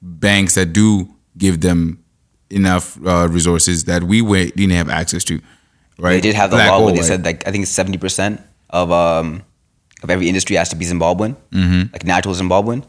banks 0.01 0.55
that 0.55 0.73
do 0.73 1.09
give 1.37 1.61
them 1.61 2.04
enough 2.51 2.99
uh, 3.05 3.29
resources 3.31 3.85
that 3.85 4.05
we 4.05 4.23
wa- 4.23 4.51
didn't 4.57 4.71
have 4.71 4.89
access 4.89 5.25
to. 5.25 5.41
Right? 5.99 6.15
They 6.15 6.21
did 6.21 6.35
have 6.35 6.51
the 6.51 6.57
Black 6.57 6.71
law 6.71 6.85
where 6.85 6.93
they 6.93 6.99
white. 7.01 7.07
said 7.07 7.25
like 7.25 7.47
I 7.47 7.53
think 7.53 7.67
seventy 7.67 7.99
percent 7.99 8.41
of 8.71 8.91
um 8.91 9.43
of 10.03 10.11
every 10.11 10.29
industry 10.29 10.57
has 10.57 10.69
to 10.71 10.77
be 10.77 10.85
Zimbabwean, 10.85 11.37
mm-hmm. 11.53 11.93
like 11.93 12.05
natural 12.05 12.35
Zimbabwean. 12.35 12.85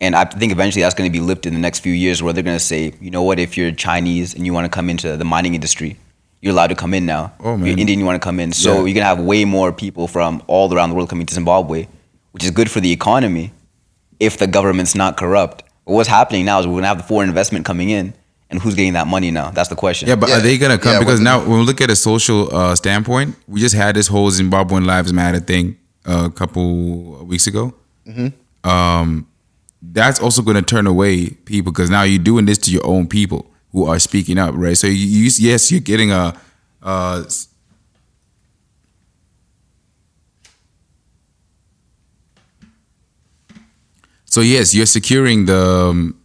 And 0.00 0.14
I 0.14 0.24
think 0.26 0.52
eventually 0.52 0.82
that's 0.82 0.94
going 0.94 1.10
to 1.10 1.12
be 1.12 1.24
lifted 1.24 1.48
in 1.48 1.54
the 1.54 1.60
next 1.60 1.80
few 1.80 1.92
years, 1.92 2.22
where 2.22 2.32
they're 2.32 2.44
going 2.44 2.56
to 2.58 2.64
say, 2.64 2.92
you 3.00 3.10
know 3.10 3.22
what, 3.24 3.40
if 3.40 3.56
you're 3.56 3.72
Chinese 3.72 4.32
and 4.34 4.46
you 4.46 4.52
want 4.52 4.64
to 4.64 4.68
come 4.68 4.88
into 4.90 5.16
the 5.16 5.24
mining 5.24 5.54
industry, 5.56 5.96
you're 6.40 6.52
allowed 6.52 6.68
to 6.68 6.76
come 6.76 6.94
in 6.94 7.04
now. 7.04 7.32
Oh, 7.40 7.54
If 7.54 7.58
man. 7.60 7.66
you're 7.68 7.78
Indian, 7.78 7.98
you 7.98 8.04
want 8.04 8.14
to 8.20 8.24
come 8.24 8.38
in. 8.38 8.52
So 8.52 8.68
Yeah. 8.70 8.74
you're 8.76 8.84
going 8.84 8.94
to 8.96 9.04
have 9.06 9.18
way 9.20 9.44
more 9.44 9.72
people 9.72 10.06
from 10.06 10.40
all 10.46 10.72
around 10.72 10.90
the 10.90 10.94
world 10.94 11.08
coming 11.08 11.26
to 11.26 11.34
Zimbabwe, 11.34 11.88
which 12.30 12.44
is 12.44 12.52
good 12.52 12.70
for 12.70 12.78
the 12.80 12.92
economy 12.92 13.52
if 14.20 14.36
the 14.38 14.46
government's 14.46 14.94
not 14.94 15.16
corrupt. 15.16 15.64
But 15.84 15.94
what's 15.94 16.08
happening 16.08 16.44
now 16.44 16.60
is 16.60 16.66
we're 16.68 16.74
going 16.74 16.82
to 16.82 16.88
have 16.88 16.98
the 16.98 17.02
foreign 17.04 17.28
investment 17.28 17.64
coming 17.64 17.90
in, 17.90 18.14
and 18.50 18.60
who's 18.60 18.74
getting 18.74 18.94
that 18.94 19.06
money 19.06 19.30
now? 19.30 19.50
That's 19.50 19.68
the 19.68 19.76
question. 19.76 20.08
Yeah, 20.08 20.16
but 20.16 20.28
Yeah. 20.30 20.38
are 20.38 20.40
they 20.40 20.56
gonna 20.58 20.78
come? 20.78 20.92
Yeah, 20.94 20.98
because 21.00 21.20
now 21.20 21.40
when 21.40 21.58
we 21.60 21.64
look 21.64 21.80
at 21.80 21.90
a 21.90 21.96
social 21.96 22.54
uh, 22.54 22.74
standpoint, 22.74 23.36
we 23.46 23.60
just 23.60 23.74
had 23.74 23.94
this 23.96 24.06
whole 24.08 24.30
Zimbabwean 24.30 24.86
Lives 24.86 25.12
Matter 25.12 25.40
thing 25.40 25.76
uh, 26.06 26.24
a 26.26 26.30
couple 26.30 27.24
weeks 27.26 27.46
ago. 27.46 27.74
Um, 28.64 29.26
that's 29.82 30.18
also 30.20 30.42
going 30.42 30.56
to 30.56 30.62
turn 30.62 30.86
away 30.86 31.28
people 31.30 31.72
because 31.72 31.90
now 31.90 32.02
you're 32.02 32.18
doing 32.22 32.46
this 32.46 32.58
to 32.58 32.70
your 32.70 32.84
own 32.86 33.06
people 33.06 33.50
who 33.72 33.86
are 33.86 33.98
speaking 33.98 34.38
up, 34.38 34.54
right? 34.56 34.76
So 34.76 34.86
you, 34.86 34.94
you 35.06 35.30
yes, 35.38 35.70
you're 35.70 35.80
getting 35.80 36.10
a. 36.10 36.34
Uh, 36.82 37.24
so 44.24 44.40
yes, 44.40 44.74
you're 44.74 44.86
securing 44.86 45.46
the 45.46 45.56
um, 45.90 46.17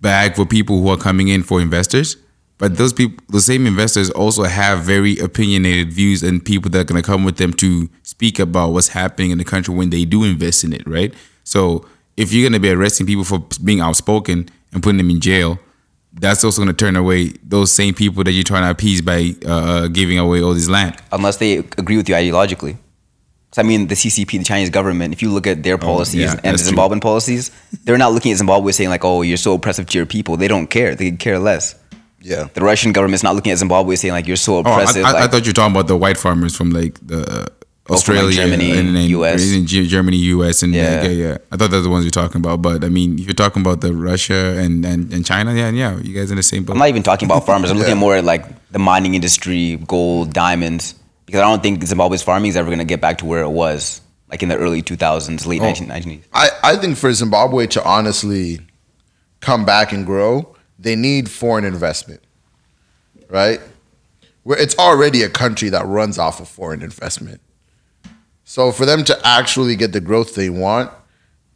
bag 0.00 0.36
for 0.36 0.46
people 0.46 0.80
who 0.80 0.88
are 0.88 0.96
coming 0.96 1.28
in 1.28 1.42
for 1.42 1.60
investors. 1.60 2.16
But 2.58 2.76
those 2.76 2.92
people, 2.92 3.24
the 3.28 3.40
same 3.40 3.66
investors, 3.66 4.10
also 4.10 4.42
have 4.42 4.80
very 4.80 5.16
opinionated 5.18 5.92
views 5.92 6.24
and 6.24 6.44
people 6.44 6.70
that 6.72 6.80
are 6.80 6.84
going 6.84 7.00
to 7.00 7.06
come 7.06 7.24
with 7.24 7.36
them 7.36 7.52
to 7.54 7.88
speak 8.02 8.40
about 8.40 8.72
what's 8.72 8.88
happening 8.88 9.30
in 9.30 9.38
the 9.38 9.44
country 9.44 9.72
when 9.74 9.90
they 9.90 10.04
do 10.04 10.24
invest 10.24 10.64
in 10.64 10.72
it, 10.72 10.84
right? 10.86 11.14
So 11.44 11.86
if 12.16 12.32
you're 12.32 12.42
going 12.42 12.60
to 12.60 12.60
be 12.60 12.70
arresting 12.70 13.06
people 13.06 13.22
for 13.24 13.46
being 13.62 13.80
outspoken 13.80 14.48
and 14.72 14.82
putting 14.82 14.98
them 14.98 15.08
in 15.10 15.20
jail, 15.20 15.60
that's 16.14 16.42
also 16.42 16.62
going 16.62 16.74
to 16.74 16.84
turn 16.84 16.96
away 16.96 17.32
those 17.44 17.70
same 17.70 17.94
people 17.94 18.24
that 18.24 18.32
you're 18.32 18.42
trying 18.42 18.64
to 18.64 18.70
appease 18.70 19.02
by 19.02 19.34
uh, 19.46 19.86
giving 19.86 20.18
away 20.18 20.42
all 20.42 20.52
this 20.52 20.68
land. 20.68 20.96
unless 21.12 21.36
they 21.36 21.58
agree 21.58 21.96
with 21.96 22.08
you 22.08 22.16
ideologically. 22.16 22.76
I 23.58 23.62
mean, 23.62 23.88
the 23.88 23.94
CCP, 23.94 24.38
the 24.38 24.44
Chinese 24.44 24.70
government, 24.70 25.12
if 25.12 25.22
you 25.22 25.30
look 25.30 25.46
at 25.46 25.62
their 25.62 25.78
policies 25.78 26.22
Oh, 26.22 26.24
yeah, 26.24 26.30
and 26.32 26.38
the 26.38 26.50
that's 26.50 26.68
true. 26.68 26.76
Zimbabwean 26.76 27.00
policies, 27.00 27.50
they're 27.84 27.98
not 27.98 28.12
looking 28.12 28.32
at 28.32 28.38
Zimbabwe 28.38 28.72
saying 28.72 28.90
like, 28.90 29.04
"Oh, 29.04 29.22
you're 29.22 29.36
so 29.36 29.54
oppressive 29.54 29.86
to 29.86 29.98
your 29.98 30.06
people." 30.06 30.36
They 30.36 30.48
don't 30.48 30.68
care. 30.68 30.94
They 30.94 31.10
care 31.12 31.38
less. 31.38 31.74
Yeah. 32.20 32.48
The 32.52 32.60
Russian 32.62 32.92
government's 32.92 33.22
not 33.22 33.34
looking 33.34 33.52
at 33.52 33.58
Zimbabwe 33.58 33.96
saying 33.96 34.12
like, 34.14 34.26
"You're 34.26 34.36
so 34.36 34.56
Oh, 34.56 34.62
I, 34.62 34.72
oppressive." 34.72 35.04
I, 35.04 35.24
I 35.24 35.26
thought 35.28 35.44
you 35.44 35.50
were 35.50 35.54
talking 35.54 35.74
about 35.74 35.88
the 35.88 35.96
white 35.96 36.16
farmers 36.18 36.56
from 36.56 36.70
like 36.70 36.98
the 37.06 37.20
uh, 37.22 37.46
Oh, 37.90 37.96
from, 37.96 38.16
like, 38.16 38.24
Australia, 38.24 38.36
Germany, 38.36 38.78
and, 38.78 38.96
and 38.96 39.08
US. 39.10 39.42
Germany, 39.64 40.16
US, 40.18 40.62
and 40.62 40.74
yeah. 40.74 41.02
Yeah. 41.02 41.08
yeah, 41.08 41.28
yeah. 41.28 41.38
I 41.50 41.56
thought 41.56 41.70
that's 41.70 41.84
the 41.84 41.88
ones 41.88 42.04
you're 42.04 42.10
talking 42.10 42.38
about. 42.38 42.60
But 42.60 42.84
I 42.84 42.90
mean, 42.90 43.18
if 43.18 43.24
you're 43.24 43.32
talking 43.34 43.62
about 43.62 43.80
the 43.80 43.94
Russia 43.94 44.58
and, 44.58 44.84
and, 44.84 45.10
and 45.10 45.24
China, 45.24 45.54
yeah, 45.54 45.70
yeah, 45.70 45.96
you 45.98 46.12
guys 46.14 46.30
in 46.30 46.36
the 46.36 46.42
same 46.42 46.64
boat. 46.64 46.74
I'm 46.74 46.78
not 46.78 46.88
even 46.90 47.02
talking 47.02 47.26
about 47.26 47.46
farmers. 47.46 47.70
I'm 47.70 47.78
looking 47.78 47.96
more 48.04 48.16
at 48.16 48.24
like 48.24 48.44
the 48.72 48.78
mining 48.78 49.14
industry, 49.14 49.76
gold, 49.86 50.34
diamonds, 50.34 50.94
because 51.28 51.42
I 51.42 51.44
don't 51.44 51.62
think 51.62 51.84
Zimbabwe's 51.84 52.22
farming 52.22 52.48
is 52.48 52.56
ever 52.56 52.68
going 52.70 52.78
to 52.78 52.86
get 52.86 53.02
back 53.02 53.18
to 53.18 53.26
where 53.26 53.42
it 53.42 53.50
was 53.50 54.00
like 54.30 54.42
in 54.42 54.48
the 54.48 54.56
early 54.56 54.80
2000s, 54.82 55.44
late 55.44 55.60
Oh. 55.60 55.64
19, 55.64 55.86
1980s. 55.88 56.22
I, 56.32 56.48
I 56.64 56.76
think 56.76 56.96
for 56.96 57.12
Zimbabwe 57.12 57.66
to 57.66 57.84
honestly 57.84 58.60
come 59.40 59.66
back 59.66 59.92
and 59.92 60.06
grow, 60.06 60.56
they 60.78 60.96
need 60.96 61.30
foreign 61.30 61.66
investment, 61.66 62.22
right? 63.28 63.60
Where 64.44 64.58
it's 64.58 64.78
already 64.78 65.22
a 65.22 65.28
country 65.28 65.68
that 65.68 65.84
runs 65.84 66.18
off 66.18 66.40
of 66.40 66.48
foreign 66.48 66.80
investment. 66.80 67.42
So 68.44 68.72
for 68.72 68.86
them 68.86 69.04
to 69.04 69.18
actually 69.22 69.76
get 69.76 69.92
the 69.92 70.00
growth 70.00 70.34
they 70.34 70.48
want, 70.48 70.90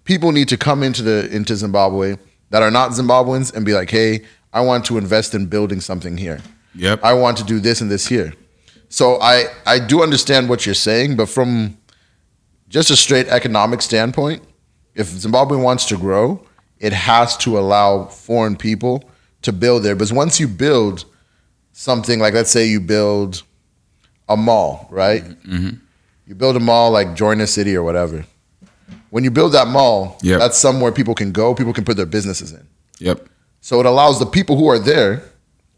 people 0.05 0.33
need 0.33 0.49
to 0.49 0.59
come 0.59 0.83
into 0.83 1.03
the 1.03 1.35
into 1.35 1.57
Zimbabwe 1.57 2.17
that 2.51 2.63
are 2.63 2.71
not 2.71 2.91
Zimbabweans 2.91 3.55
and 3.55 3.65
be 3.65 3.73
like, 3.73 3.91
"Hey, 3.91 4.25
I 4.53 4.61
want 4.61 4.85
to 4.87 4.99
invest 4.99 5.35
in 5.35 5.47
building 5.47 5.81
something 5.81 6.19
here. 6.19 6.41
Yep. 6.75 7.01
I 7.03 7.15
want 7.15 7.39
to 7.39 7.45
do 7.45 7.59
this 7.59 7.81
and 7.81 7.91
this 7.91 8.07
here." 8.07 8.35
So 8.93 9.19
I 9.23 9.47
I 9.65 9.79
do 9.79 10.03
understand 10.03 10.49
what 10.51 10.67
you're 10.67 10.75
saying, 10.89 11.17
but 11.17 11.29
from 11.29 11.79
just 12.69 12.91
a 12.91 12.97
straight 12.97 13.27
economic 13.29 13.81
standpoint, 13.81 14.43
if 14.95 15.07
Zimbabwe 15.07 15.57
wants 15.57 15.87
to 15.87 15.97
grow, 15.97 16.45
it 16.79 16.93
has 16.93 17.37
to 17.39 17.59
allow 17.59 18.05
foreign 18.05 18.55
people 18.55 19.03
to 19.43 19.53
build 19.53 19.83
there. 19.83 19.95
Because 19.95 20.13
once 20.13 20.39
you 20.39 20.47
build 20.47 21.07
something 21.73 22.21
like, 22.21 22.35
let's 22.35 22.51
say 22.51 22.67
you 22.67 22.81
build 22.81 23.43
a 24.29 24.37
mall, 24.37 24.89
right? 24.91 25.25
Mm-hmm. 25.25 25.71
You 26.27 26.35
build 26.35 26.57
a 26.57 26.61
mall 26.61 26.91
like 26.91 27.09
Joina 27.17 27.47
City 27.47 27.75
or 27.75 27.83
whatever. 27.83 28.27
When 29.09 29.25
you 29.25 29.31
build 29.31 29.53
that 29.53 29.69
mall, 29.69 30.19
Yep. 30.23 30.39
that's 30.39 30.59
somewhere 30.59 30.93
people 30.93 31.15
can 31.15 31.33
go, 31.33 31.55
people 31.55 31.73
can 31.73 31.85
put 31.85 31.97
their 31.97 32.07
businesses 32.07 32.53
in. 32.53 32.67
yep. 32.99 33.27
So 33.63 33.81
it 33.81 33.87
allows 33.87 34.19
the 34.19 34.27
people 34.27 34.57
who 34.59 34.69
are 34.69 34.79
there 34.79 35.23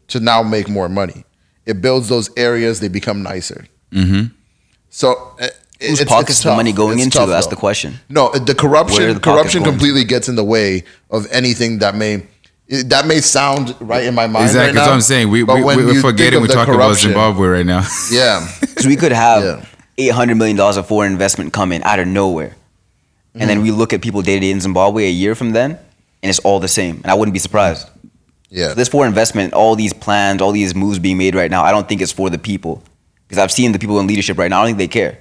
to 0.09 0.19
now 0.19 0.43
make 0.43 0.67
more 0.67 0.89
money. 0.89 1.23
It 1.65 1.81
builds 1.81 2.09
those 2.09 2.29
areas; 2.37 2.79
they 2.79 2.87
become 2.89 3.23
nicer. 3.23 3.65
Mm-hmm. 3.91 4.33
So 4.89 5.13
uh, 5.39 5.47
Whose 5.81 5.99
it's- 6.01 6.07
pockets 6.07 6.29
it's 6.31 6.43
the 6.43 6.55
money 6.55 6.71
going 6.71 6.97
It's 6.99 7.05
into? 7.05 7.17
tough, 7.17 7.29
That's 7.29 7.47
though. 7.47 7.51
the 7.51 7.55
question. 7.57 7.99
No, 8.09 8.31
the 8.31 8.55
corruption 8.55 9.13
the 9.13 9.19
corruption 9.19 9.23
pockets 9.23 9.53
going? 9.55 9.65
completely 9.65 10.03
gets 10.05 10.29
in 10.29 10.35
the 10.35 10.43
way 10.43 10.83
of 11.09 11.27
anything 11.31 11.79
that 11.79 11.95
may 11.95 12.23
that 12.69 13.05
may 13.05 13.19
sound 13.21 13.75
right 13.79 14.05
in 14.05 14.15
my 14.15 14.25
mind. 14.27 14.45
Exactly. 14.45 14.67
right 14.67 14.73
That's 14.75 14.87
what 14.87 14.93
I'm 14.95 15.01
saying. 15.01 15.29
We, 15.29 15.43
but 15.43 15.57
we, 15.57 15.63
we're 15.63 15.93
you 15.93 16.01
forgetting 16.01 16.41
we're 16.41 16.47
talking 16.47 16.73
about 16.73 16.95
Zimbabwe 16.97 17.47
right 17.47 17.65
now. 17.65 17.85
Yeah, 18.11 18.47
Because 18.61 18.87
we 18.87 18.95
could 18.95 19.11
have 19.11 19.43
Yeah. 19.43 19.65
eight 19.97 20.11
hundred 20.13 20.35
million 20.35 20.57
dollars 20.57 20.77
of 20.77 20.87
foreign 20.87 21.11
investment 21.11 21.51
come 21.53 21.71
in 21.71 21.83
out 21.83 21.99
of 21.99 22.07
nowhere, 22.07 22.55
and 23.33 23.41
Mm-hmm. 23.41 23.47
then 23.49 23.61
we 23.61 23.71
look 23.71 23.91
at 23.91 24.01
people 24.01 24.21
day 24.21 24.35
to 24.35 24.39
day 24.39 24.51
in 24.51 24.61
Zimbabwe 24.61 25.05
a 25.07 25.11
year 25.11 25.35
from 25.35 25.51
then, 25.51 25.71
and 26.23 26.29
it's 26.29 26.39
all 26.39 26.59
the 26.61 26.69
same. 26.69 26.95
And 27.03 27.07
I 27.07 27.15
wouldn't 27.15 27.33
be 27.33 27.39
surprised. 27.39 27.87
Yeah. 28.55 28.73
This 28.73 28.87
foreign 28.87 29.09
investment, 29.09 29.53
all 29.53 29.75
these 29.75 29.91
plans, 29.91 30.41
all 30.41 30.53
these 30.53 30.73
moves 30.73 30.97
being 30.97 31.17
made 31.17 31.35
right 31.35 31.51
now, 31.51 31.63
I 31.63 31.71
don't 31.71 31.87
think 31.89 32.01
it's 32.01 32.13
for 32.13 32.29
the 32.29 32.37
people. 32.37 32.81
Because 33.27 33.37
I've 33.37 33.51
seen 33.51 33.73
the 33.73 33.79
people 33.79 33.99
in 33.99 34.07
leadership 34.07 34.37
right 34.37 34.49
now. 34.49 34.61
I 34.61 34.61
don't 34.61 34.77
think 34.77 34.77
they 34.77 34.87
care. 34.87 35.17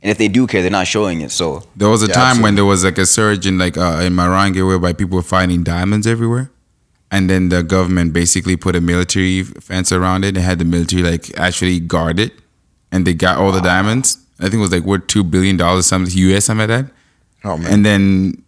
And 0.00 0.10
if 0.10 0.16
they 0.16 0.28
do 0.28 0.46
care, 0.46 0.62
they're 0.62 0.70
not 0.70 0.86
showing 0.86 1.20
it. 1.20 1.30
So 1.30 1.62
There 1.76 1.90
was 1.90 2.02
a 2.02 2.06
Yeah, 2.06 2.14
time 2.14 2.40
when 2.40 2.54
there 2.54 2.64
was 2.64 2.84
like 2.84 2.96
a 2.98 3.04
surge 3.04 3.46
in 3.46 3.58
like 3.58 3.76
uh, 3.76 4.00
in 4.02 4.14
Marange 4.14 4.64
whereby 4.66 4.92
people 4.94 5.16
were 5.16 5.22
finding 5.22 5.62
diamonds 5.64 6.06
everywhere, 6.06 6.50
and 7.10 7.28
then 7.28 7.50
the 7.50 7.62
government 7.62 8.12
basically 8.14 8.56
put 8.56 8.74
a 8.74 8.80
military 8.80 9.42
fence 9.42 9.92
around 9.92 10.24
it 10.24 10.36
and 10.36 10.44
had 10.44 10.58
the 10.58 10.64
military 10.64 11.02
like 11.02 11.36
actually 11.36 11.80
guard 11.80 12.18
it, 12.20 12.32
and 12.90 13.06
they 13.06 13.12
got 13.12 13.38
all 13.38 13.52
the 13.52 13.60
diamonds. 13.60 14.18
I 14.38 14.44
think 14.44 14.54
it 14.54 14.66
was 14.68 14.72
like 14.72 14.84
worth 14.84 15.08
two 15.08 15.24
billion 15.24 15.56
dollars, 15.58 15.86
something 15.86 16.16
US, 16.16 16.44
something 16.46 16.68
like 16.68 16.86
that. 16.86 16.92
Oh 17.44 17.56
man, 17.58 17.72
And 17.72 17.84
then 17.84 18.42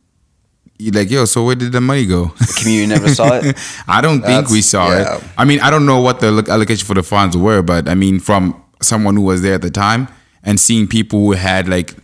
you're 0.80 0.94
like, 0.94 1.10
yo, 1.10 1.24
so 1.24 1.44
where 1.44 1.54
did 1.54 1.72
the 1.72 1.80
money 1.80 2.06
go? 2.06 2.26
the 2.38 2.54
community 2.58 2.86
never 2.86 3.14
saw 3.14 3.34
it. 3.34 3.56
I 3.88 4.00
don't 4.00 4.22
think 4.22 4.48
we 4.48 4.62
saw 4.62 4.90
yeah. 4.90 5.16
it. 5.16 5.24
I 5.36 5.44
mean, 5.44 5.60
I 5.60 5.70
don't 5.70 5.86
know 5.86 6.00
what 6.00 6.20
the 6.20 6.44
allocation 6.48 6.86
for 6.86 6.94
the 6.94 7.02
funds 7.02 7.36
were, 7.36 7.62
but 7.62 7.88
I 7.88 7.94
mean, 7.94 8.20
from 8.20 8.62
someone 8.80 9.16
who 9.16 9.22
was 9.22 9.42
there 9.42 9.54
at 9.54 9.62
the 9.62 9.70
time 9.70 10.08
and 10.42 10.58
seeing 10.58 10.86
people 10.86 11.20
who 11.20 11.32
had 11.32 11.68
like, 11.68 11.94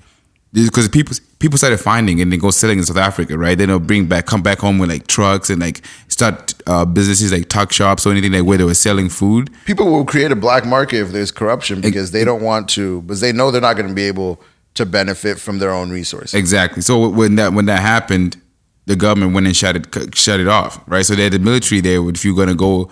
because 0.52 0.88
people 0.88 1.14
people 1.38 1.58
started 1.58 1.78
finding 1.78 2.20
and 2.20 2.32
then 2.32 2.38
go 2.38 2.50
selling 2.50 2.78
in 2.78 2.84
South 2.84 2.96
Africa, 2.96 3.36
right? 3.36 3.58
Then 3.58 3.68
they'll 3.68 3.78
bring 3.78 4.06
back, 4.06 4.26
come 4.26 4.42
back 4.42 4.58
home 4.58 4.78
with 4.78 4.88
like 4.88 5.06
trucks 5.06 5.50
and 5.50 5.60
like 5.60 5.82
start 6.08 6.54
uh, 6.66 6.84
businesses 6.84 7.32
like 7.32 7.48
tuck 7.48 7.72
shops 7.72 8.06
or 8.06 8.10
anything 8.10 8.32
like 8.32 8.44
where 8.44 8.56
they 8.58 8.64
were 8.64 8.74
selling 8.74 9.08
food. 9.08 9.50
people 9.66 9.90
will 9.90 10.04
create 10.04 10.32
a 10.32 10.36
black 10.36 10.64
market 10.64 11.00
if 11.00 11.10
there's 11.10 11.30
corruption 11.30 11.80
because 11.80 12.10
they 12.10 12.24
don't 12.24 12.42
want 12.42 12.68
to, 12.70 13.02
because 13.02 13.20
they 13.20 13.32
know 13.32 13.50
they're 13.50 13.60
not 13.60 13.76
going 13.76 13.88
to 13.88 13.94
be 13.94 14.04
able 14.04 14.40
to 14.74 14.86
benefit 14.86 15.38
from 15.38 15.58
their 15.58 15.72
own 15.72 15.90
resources. 15.90 16.34
Exactly. 16.34 16.82
So 16.82 17.08
when 17.08 17.36
that 17.36 17.52
when 17.52 17.66
that 17.66 17.80
happened, 17.80 18.40
the 18.86 18.96
government 18.96 19.34
went 19.34 19.46
and 19.46 19.56
shut 19.56 19.76
it 19.76 20.16
shut 20.16 20.40
it 20.40 20.48
off, 20.48 20.80
right? 20.86 21.04
So 21.04 21.14
they 21.14 21.24
had 21.24 21.32
the 21.32 21.38
military 21.38 21.80
there. 21.80 22.08
If 22.08 22.24
you're 22.24 22.36
gonna 22.36 22.54
go, 22.54 22.90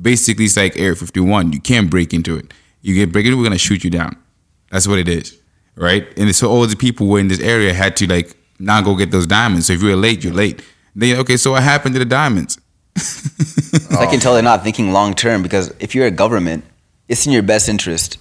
basically 0.00 0.44
it's 0.46 0.56
like 0.56 0.76
Area 0.76 0.94
51. 0.94 1.52
You 1.52 1.60
can't 1.60 1.90
break 1.90 2.12
into 2.12 2.36
it. 2.36 2.52
You 2.82 2.94
get 2.94 3.12
break 3.12 3.26
into, 3.26 3.38
we're 3.38 3.44
gonna 3.44 3.58
shoot 3.58 3.84
you 3.84 3.90
down. 3.90 4.16
That's 4.70 4.86
what 4.86 4.98
it 4.98 5.08
is, 5.08 5.38
right? 5.76 6.06
And 6.18 6.34
so 6.34 6.50
all 6.50 6.66
the 6.66 6.76
people 6.76 7.06
were 7.06 7.20
in 7.20 7.28
this 7.28 7.40
area 7.40 7.72
had 7.72 7.96
to 7.98 8.06
like 8.06 8.36
not 8.58 8.84
go 8.84 8.96
get 8.96 9.10
those 9.10 9.26
diamonds. 9.26 9.66
So 9.66 9.72
if 9.72 9.82
you 9.82 9.88
were 9.88 9.96
late, 9.96 10.24
you're 10.24 10.34
late. 10.34 10.62
Then 10.94 11.18
okay, 11.18 11.36
so 11.36 11.52
what 11.52 11.62
happened 11.62 11.94
to 11.94 11.98
the 11.98 12.04
diamonds? 12.04 12.58
I 13.90 14.06
can 14.06 14.20
tell 14.20 14.34
they're 14.34 14.42
not 14.42 14.64
thinking 14.64 14.92
long 14.92 15.14
term 15.14 15.42
because 15.42 15.74
if 15.80 15.94
you're 15.94 16.06
a 16.06 16.10
government, 16.10 16.64
it's 17.08 17.26
in 17.26 17.32
your 17.32 17.42
best 17.42 17.68
interest 17.68 18.18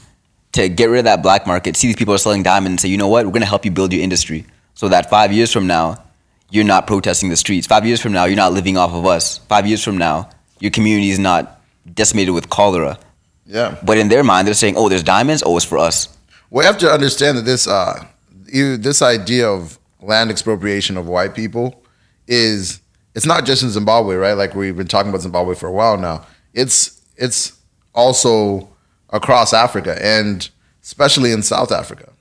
to 0.56 0.70
get 0.70 0.90
rid 0.90 1.00
of 1.00 1.06
that 1.06 1.22
black 1.22 1.46
market, 1.46 1.76
see 1.76 1.88
these 1.88 1.96
people 1.96 2.14
are 2.14 2.18
selling 2.18 2.42
diamonds 2.42 2.72
and 2.72 2.80
say, 2.80 2.88
you 2.88 2.98
know 2.98 3.10
what, 3.10 3.26
we're 3.26 3.32
going 3.32 3.42
to 3.42 3.48
help 3.48 3.66
you 3.66 3.72
build 3.72 3.92
your 3.92 4.02
industry 4.02 4.46
so 4.74 4.88
that 4.88 5.10
five 5.10 5.32
years 5.34 5.52
from 5.52 5.68
now, 5.68 6.02
you're 6.50 6.64
not 6.64 6.88
protesting 6.88 7.30
the 7.30 7.36
streets. 7.36 7.68
Five 7.68 7.86
years 7.86 8.02
from 8.02 8.12
now, 8.12 8.26
you're 8.26 8.36
not 8.36 8.54
living 8.54 8.78
off 8.78 8.92
of 8.94 9.06
us. 9.06 9.40
Five 9.50 9.68
years 9.68 9.84
from 9.84 9.98
now, 9.98 10.30
your 10.60 10.72
community 10.72 11.10
is 11.10 11.20
not 11.20 11.62
decimated 11.94 12.34
with 12.34 12.50
cholera. 12.50 12.98
Yeah. 13.46 13.78
But 13.84 13.98
in 13.98 14.10
their 14.10 14.24
mind, 14.24 14.48
they're 14.48 14.54
saying, 14.54 14.76
oh, 14.78 14.90
there's 14.90 15.04
diamonds, 15.04 15.44
oh, 15.46 15.56
it's 15.58 15.66
for 15.66 15.78
us. 15.78 16.10
We 16.50 16.64
have 16.64 16.78
to 16.80 16.90
understand 16.90 17.38
that 17.38 17.46
this 17.46 17.68
uh, 17.68 18.06
you, 18.48 18.78
this 18.78 19.02
idea 19.02 19.50
of 19.50 19.78
land 20.02 20.32
expropriation 20.32 20.98
of 20.98 21.08
white 21.08 21.34
people 21.36 21.84
is 22.28 22.82
it's 23.14 23.26
not 23.26 23.46
just 23.46 23.64
in 23.64 23.70
Zimbabwe, 23.70 24.16
right? 24.16 24.34
Like 24.34 24.56
we've 24.56 24.76
been 24.76 24.88
talking 24.88 25.10
about 25.10 25.22
Zimbabwe 25.22 25.56
for 25.56 25.68
a 25.68 25.72
while 25.72 25.98
now. 25.98 26.26
It's 26.54 27.02
it's 27.18 27.54
also 27.94 28.70
across 29.10 29.54
Africa 29.54 29.98
and 30.04 30.50
especially 30.84 31.32
in 31.32 31.42
South 31.42 31.72
Africa. 31.72 32.12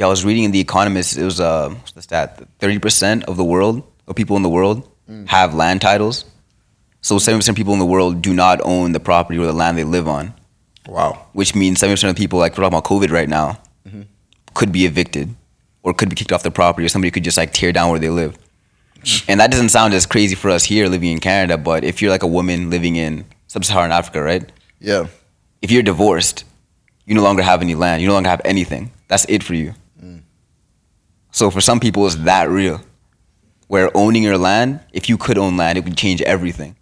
Yeah, 0.00 0.06
I 0.06 0.08
was 0.08 0.24
reading 0.24 0.44
in 0.44 0.50
The 0.50 0.60
Economist. 0.60 1.18
It 1.18 1.24
was 1.24 1.40
uh, 1.40 1.68
what's 1.68 1.92
the 1.92 2.00
stat? 2.00 2.42
Thirty 2.58 2.78
percent 2.78 3.24
of 3.24 3.36
the 3.36 3.44
world 3.44 3.82
of 4.08 4.16
people 4.16 4.34
in 4.36 4.42
the 4.42 4.48
world 4.48 4.88
have 5.26 5.52
land 5.54 5.82
titles. 5.82 6.24
So 7.02 7.18
seventy 7.18 7.40
percent 7.40 7.54
of 7.54 7.56
people 7.60 7.74
in 7.74 7.78
the 7.80 7.84
world 7.86 8.22
do 8.22 8.32
not 8.32 8.60
own 8.64 8.92
the 8.92 9.00
property 9.00 9.38
or 9.38 9.44
the 9.44 9.52
land 9.52 9.76
they 9.76 9.84
live 9.84 10.08
on, 10.08 10.32
Wow. 10.88 11.26
which 11.34 11.54
means 11.54 11.80
seventy 11.80 11.96
percent 11.96 12.10
of 12.12 12.16
people, 12.16 12.38
like 12.38 12.52
we're 12.52 12.64
talking 12.64 12.78
about 12.78 12.84
COVID 12.84 13.10
right 13.10 13.28
now, 13.28 13.60
could 14.54 14.72
be 14.72 14.86
evicted 14.86 15.34
or 15.82 15.92
could 15.92 16.08
be 16.08 16.16
kicked 16.16 16.32
off 16.32 16.42
their 16.42 16.50
property, 16.52 16.86
or 16.86 16.88
somebody 16.88 17.10
could 17.10 17.24
just 17.24 17.36
like 17.36 17.52
tear 17.52 17.70
down 17.70 17.90
where 17.90 17.98
they 18.00 18.08
live. 18.10 18.38
And 19.28 19.38
that 19.40 19.50
doesn't 19.50 19.68
sound 19.70 19.92
as 19.94 20.06
crazy 20.06 20.34
for 20.34 20.50
us 20.50 20.64
here 20.64 20.86
living 20.88 21.10
in 21.12 21.20
Canada, 21.20 21.58
but 21.58 21.84
if 21.84 22.00
you're 22.00 22.10
like 22.10 22.22
a 22.22 22.26
woman 22.26 22.68
living 22.70 22.96
in 22.96 23.24
sub-Saharan 23.48 23.92
Africa, 23.92 24.22
right? 24.22 24.50
Yeah. 24.78 25.06
if 25.62 25.70
you're 25.70 25.82
divorced, 25.82 26.44
you 27.06 27.14
no 27.14 27.22
longer 27.22 27.42
have 27.42 27.60
any 27.62 27.74
land. 27.74 28.00
You 28.02 28.08
no 28.08 28.14
longer 28.14 28.28
have 28.30 28.42
anything. 28.44 28.92
That's 29.08 29.24
it 29.28 29.42
for 29.42 29.54
you. 29.54 29.74
So 31.32 31.50
for 31.50 31.60
some 31.60 31.80
people, 31.80 32.06
it's 32.06 32.16
that 32.16 32.48
real. 32.48 32.80
Where 33.68 33.94
owning 33.96 34.22
your 34.22 34.38
land, 34.38 34.80
if 34.92 35.08
you 35.08 35.16
could 35.16 35.38
own 35.38 35.56
land, 35.56 35.78
it 35.78 35.84
would 35.84 35.96
change 35.96 36.20
everything. 36.22 36.76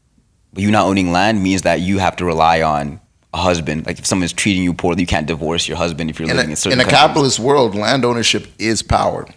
But 0.53 0.63
you 0.63 0.71
not 0.71 0.87
owning 0.87 1.13
land 1.13 1.43
means 1.43 1.63
that 1.63 1.81
you 1.81 1.99
have 1.99 2.17
to 2.17 2.25
rely 2.25 2.63
on 2.63 3.01
a 3.35 3.39
husband. 3.39 3.85
Like 3.87 3.99
if 3.99 4.07
someone's 4.07 4.33
treating 4.33 4.63
you 4.63 4.73
poorly, 4.73 5.03
you 5.03 5.07
can't 5.07 5.27
divorce 5.27 5.69
your 5.69 5.77
husband 5.77 6.09
if 6.09 6.19
you're 6.19 6.31
In 6.31 6.37
living 6.37 6.51
in 6.51 6.55
a, 6.55 6.57
certain 6.57 6.79
in 6.79 6.81
a 6.81 6.85
countries. 6.85 7.01
capitalist 7.01 7.39
world, 7.39 7.75
land 7.75 8.05
ownership 8.05 8.47
is 8.59 8.83
power. 8.83 9.29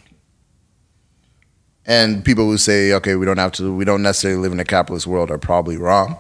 And 1.86 2.24
people 2.24 2.46
who 2.46 2.58
say, 2.58 2.94
okay, 2.94 3.16
we 3.16 3.26
don't 3.26 3.38
have 3.38 3.52
to, 3.54 3.76
we 3.76 3.84
don't 3.84 4.02
necessarily 4.02 4.40
live 4.40 4.54
in 4.54 4.60
a 4.60 4.66
capitalist 4.66 5.08
world 5.08 5.30
are 5.32 5.38
probably 5.38 5.78
wrong. 5.78 6.18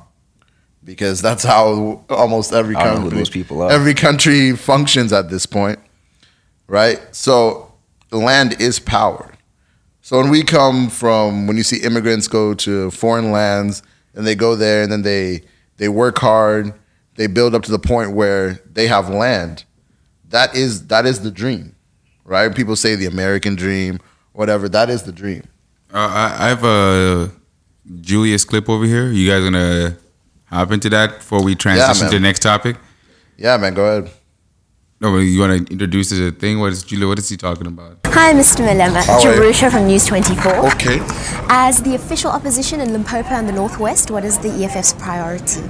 Because 0.83 1.21
that's 1.21 1.43
how 1.43 2.03
almost 2.09 2.51
every 2.51 2.73
country, 2.73 3.09
those 3.17 3.29
people 3.29 3.61
are. 3.61 3.71
every 3.71 3.93
country 3.93 4.55
functions 4.57 5.13
at 5.13 5.29
this 5.29 5.45
point, 5.45 5.77
right? 6.67 6.99
So 7.11 7.70
land 8.17 8.59
is 8.61 8.79
power. 8.79 9.31
So 10.01 10.19
when 10.19 10.29
we 10.29 10.43
come 10.43 10.89
from, 10.89 11.47
when 11.47 11.57
you 11.57 11.63
see 11.63 11.81
immigrants 11.81 12.27
go 12.27 12.53
to 12.55 12.91
foreign 12.91 13.31
lands 13.31 13.83
and 14.15 14.25
they 14.25 14.35
go 14.35 14.55
there 14.55 14.83
and 14.83 14.91
then 14.91 15.03
they 15.03 15.41
they 15.77 15.89
work 15.89 16.19
hard, 16.19 16.73
they 17.15 17.27
build 17.27 17.55
up 17.55 17.63
to 17.63 17.71
the 17.71 17.79
point 17.79 18.13
where 18.13 18.59
they 18.71 18.87
have 18.87 19.09
land. 19.09 19.63
That 20.29 20.55
is 20.55 20.87
that 20.87 21.05
is 21.05 21.21
the 21.21 21.31
dream, 21.31 21.75
right? 22.23 22.53
People 22.53 22.75
say 22.75 22.95
the 22.95 23.05
American 23.05 23.55
dream, 23.55 23.99
whatever. 24.33 24.67
That 24.67 24.89
is 24.89 25.03
the 25.03 25.11
dream. 25.11 25.43
Uh, 25.93 25.97
I, 25.97 26.45
I 26.45 26.47
have 26.49 26.63
a 26.63 27.31
Julius 27.99 28.43
clip 28.45 28.69
over 28.69 28.85
here. 28.85 29.07
You 29.09 29.29
guys 29.29 29.43
gonna 29.43 29.97
hop 30.45 30.71
into 30.71 30.89
that 30.89 31.17
before 31.17 31.43
we 31.43 31.55
transition 31.55 32.05
man. 32.05 32.11
to 32.11 32.17
the 32.17 32.21
next 32.21 32.39
topic? 32.39 32.77
Yeah, 33.37 33.57
man. 33.57 33.73
Go 33.73 33.85
ahead. 33.85 34.11
No, 35.01 35.09
but 35.11 35.17
you 35.17 35.39
want 35.39 35.65
to 35.67 35.73
introduce 35.73 36.11
the 36.11 36.31
thing? 36.31 36.59
What 36.59 36.73
is 36.73 36.83
Julius? 36.83 37.07
What 37.07 37.17
is 37.19 37.27
he 37.29 37.35
talking 37.35 37.65
about? 37.65 37.97
Hi, 38.05 38.33
Mr. 38.33 38.63
Malema. 38.63 39.03
How? 39.03 39.19
Jerusha 39.19 39.71
from 39.71 39.87
News 39.87 40.05
24. 40.05 40.67
Okay. 40.73 40.99
As 41.49 41.81
the 41.81 41.95
official 41.95 42.29
opposition 42.29 42.79
in 42.81 42.93
Limpopo 42.93 43.29
and 43.29 43.49
the 43.49 43.51
Northwest, 43.53 44.11
what 44.11 44.23
is 44.23 44.37
the 44.37 44.49
EFF's 44.63 44.93
priority? 44.93 45.61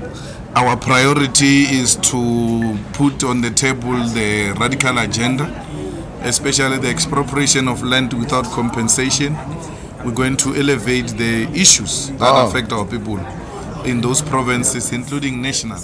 Our 0.55 0.75
priority 0.75 1.61
is 1.63 1.95
to 2.11 2.77
put 2.91 3.23
on 3.23 3.39
the 3.39 3.51
table 3.51 3.93
the 4.09 4.53
radical 4.59 4.97
agenda, 4.97 5.45
especially 6.23 6.79
the 6.79 6.89
expropriation 6.89 7.69
of 7.69 7.81
land 7.83 8.11
without 8.11 8.43
compensation. 8.45 9.37
We're 10.03 10.11
going 10.11 10.35
to 10.37 10.55
elevate 10.55 11.07
the 11.17 11.43
issues 11.53 12.09
that 12.19 12.21
Oh. 12.35 12.47
affect 12.49 12.73
our 12.73 12.83
people 12.85 13.17
in 13.85 14.01
those 14.01 14.21
provinces, 14.21 14.91
including 14.91 15.41
national. 15.41 15.79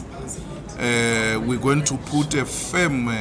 Uh, 0.78 1.39
we're 1.45 1.59
going 1.59 1.84
to 1.84 1.97
put 1.97 2.34
a 2.36 2.45
firm 2.45 3.07
uh, 3.07 3.13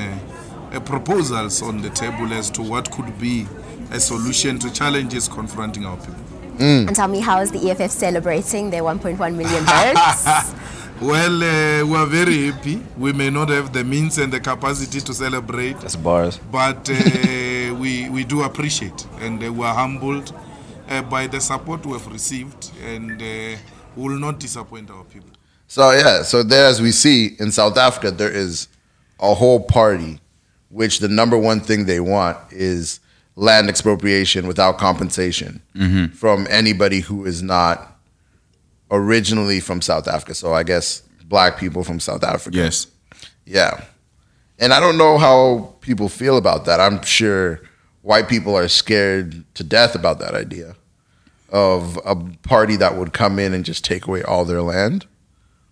uh, 0.72 0.80
proposals 0.80 1.62
on 1.62 1.80
the 1.80 1.90
table 1.90 2.32
as 2.32 2.50
to 2.50 2.62
what 2.62 2.90
could 2.90 3.18
be 3.18 3.46
a 3.92 3.98
solution 4.00 4.59
to 4.59 4.70
challenges 4.72 5.28
confronting 5.28 5.86
our 5.86 5.96
people. 5.96 6.14
And 6.59 6.94
tell 6.96 7.09
me, 7.09 7.20
how 7.20 7.40
is 7.40 7.50
the 7.52 7.70
EFF 7.70 7.90
celebrating 7.90 8.70
their 8.70 8.82
1.1 8.82 9.18
million 9.34 9.64
votes? 9.64 10.54
Well, 10.98 11.42
uh, 11.42 11.84
we 11.86 11.94
are 11.94 12.07
very 12.07 12.50
happy. 12.50 12.82
We 12.96 13.12
may 13.12 13.28
not 13.28 13.50
have 13.50 13.70
the 13.74 13.84
means 13.84 14.16
and 14.16 14.32
the 14.32 14.40
capacity 14.40 15.02
to 15.02 15.12
celebrate, 15.12 15.78
That's 15.80 15.94
bars. 15.94 16.38
but 16.50 16.88
uh, 16.88 17.74
we, 17.78 18.09
we 18.09 18.24
do 18.24 18.42
appreciate 18.44 19.07
and 19.20 19.44
uh, 19.44 19.52
we 19.52 19.66
are 19.66 19.74
humbled 19.74 20.32
uh, 20.88 21.02
by 21.02 21.26
the 21.26 21.38
support 21.38 21.84
we 21.84 21.92
have 21.92 22.07
received 22.11 22.70
and 22.82 23.20
uh, 23.20 23.59
we 23.94 24.09
will 24.09 24.18
not 24.18 24.40
disappoint 24.40 24.90
our 24.90 25.04
people. 25.04 25.28
So 25.69 25.91
yeah, 25.91 26.23
so 26.23 26.43
there 26.43 26.67
as 26.67 26.81
we 26.81 26.93
see 26.93 27.37
in 27.39 27.51
South 27.51 27.77
Africa, 27.77 28.11
there 28.11 28.31
is 28.31 28.69
a 29.21 29.35
whole 29.35 29.61
party, 29.61 30.21
which 30.71 31.01
the 31.01 31.09
number 31.09 31.37
one 31.39 31.61
thing 31.61 31.87
they 31.87 32.01
want 32.01 32.39
is 32.51 33.01
land 33.35 33.69
expropriation 33.69 34.47
without 34.47 34.79
compensation 34.79 35.61
mm-hmm. 35.75 36.07
from 36.14 36.47
anybody 36.51 37.01
who 37.01 37.27
is 37.27 37.43
not 37.43 37.99
originally 38.91 39.61
from 39.61 39.83
South 39.83 40.09
Africa. 40.09 40.35
So 40.35 40.55
I 40.55 40.62
guess 40.62 41.03
black 41.25 41.59
people 41.59 41.85
from 41.85 42.01
South 42.01 42.25
Africa. 42.25 42.57
Yes. 42.57 42.87
Yeah. 43.45 43.85
And 44.59 44.73
I 44.73 44.81
don't 44.81 44.97
know 44.97 45.19
how 45.19 45.75
people 45.81 46.09
feel 46.09 46.39
about 46.39 46.64
that. 46.64 46.81
I'm 46.81 47.03
sure 47.03 47.61
white 48.03 48.29
people 48.29 48.57
are 48.57 48.69
scared 48.69 49.45
to 49.55 49.64
death 49.64 49.95
about 49.95 50.19
that 50.21 50.35
idea 50.35 50.77
of 51.51 51.99
a 52.05 52.17
party 52.49 52.77
that 52.77 52.97
would 52.97 53.12
come 53.12 53.39
in 53.39 53.53
and 53.53 53.64
just 53.64 53.85
take 53.85 54.07
away 54.07 54.23
all 54.23 54.45
their 54.45 54.62
land. 54.62 55.07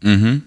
Mm-hmm. 0.05 0.47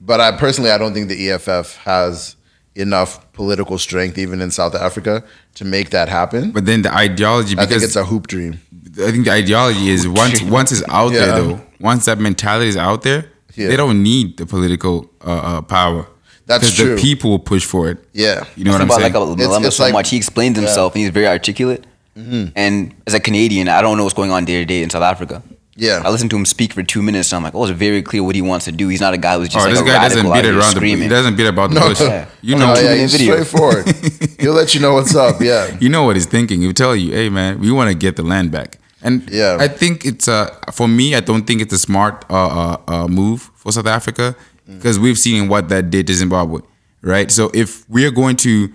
But 0.00 0.20
I 0.20 0.32
personally, 0.36 0.70
I 0.70 0.78
don't 0.78 0.94
think 0.94 1.08
the 1.08 1.30
EFF 1.30 1.76
has 1.84 2.36
enough 2.74 3.32
political 3.32 3.78
strength, 3.78 4.18
even 4.18 4.40
in 4.40 4.50
South 4.50 4.74
Africa, 4.74 5.22
to 5.54 5.64
make 5.64 5.90
that 5.90 6.08
happen. 6.08 6.50
But 6.50 6.66
then 6.66 6.82
the 6.82 6.92
ideology, 6.94 7.54
I 7.54 7.60
think 7.60 7.68
because 7.70 7.82
it's 7.84 7.96
a 7.96 8.04
hoop 8.04 8.26
dream. 8.26 8.60
I 8.98 9.10
think 9.10 9.24
the 9.24 9.32
ideology 9.32 9.88
is 9.88 10.06
once 10.06 10.42
once 10.42 10.70
it's 10.72 10.82
out 10.88 11.12
Yeah. 11.12 11.26
there 11.26 11.40
though, 11.42 11.60
once 11.80 12.04
that 12.04 12.18
mentality 12.18 12.68
is 12.68 12.76
out 12.76 13.02
there, 13.02 13.26
Yeah. 13.54 13.68
they 13.68 13.76
don't 13.76 14.02
need 14.02 14.36
the 14.36 14.46
political 14.46 15.10
uh, 15.24 15.30
uh, 15.30 15.62
power. 15.62 16.06
That's 16.46 16.70
true. 16.74 16.94
The 16.96 17.00
people 17.02 17.30
will 17.30 17.38
push 17.38 17.64
for 17.64 17.88
it. 17.90 17.98
Yeah. 18.12 18.44
You 18.56 18.64
know 18.64 18.72
what 18.72 18.80
I'm 18.82 18.88
about 18.88 19.00
saying? 19.00 19.12
like 19.14 19.22
a 19.22 19.26
Malema 19.42 19.66
it's 19.66 19.76
so 19.76 19.84
like- 19.84 19.92
much. 19.94 20.10
He 20.10 20.16
explains 20.18 20.58
himself 20.58 20.94
and 20.94 21.00
he's 21.02 21.10
very 21.10 21.26
articulate. 21.26 21.86
And 22.16 22.94
as 23.08 23.14
a 23.14 23.18
Canadian, 23.20 23.68
I 23.68 23.80
don't 23.82 23.96
know 23.96 24.04
what's 24.04 24.14
going 24.14 24.30
on 24.30 24.44
day 24.44 24.58
to 24.60 24.64
day 24.64 24.82
in 24.82 24.90
South 24.90 25.02
Africa. 25.02 25.42
Yeah. 25.76 26.02
I 26.04 26.10
listened 26.10 26.30
to 26.30 26.36
him 26.36 26.44
speak 26.44 26.72
for 26.72 26.82
two 26.82 27.02
minutes, 27.02 27.32
and 27.32 27.38
I'm 27.38 27.42
like, 27.42 27.54
oh, 27.54 27.64
it's 27.64 27.76
very 27.76 28.00
clear 28.02 28.22
what 28.22 28.34
he 28.36 28.42
wants 28.42 28.64
to 28.66 28.72
do. 28.72 28.88
He's 28.88 29.00
not 29.00 29.12
a 29.12 29.18
guy 29.18 29.36
who's 29.36 29.48
just 29.48 29.58
oh, 29.66 29.68
like 29.68 29.72
this 29.74 29.80
a 29.82 29.84
guy 29.84 30.08
doesn't 30.08 30.22
beat 30.22 30.30
out 30.32 30.38
it 30.38 30.44
here 30.44 30.52
around 30.54 30.70
the. 30.74 30.76
screaming. 30.76 31.02
He 31.02 31.08
doesn't 31.08 31.36
beat 31.36 31.46
about 31.46 31.70
the 31.70 31.80
No. 31.80 31.88
bush. 31.88 32.00
Yeah. 32.00 32.28
You 32.42 32.54
Oh, 32.54 32.58
know, 32.58 32.66
No, 32.68 32.74
two 32.76 32.82
yeah, 32.82 32.88
minute 32.90 33.00
he's 33.00 33.12
video. 33.12 33.42
straightforward. 33.42 34.36
He'll 34.40 34.52
let 34.52 34.74
you 34.74 34.80
know 34.80 34.94
what's 34.94 35.14
up. 35.16 35.40
Yeah. 35.40 35.76
you 35.80 35.88
know 35.88 36.04
what 36.04 36.14
he's 36.16 36.26
thinking. 36.26 36.60
He'll 36.62 36.72
tell 36.72 36.94
you, 36.94 37.12
"Hey, 37.12 37.28
man, 37.28 37.58
we 37.58 37.72
want 37.72 37.88
to 37.90 37.94
get 37.96 38.14
the 38.16 38.22
land 38.22 38.50
back." 38.52 38.78
And 39.02 39.28
Yeah. 39.30 39.56
I 39.60 39.66
think 39.68 40.04
it's 40.04 40.28
uh 40.28 40.48
for 40.72 40.86
me. 40.88 41.14
I 41.16 41.20
don't 41.20 41.44
think 41.46 41.60
it's 41.60 41.74
a 41.74 41.78
smart 41.78 42.24
uh, 42.30 42.34
uh, 42.34 42.76
uh 42.86 43.08
move 43.08 43.50
for 43.56 43.72
South 43.72 43.86
Africa 43.86 44.34
because 44.66 44.98
we've 44.98 45.18
seen 45.18 45.48
what 45.48 45.68
that 45.70 45.90
did 45.90 46.06
to 46.06 46.14
Zimbabwe, 46.14 46.60
right? 47.02 47.30
So 47.32 47.50
if 47.52 47.84
we're 47.90 48.10
going 48.12 48.36
to 48.36 48.72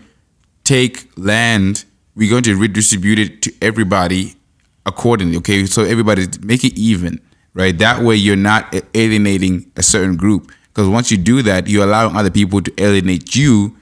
take 0.63 1.09
land, 1.17 1.85
we're 2.15 2.29
going 2.29 2.43
to 2.43 2.55
redistribute 2.55 3.19
it 3.19 3.41
to 3.43 3.53
everybody 3.61 4.35
accordingly. 4.85 5.37
Okay, 5.37 5.65
so 5.65 5.83
everybody 5.83 6.27
make 6.41 6.63
it 6.63 6.77
even, 6.77 7.19
right? 7.53 7.77
That 7.77 8.01
way 8.03 8.15
you're 8.15 8.35
not 8.35 8.73
alienating 8.95 9.71
a 9.75 9.83
certain 9.83 10.15
group. 10.15 10.51
Because 10.67 10.87
once 10.87 11.11
you 11.11 11.17
do 11.17 11.41
that, 11.43 11.67
you're 11.67 11.83
allowing 11.83 12.15
other 12.15 12.29
people 12.29 12.61
to 12.61 12.71
alienate 12.83 13.35
you, 13.35 13.75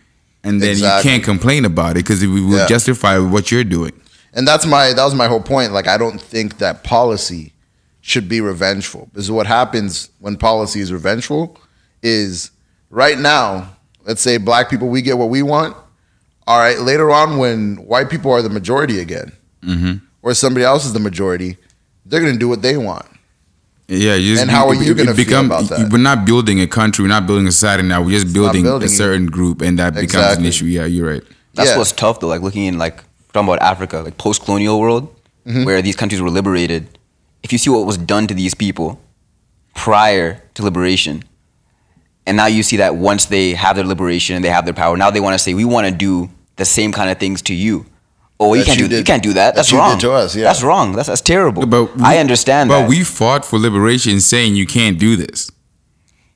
and 0.43 0.61
then 0.61 0.71
Exactly. 0.71 1.11
you 1.11 1.15
can't 1.17 1.23
complain 1.23 1.65
about 1.65 1.91
it 1.91 2.05
because 2.05 2.21
we 2.25 2.41
will 2.41 2.57
Yeah. 2.59 2.67
justify 2.67 3.17
what 3.17 3.51
you're 3.51 3.63
doing. 3.63 3.91
And 4.33 4.47
that's 4.47 4.65
my 4.65 4.93
that 4.93 5.03
was 5.03 5.15
my 5.15 5.27
whole 5.27 5.41
point. 5.41 5.73
Like 5.73 5.87
I 5.87 5.97
don't 5.97 6.21
think 6.21 6.57
that 6.59 6.83
policy 6.83 7.53
should 8.01 8.29
be 8.29 8.39
revengeful. 8.39 9.09
Because 9.11 9.29
what 9.29 9.47
happens 9.47 10.09
when 10.19 10.37
policy 10.37 10.79
is 10.79 10.93
revengeful 10.93 11.59
is 12.01 12.51
right 12.89 13.17
now, 13.19 13.69
let's 14.05 14.21
say 14.21 14.37
black 14.37 14.69
people 14.69 14.87
we 14.87 15.01
get 15.01 15.17
what 15.17 15.29
we 15.29 15.41
want. 15.41 15.75
All 16.47 16.57
right, 16.59 16.79
later 16.79 17.11
on 17.11 17.37
when 17.37 17.75
white 17.77 18.09
people 18.09 18.31
are 18.31 18.41
the 18.41 18.49
majority 18.49 18.99
again, 19.01 19.33
mm-hmm. 19.61 19.95
Or 20.27 20.33
somebody 20.33 20.65
else 20.65 20.85
is 20.85 20.93
the 20.93 20.99
majority, 20.99 21.57
they're 22.05 22.19
gonna 22.19 22.37
do 22.37 22.49
what 22.49 22.61
they 22.61 22.75
want. 22.77 23.05
Yeah, 23.87 24.15
you 24.15 24.31
just, 24.33 24.41
And 24.41 24.51
how 24.51 24.67
are 24.67 24.73
you 24.75 24.91
it 24.91 24.97
gonna 24.97 25.13
feel 25.13 25.25
become? 25.25 25.45
about 25.45 25.69
that? 25.69 25.89
We're 25.91 25.97
not 26.11 26.25
building 26.25 26.59
a 26.59 26.67
country. 26.67 27.03
We're 27.03 27.07
not 27.17 27.25
building 27.25 27.47
a 27.47 27.51
society 27.53 27.83
now. 27.83 28.01
We're 28.01 28.19
just 28.19 28.33
building, 28.33 28.63
building 28.63 28.89
a 28.89 28.91
it. 28.91 28.95
certain 28.95 29.27
group, 29.27 29.61
and 29.61 29.79
that 29.79 29.95
becomes 29.95 30.37
an 30.37 30.45
issue. 30.45 30.65
Yeah, 30.65 30.85
you're 30.85 31.09
right. 31.13 31.23
That's 31.53 31.69
Yeah. 31.69 31.77
what's 31.77 31.93
tough 31.93 32.19
though. 32.19 32.27
Like 32.27 32.41
looking 32.41 32.65
in 32.65 32.77
like 32.77 32.97
talking 33.31 33.47
about 33.47 33.61
Africa, 33.61 33.99
like 33.99 34.17
post-colonial 34.17 34.79
world, 34.79 35.13
Mm-hmm. 35.47 35.63
where 35.63 35.81
these 35.81 35.95
countries 35.95 36.19
were 36.21 36.29
liberated. 36.29 36.89
If 37.41 37.53
you 37.53 37.57
see 37.57 37.69
what 37.69 37.85
was 37.85 37.97
done 37.97 38.27
to 38.27 38.33
these 38.33 38.53
people 38.53 38.99
prior 39.73 40.43
to 40.55 40.63
liberation, 40.63 41.23
and 42.25 42.35
now 42.35 42.47
you 42.47 42.63
see 42.63 42.75
that 42.77 42.97
once 42.97 43.23
they 43.27 43.53
have 43.53 43.77
their 43.77 43.85
liberation 43.85 44.35
and 44.35 44.43
they 44.43 44.49
have 44.49 44.65
their 44.65 44.73
power, 44.73 44.97
now 44.97 45.09
they 45.09 45.21
want 45.21 45.35
to 45.35 45.39
say 45.39 45.53
we 45.53 45.63
want 45.63 45.87
to 45.87 45.93
do 45.93 46.29
the 46.57 46.65
same 46.65 46.91
kind 46.91 47.09
of 47.09 47.17
things 47.17 47.41
to 47.43 47.53
you. 47.53 47.85
Oh, 48.39 48.53
you 48.53 48.63
can't 48.63 48.79
you 48.79 48.87
do 48.87 48.97
you 48.97 49.03
can't 49.03 49.23
do 49.23 49.33
that. 49.33 49.35
that 49.35 49.55
That's 49.55 49.71
you 49.71 49.77
did 49.77 49.81
wrong. 49.83 49.99
to 49.99 50.11
us, 50.11 50.35
yeah. 50.35 50.43
That's 50.43 50.61
wrong. 50.61 50.91
That's 50.93 51.07
that's 51.07 51.21
terrible. 51.21 51.65
But 51.65 51.95
we- 51.97 52.03
I 52.03 52.17
understand 52.19 52.69
But 52.69 52.81
that. 52.81 52.89
we 52.89 53.03
fought 53.03 53.43
for 53.45 53.57
liberation, 53.57 54.19
saying 54.21 54.55
you 54.55 54.67
can't 54.67 54.99
do 54.99 55.15
this. 55.15 55.49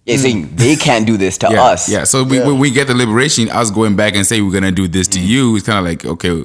yeah, 0.06 0.18
saying 0.18 0.50
they 0.56 0.76
can't 0.76 1.06
do 1.06 1.16
this 1.16 1.38
to 1.40 1.48
Yeah, 1.52 1.64
us. 1.64 1.88
yeah. 1.88 2.04
So 2.06 2.24
we, 2.24 2.38
Yeah. 2.40 2.48
when 2.48 2.58
we 2.58 2.72
get 2.72 2.88
the 2.88 2.96
liberation, 2.96 3.50
us 3.52 3.70
going 3.70 3.96
back 3.96 4.16
and 4.16 4.26
say 4.26 4.42
we're 4.42 4.52
gonna 4.52 4.72
do 4.72 4.88
this 4.88 5.08
to 5.10 5.20
Mm. 5.20 5.28
you, 5.28 5.56
it's 5.56 5.66
kind 5.66 5.78
of 5.78 5.86
like, 5.86 6.04
okay, 6.06 6.44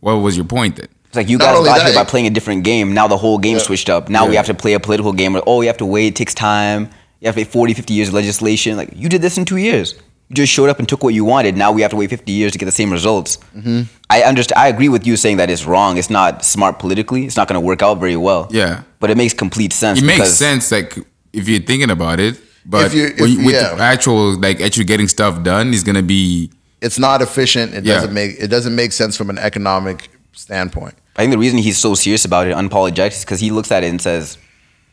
what 0.00 0.16
was 0.16 0.36
your 0.36 0.44
point 0.44 0.76
then? 0.76 0.88
It's 1.08 1.16
like 1.16 1.28
you 1.30 1.38
Not 1.38 1.44
guys 1.46 1.56
only 1.56 1.68
got 1.70 1.78
that, 1.78 1.86
here 1.86 1.94
by 1.94 2.04
playing 2.04 2.26
a 2.26 2.30
different 2.30 2.62
game. 2.64 2.92
Now 2.92 3.08
the 3.08 3.16
whole 3.16 3.38
game 3.38 3.56
Yeah. 3.56 3.62
switched 3.62 3.88
up. 3.88 4.08
Now 4.10 4.26
we 4.26 4.36
have 4.36 4.46
to 4.46 4.54
play 4.54 4.74
a 4.74 4.80
political 4.80 5.12
game 5.14 5.32
where, 5.32 5.42
oh, 5.46 5.62
you 5.62 5.66
have 5.68 5.78
to 5.78 5.86
wait. 5.86 6.08
It 6.08 6.14
takes 6.16 6.34
time. 6.34 6.90
You 7.20 7.26
have 7.26 7.34
to 7.36 7.40
wait 7.40 7.48
40, 7.50 7.72
50 7.74 7.94
years 7.94 8.08
of 8.08 8.14
legislation. 8.14 8.76
Like, 8.76 8.90
you 8.94 9.08
did 9.08 9.20
this 9.22 9.36
in 9.38 9.44
two 9.46 9.56
years. 9.56 9.94
You 10.30 10.36
just 10.36 10.52
showed 10.52 10.70
up 10.70 10.78
and 10.78 10.88
took 10.88 11.02
what 11.02 11.12
you 11.12 11.24
wanted. 11.24 11.56
Now 11.56 11.72
we 11.72 11.82
have 11.82 11.90
to 11.90 11.96
wait 11.96 12.08
50 12.10 12.30
years 12.30 12.52
to 12.52 12.58
get 12.58 12.66
the 12.66 12.72
same 12.72 12.92
results. 12.92 13.36
Mm-hmm. 13.56 13.82
I 14.08 14.22
understand. 14.22 14.58
I 14.60 14.68
agree 14.68 14.88
with 14.88 15.04
you 15.04 15.16
saying 15.16 15.38
that 15.38 15.50
it's 15.50 15.64
wrong. 15.66 15.96
It's 15.98 16.08
not 16.08 16.44
smart 16.44 16.78
politically. 16.78 17.26
It's 17.26 17.36
not 17.36 17.48
going 17.48 17.60
to 17.60 17.66
work 17.66 17.82
out 17.82 17.98
very 17.98 18.16
well. 18.16 18.46
Yeah. 18.52 18.82
But 19.00 19.10
it 19.10 19.16
makes 19.16 19.34
complete 19.34 19.72
sense. 19.72 19.98
It 20.00 20.04
makes 20.04 20.30
sense, 20.32 20.70
like 20.70 20.96
if 21.32 21.48
you're 21.48 21.60
thinking 21.60 21.90
about 21.90 22.20
it. 22.20 22.40
But 22.64 22.86
If 22.86 22.94
you- 22.94 23.06
if- 23.06 23.44
with 23.44 23.54
yeah. 23.54 23.74
the 23.74 23.82
actual, 23.82 24.38
like 24.38 24.60
actually 24.60 24.84
getting 24.84 25.08
stuff 25.08 25.42
done 25.42 25.74
is 25.74 25.82
gonna 25.82 26.02
be 26.02 26.50
It's 26.80 26.98
not 26.98 27.20
efficient. 27.22 27.74
It 27.74 27.84
Yeah. 27.84 27.94
doesn't 27.96 28.14
make 28.14 28.36
it 28.38 28.48
doesn't 28.48 28.74
make 28.76 28.92
sense 28.92 29.16
from 29.16 29.30
an 29.30 29.38
economic 29.38 30.08
standpoint. 30.32 30.94
I 31.16 31.22
think 31.22 31.32
the 31.32 31.38
reason 31.38 31.58
he's 31.58 31.76
so 31.76 31.94
serious 31.94 32.24
about 32.24 32.46
it, 32.46 32.54
unapologetic, 32.54 33.12
is 33.12 33.20
because 33.24 33.40
he 33.40 33.50
looks 33.50 33.70
at 33.72 33.82
it 33.84 33.88
and 33.88 34.00
says, 34.00 34.38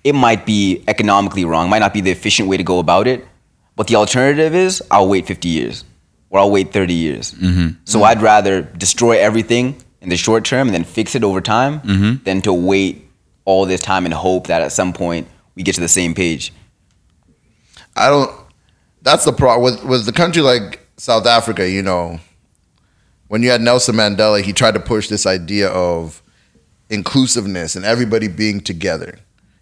it 0.04 0.16
might 0.16 0.46
be 0.46 0.84
economically 0.88 1.46
wrong, 1.46 1.70
might 1.70 1.80
not 1.80 1.94
be 1.94 2.02
the 2.02 2.12
efficient 2.12 2.50
way 2.50 2.58
to 2.58 2.64
go 2.64 2.80
about 2.80 3.06
it, 3.08 3.26
but 3.78 3.88
the 3.88 3.96
alternative 3.96 4.54
is 4.56 4.84
I'll 4.92 5.08
wait 5.08 5.28
50 5.28 5.48
years 5.48 5.86
or 6.30 6.40
I'll 6.40 6.52
wait 6.52 6.74
30 6.74 6.94
years. 6.94 7.34
Mm-hmm. 7.36 7.80
So 7.86 8.04
I'd 8.04 8.22
rather 8.22 8.64
destroy 8.64 9.20
everything 9.20 9.82
in 10.02 10.10
the 10.10 10.18
short 10.18 10.44
term 10.44 10.68
and 10.68 10.76
then 10.76 10.84
fix 10.84 11.16
it 11.16 11.24
over 11.24 11.40
time 11.40 11.80
mm-hmm. 11.82 12.24
than 12.24 12.42
to 12.42 12.52
wait 12.52 13.08
all 13.46 13.66
this 13.66 13.80
time 13.80 14.04
and 14.06 14.14
hope 14.14 14.48
that 14.48 14.62
at 14.64 14.72
some 14.72 14.94
point 14.94 15.28
we 15.56 15.64
get 15.64 15.76
to 15.76 15.82
the 15.82 15.88
same 15.88 16.16
page. 16.16 16.52
I 17.96 18.10
don't. 18.10 18.32
That's 19.04 19.26
the 19.26 19.32
problem 19.32 19.64
with 19.64 19.84
with 19.86 20.06
the 20.06 20.12
country 20.12 20.42
like 20.42 20.86
South 20.98 21.26
Africa. 21.26 21.70
You 21.70 21.84
know, 21.84 22.20
when 23.28 23.44
you 23.44 23.52
had 23.52 23.62
Nelson 23.62 23.96
Mandela, 23.96 24.42
he 24.42 24.54
tried 24.54 24.74
to 24.74 24.80
push 24.80 25.08
this 25.08 25.26
idea 25.26 25.70
of 25.70 26.22
inclusiveness 26.90 27.76
and 27.76 27.86
everybody 27.86 28.28
being 28.28 28.60
together. 28.60 29.20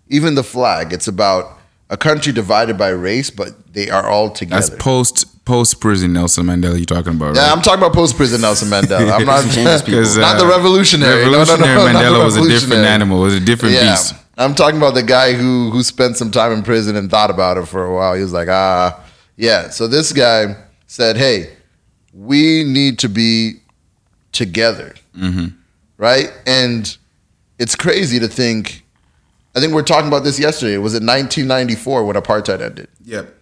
Even 0.08 0.36
the 0.36 0.44
flag, 0.44 0.94
it's 0.94 1.08
about 1.08 1.58
a 1.90 1.98
country 1.98 2.34
divided 2.34 2.78
by 2.78 2.90
race, 2.90 3.30
but 3.30 3.74
they 3.74 3.90
are 3.90 4.08
all 4.08 4.28
that's 4.30 4.40
together. 4.40 4.78
post 4.78 5.46
post 5.46 5.80
prison 5.80 6.14
Nelson 6.14 6.46
Mandela 6.48 6.76
you're 6.78 6.86
talking 6.86 7.14
about, 7.14 7.36
yeah. 7.36 7.52
I'm 7.54 7.62
talking 7.62 7.80
about 7.80 7.94
post 7.94 8.16
prison 8.18 8.42
Nelson 8.42 8.70
Mandela. 8.70 9.12
I'm 9.12 9.26
not 9.34 9.44
Changes 9.52 9.84
people. 9.84 10.02
'Cause, 10.02 10.18
not 10.18 10.38
uh, 10.38 10.40
the 10.40 10.48
revolutionary. 10.48 11.26
No, 11.26 11.32
no, 11.32 11.32
no, 11.32 11.40
Revolutionary 11.40 11.94
Mandela 11.94 12.26
was 12.26 12.38
a 12.38 12.48
different 12.50 12.86
animal. 12.86 13.22
It 13.22 13.26
was 13.26 13.34
a 13.36 13.40
different 13.40 13.76
Yeah, 13.76 13.92
beast. 13.92 14.16
I'm 14.38 14.56
talking 14.56 14.78
about 14.78 14.96
the 14.96 15.04
guy 15.04 15.34
who 15.34 15.70
who 15.72 15.84
spent 15.84 16.18
some 16.18 16.32
time 16.32 16.52
in 16.52 16.64
prison 16.64 16.96
and 16.96 17.10
thought 17.10 17.30
about 17.30 17.58
it 17.58 17.68
for 17.68 17.86
a 17.86 17.94
while. 17.94 18.16
He 18.16 18.22
was 18.22 18.34
like, 18.34 18.48
ah, 18.50 19.00
yeah. 19.38 19.70
So 19.70 19.88
this 19.88 20.12
guy 20.12 20.56
said, 20.88 21.16
hey, 21.18 21.56
we 22.14 22.64
need 22.64 22.98
to 23.00 23.10
be 23.10 23.62
together, 24.32 24.96
right? 25.98 26.32
And 26.48 26.98
it's 27.60 27.76
crazy 27.76 28.20
to 28.20 28.28
think. 28.28 28.84
I 29.56 29.60
think 29.62 29.74
we 29.74 29.80
are 29.80 29.84
talking 29.84 30.08
about 30.08 30.24
this 30.24 30.38
yesterday. 30.38 30.78
Was 30.78 30.94
it 30.94 31.04
1994 31.04 32.04
when 32.04 32.16
apartheid 32.16 32.62
ended? 32.62 32.90
Yep. 33.06 33.34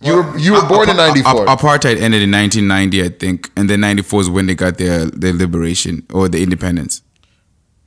You 0.00 0.14
were 0.16 0.38
you 0.38 0.52
were 0.52 0.66
born 0.68 0.88
in 0.88 0.96
'94. 0.96 1.46
Apartheid 1.46 2.00
ended 2.00 2.22
in 2.22 2.30
1990, 2.30 3.02
I 3.02 3.08
think, 3.08 3.50
and 3.56 3.68
then 3.68 3.80
94 3.80 4.20
is 4.20 4.30
when 4.30 4.46
they 4.46 4.54
got 4.54 4.78
their 4.78 5.06
their 5.06 5.32
liberation 5.32 6.06
or 6.12 6.28
the 6.28 6.42
independence. 6.42 7.02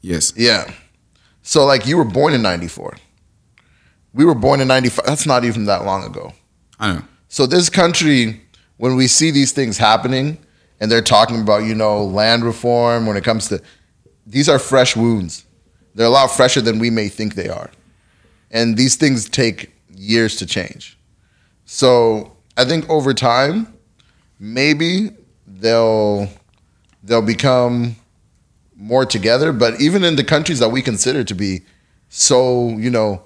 Yes. 0.01 0.33
Yeah. 0.35 0.71
So 1.41 1.65
like 1.65 1.85
you 1.85 1.97
were 1.97 2.05
born 2.05 2.33
in 2.33 2.41
94. 2.41 2.97
We 4.13 4.25
were 4.25 4.35
born 4.35 4.59
in 4.59 4.67
95. 4.67 5.05
That's 5.05 5.25
not 5.25 5.45
even 5.45 5.65
that 5.65 5.85
long 5.85 6.03
ago. 6.03 6.33
I 6.79 6.93
know. 6.93 7.01
So 7.29 7.45
this 7.45 7.69
country, 7.69 8.41
when 8.75 8.97
we 8.97 9.07
see 9.07 9.31
these 9.31 9.53
things 9.53 9.77
happening 9.77 10.37
and 10.81 10.91
they're 10.91 11.01
talking 11.01 11.41
about, 11.41 11.63
you 11.63 11.75
know, 11.75 12.03
land 12.03 12.43
reform 12.43 13.05
when 13.05 13.15
it 13.15 13.23
comes 13.23 13.47
to 13.49 13.61
these 14.27 14.49
are 14.49 14.59
fresh 14.59 14.97
wounds. 14.97 15.45
They're 15.95 16.07
a 16.07 16.09
lot 16.09 16.27
fresher 16.27 16.61
than 16.61 16.79
we 16.79 16.89
may 16.89 17.09
think 17.09 17.35
they 17.35 17.49
are. 17.49 17.69
And 18.49 18.77
these 18.77 18.95
things 18.95 19.29
take 19.29 19.71
years 19.95 20.35
to 20.37 20.45
change. 20.45 20.97
So 21.65 22.33
I 22.57 22.65
think 22.65 22.89
over 22.89 23.13
time, 23.13 23.73
maybe 24.39 25.11
they'll 25.47 26.27
they'll 27.03 27.21
become 27.21 27.95
more 28.75 29.05
together. 29.05 29.51
But 29.53 29.79
even 29.81 30.03
in 30.03 30.15
the 30.15 30.23
countries 30.23 30.59
that 30.59 30.69
we 30.69 30.81
consider 30.81 31.23
to 31.23 31.33
be 31.35 31.61
so, 32.09 32.69
you 32.69 32.89
know, 32.89 33.21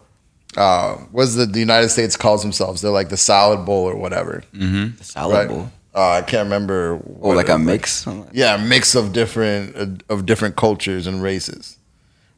uh, 0.58 0.96
what 1.12 1.26
the, 1.36 1.46
the 1.46 1.60
United 1.60 1.90
States 1.90 2.16
calls 2.16 2.42
themselves? 2.44 2.82
They're 2.82 2.92
like 2.92 3.10
the 3.10 3.18
salad 3.18 3.66
bowl 3.66 3.84
or 3.86 3.96
whatever. 3.96 4.44
The 4.54 4.94
salad 5.02 5.36
Right? 5.36 5.48
bowl. 5.50 5.72
Uh, 5.94 6.10
I 6.12 6.22
can't 6.22 6.46
remember. 6.46 7.02
Oh, 7.22 7.30
like 7.30 7.48
it- 7.50 7.54
a 7.54 7.58
mix? 7.58 8.06
Yeah, 8.34 8.56
a 8.56 8.58
mix 8.58 8.96
of 8.96 9.14
different 9.14 9.76
uh, 9.76 10.14
of 10.14 10.26
different 10.26 10.56
cultures 10.56 11.08
and 11.08 11.22
races. 11.24 11.78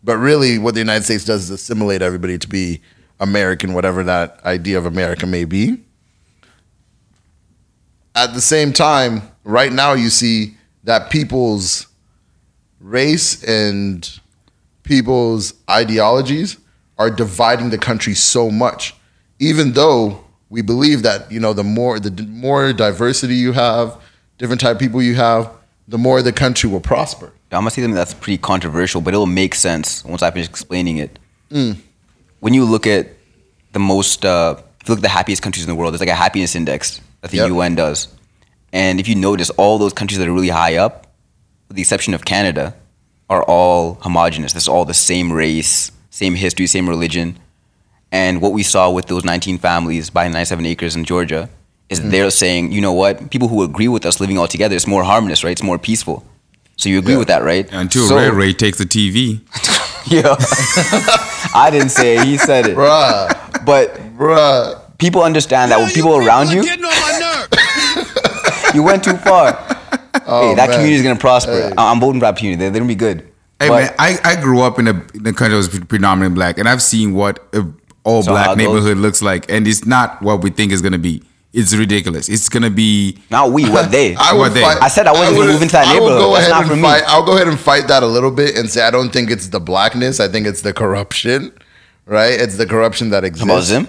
But 0.07 0.19
really, 0.19 0.57
what 0.57 0.73
the 0.73 0.79
United 0.79 1.03
States 1.03 1.25
does 1.25 1.43
is 1.43 1.49
assimilate 1.49 2.01
everybody 2.01 2.37
to 2.37 2.47
be 2.47 2.79
American, 3.19 3.73
whatever 3.73 4.05
that 4.05 4.39
idea 4.45 4.77
of 4.77 4.85
America 4.85 5.27
may 5.27 5.43
be. 5.43 5.83
At 8.15 8.33
the 8.33 8.39
same 8.39 8.71
time, 8.71 9.23
right 9.43 9.69
now 9.69 9.91
you 9.91 10.09
see 10.09 10.55
that 10.85 11.09
people's 11.09 11.87
race 12.79 13.43
and 13.43 14.09
people's 14.83 15.53
ideologies 15.69 16.55
are 16.97 17.09
dividing 17.09 17.69
the 17.69 17.77
country 17.77 18.13
so 18.13 18.49
much. 18.49 18.95
Even 19.39 19.73
though 19.73 20.23
we 20.49 20.61
believe 20.61 21.03
that 21.03 21.29
you 21.29 21.41
know 21.41 21.51
the 21.51 21.65
more 21.65 21.99
the 21.99 22.23
more 22.23 22.71
diversity 22.71 23.35
you 23.35 23.51
have, 23.51 24.01
different 24.37 24.61
type 24.61 24.75
of 24.75 24.79
people 24.79 25.01
you 25.01 25.15
have, 25.15 25.51
the 25.85 25.97
more 25.97 26.21
the 26.21 26.31
country 26.31 26.69
will 26.69 26.79
prosper. 26.79 27.33
I'm 27.51 27.61
gonna 27.61 27.71
say 27.71 27.81
something 27.81 27.95
that's 27.95 28.13
pretty 28.13 28.37
controversial, 28.37 28.99
but 29.01 29.13
it'll 29.13 29.25
make 29.25 29.55
sense 29.55 30.03
once 30.03 30.21
I 30.21 30.31
finish 30.31 30.49
explaining 30.49 30.97
it. 30.97 31.17
Mm. 31.51 31.77
When 32.39 32.53
you 32.53 32.65
look 32.65 32.85
at 32.85 33.07
the 33.71 33.79
most, 33.79 34.25
uh, 34.25 34.55
if 34.81 34.87
you 34.89 34.93
look 34.93 34.99
at 34.99 35.03
the 35.03 35.09
happiest 35.09 35.41
countries 35.41 35.63
in 35.63 35.69
the 35.69 35.75
world, 35.75 35.93
there's 35.93 36.01
like 36.01 36.09
a 36.09 36.13
happiness 36.15 36.55
index 36.55 36.99
that 37.21 37.31
the 37.31 37.37
Yep. 37.37 37.49
UN 37.49 37.75
does, 37.75 38.09
and 38.73 38.99
if 38.99 39.07
you 39.07 39.15
notice, 39.15 39.49
all 39.51 39.77
those 39.77 39.93
countries 39.93 40.17
that 40.19 40.27
are 40.27 40.33
really 40.33 40.49
high 40.49 40.75
up, 40.75 41.07
with 41.67 41.75
the 41.77 41.81
exception 41.81 42.13
of 42.13 42.25
Canada, 42.25 42.73
are 43.29 43.43
all 43.43 43.97
homogenous. 44.01 44.53
This 44.53 44.63
is 44.63 44.69
all 44.69 44.85
the 44.85 44.93
same 44.93 45.31
race, 45.33 45.91
same 46.09 46.35
history, 46.35 46.67
same 46.67 46.87
religion. 46.87 47.37
And 48.11 48.41
what 48.41 48.53
we 48.53 48.63
saw 48.63 48.89
with 48.89 49.05
those 49.07 49.25
19 49.25 49.57
families 49.57 50.09
buying 50.09 50.31
97 50.31 50.65
acres 50.65 50.95
in 50.95 51.03
Georgia 51.05 51.49
is 51.89 51.99
Mm. 51.99 52.11
they're 52.11 52.29
saying, 52.31 52.71
you 52.71 52.79
know 52.81 52.93
what, 52.93 53.29
people 53.29 53.47
who 53.49 53.63
agree 53.63 53.87
with 53.89 54.05
us 54.05 54.19
living 54.21 54.37
all 54.37 54.47
together, 54.47 54.75
it's 54.75 54.87
more 54.87 55.03
harmonious, 55.03 55.43
right? 55.43 55.51
It's 55.51 55.63
more 55.63 55.77
peaceful. 55.77 56.23
So 56.77 56.89
you 56.89 56.99
agree 56.99 57.13
Yeah. 57.13 57.19
with 57.19 57.27
that, 57.27 57.43
right? 57.43 57.67
Until 57.71 58.07
so, 58.07 58.15
Ray 58.17 58.29
Ray 58.29 58.53
takes 58.53 58.77
the 58.77 58.85
TV. 58.85 59.41
Yeah. 60.09 60.35
I 61.53 61.67
didn't 61.69 61.89
say 61.89 62.15
it, 62.15 62.23
he 62.23 62.37
said 62.37 62.65
it. 62.65 62.77
Bruh, 62.77 63.65
But 63.65 63.93
bruh. 64.17 64.79
people 64.97 65.21
understand 65.21 65.69
that 65.73 65.79
when 65.79 65.89
people 65.91 66.15
around 66.15 66.49
you, 66.49 66.63
Getting 66.63 66.85
on 66.85 66.91
my 66.91 67.45
nerves. 67.51 68.73
you 68.73 68.83
went 68.83 69.03
too 69.03 69.17
far. 69.17 69.57
Oh, 70.25 70.49
hey, 70.49 70.55
that 70.55 70.69
man. 70.69 70.77
community 70.77 70.93
is 70.95 71.03
gonna 71.03 71.19
prosper. 71.19 71.51
Hey. 71.51 71.73
I- 71.77 71.91
I'm 71.91 71.99
voting 71.99 72.21
for 72.21 72.25
that 72.27 72.37
community. 72.37 72.57
They're, 72.61 72.69
they're 72.71 72.79
gonna 72.79 72.87
be 72.87 72.95
good. 72.95 73.19
Hey 73.59 73.67
But- 73.67 73.81
man, 73.81 73.95
I, 73.99 74.17
I 74.23 74.35
grew 74.41 74.61
up 74.61 74.79
in 74.79 74.87
a, 74.87 74.91
in 75.13 75.27
a 75.27 75.33
country 75.33 75.49
that 75.49 75.55
was 75.57 75.77
predominantly 75.79 76.35
black, 76.35 76.57
and 76.57 76.69
I've 76.69 76.81
seen 76.81 77.13
what 77.13 77.45
a 77.53 77.65
all 78.05 78.23
So 78.23 78.31
black 78.31 78.45
it 78.45 78.49
goes? 78.49 78.57
neighborhood 78.59 78.97
looks 78.99 79.21
like, 79.21 79.51
and 79.51 79.67
it's 79.67 79.85
not 79.85 80.21
what 80.21 80.41
we 80.41 80.51
think 80.51 80.71
it's 80.71 80.81
gonna 80.81 80.97
be. 80.97 81.21
It's 81.59 81.73
ridiculous. 81.75 82.29
It's 82.29 82.49
gonna 82.49 82.69
be 82.69 83.17
not 83.31 83.51
we, 83.51 83.67
what 83.69 83.89
they. 83.95 84.15
I 84.15 84.33
What 84.33 84.37
would 84.39 84.51
they- 84.53 84.61
fight. 84.61 84.77
I 84.81 84.87
said 84.89 85.07
I 85.07 85.11
wasn't 85.11 85.29
gonna 85.37 85.47
would- 85.47 85.53
move 85.53 85.61
into 85.63 85.71
that 85.73 85.87
I 85.87 85.99
will 85.99 86.07
neighborhood. 86.09 86.21
go 86.21 86.33
That's 86.35 86.39
ahead 86.47 86.51
not 86.51 86.61
and 86.61 86.69
for 86.69 86.75
me. 86.77 86.81
fight. 86.83 87.03
I'll 87.07 87.25
go 87.25 87.33
ahead 87.35 87.47
and 87.47 87.59
fight 87.59 87.87
that 87.87 88.03
a 88.03 88.07
little 88.07 88.31
bit 88.31 88.55
and 88.57 88.69
say 88.69 88.81
I 88.83 88.91
don't 88.91 89.11
think 89.11 89.31
it's 89.31 89.47
the 89.49 89.59
blackness. 89.59 90.19
I 90.19 90.27
think 90.27 90.45
it's 90.45 90.61
the 90.61 90.71
corruption, 90.73 91.51
right? 92.05 92.39
It's 92.39 92.57
the 92.57 92.65
corruption 92.67 93.09
that 93.09 93.23
exists. 93.23 93.43
About 93.43 93.63
Zim? 93.63 93.87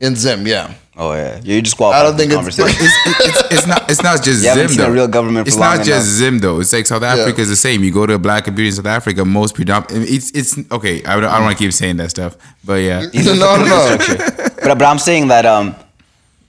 In 0.00 0.14
Zim, 0.14 0.46
yeah. 0.46 0.74
Oh 1.00 1.12
yeah, 1.14 1.40
you're 1.44 1.62
disqualified. 1.62 2.00
I 2.00 2.02
don't 2.08 2.16
think 2.18 2.32
it's- 2.32 2.58
it's, 2.58 3.18
it's, 3.28 3.52
it's 3.54 3.66
not 3.66 3.90
it's 3.90 4.02
not 4.02 4.16
just 4.22 4.44
You 4.44 4.52
Zim 4.52 4.68
seen 4.68 4.80
a 4.80 4.82
though. 4.84 4.90
real 4.92 5.08
government 5.08 5.46
for 5.46 5.48
it's 5.48 5.56
long 5.56 5.76
not 5.78 5.86
just 5.86 6.06
enough. 6.08 6.18
Zim 6.18 6.38
though. 6.40 6.60
It's 6.60 6.72
like 6.72 6.86
South 6.86 7.02
Africa 7.04 7.40
is 7.40 7.48
the 7.48 7.56
same. 7.56 7.82
You 7.84 7.92
go 7.92 8.04
to 8.04 8.14
a 8.14 8.18
black 8.18 8.44
community 8.44 8.68
in 8.68 8.74
South 8.74 8.86
Africa, 8.98 9.24
most 9.24 9.54
predominant. 9.54 10.10
It's 10.10 10.30
it's 10.32 10.58
okay. 10.72 11.02
I 11.04 11.14
don't, 11.14 11.24
I 11.24 11.34
don't 11.36 11.44
want 11.44 11.56
to 11.56 11.62
keep 11.64 11.72
saying 11.72 11.96
that 11.98 12.10
stuff, 12.10 12.36
but 12.64 12.74
yeah, 12.82 13.00
no, 13.14 13.34
no, 13.34 13.64
no. 13.64 13.96
but, 14.62 14.78
but 14.78 14.82
I'm 14.82 14.98
saying 14.98 15.28
that 15.28 15.46
um, 15.46 15.74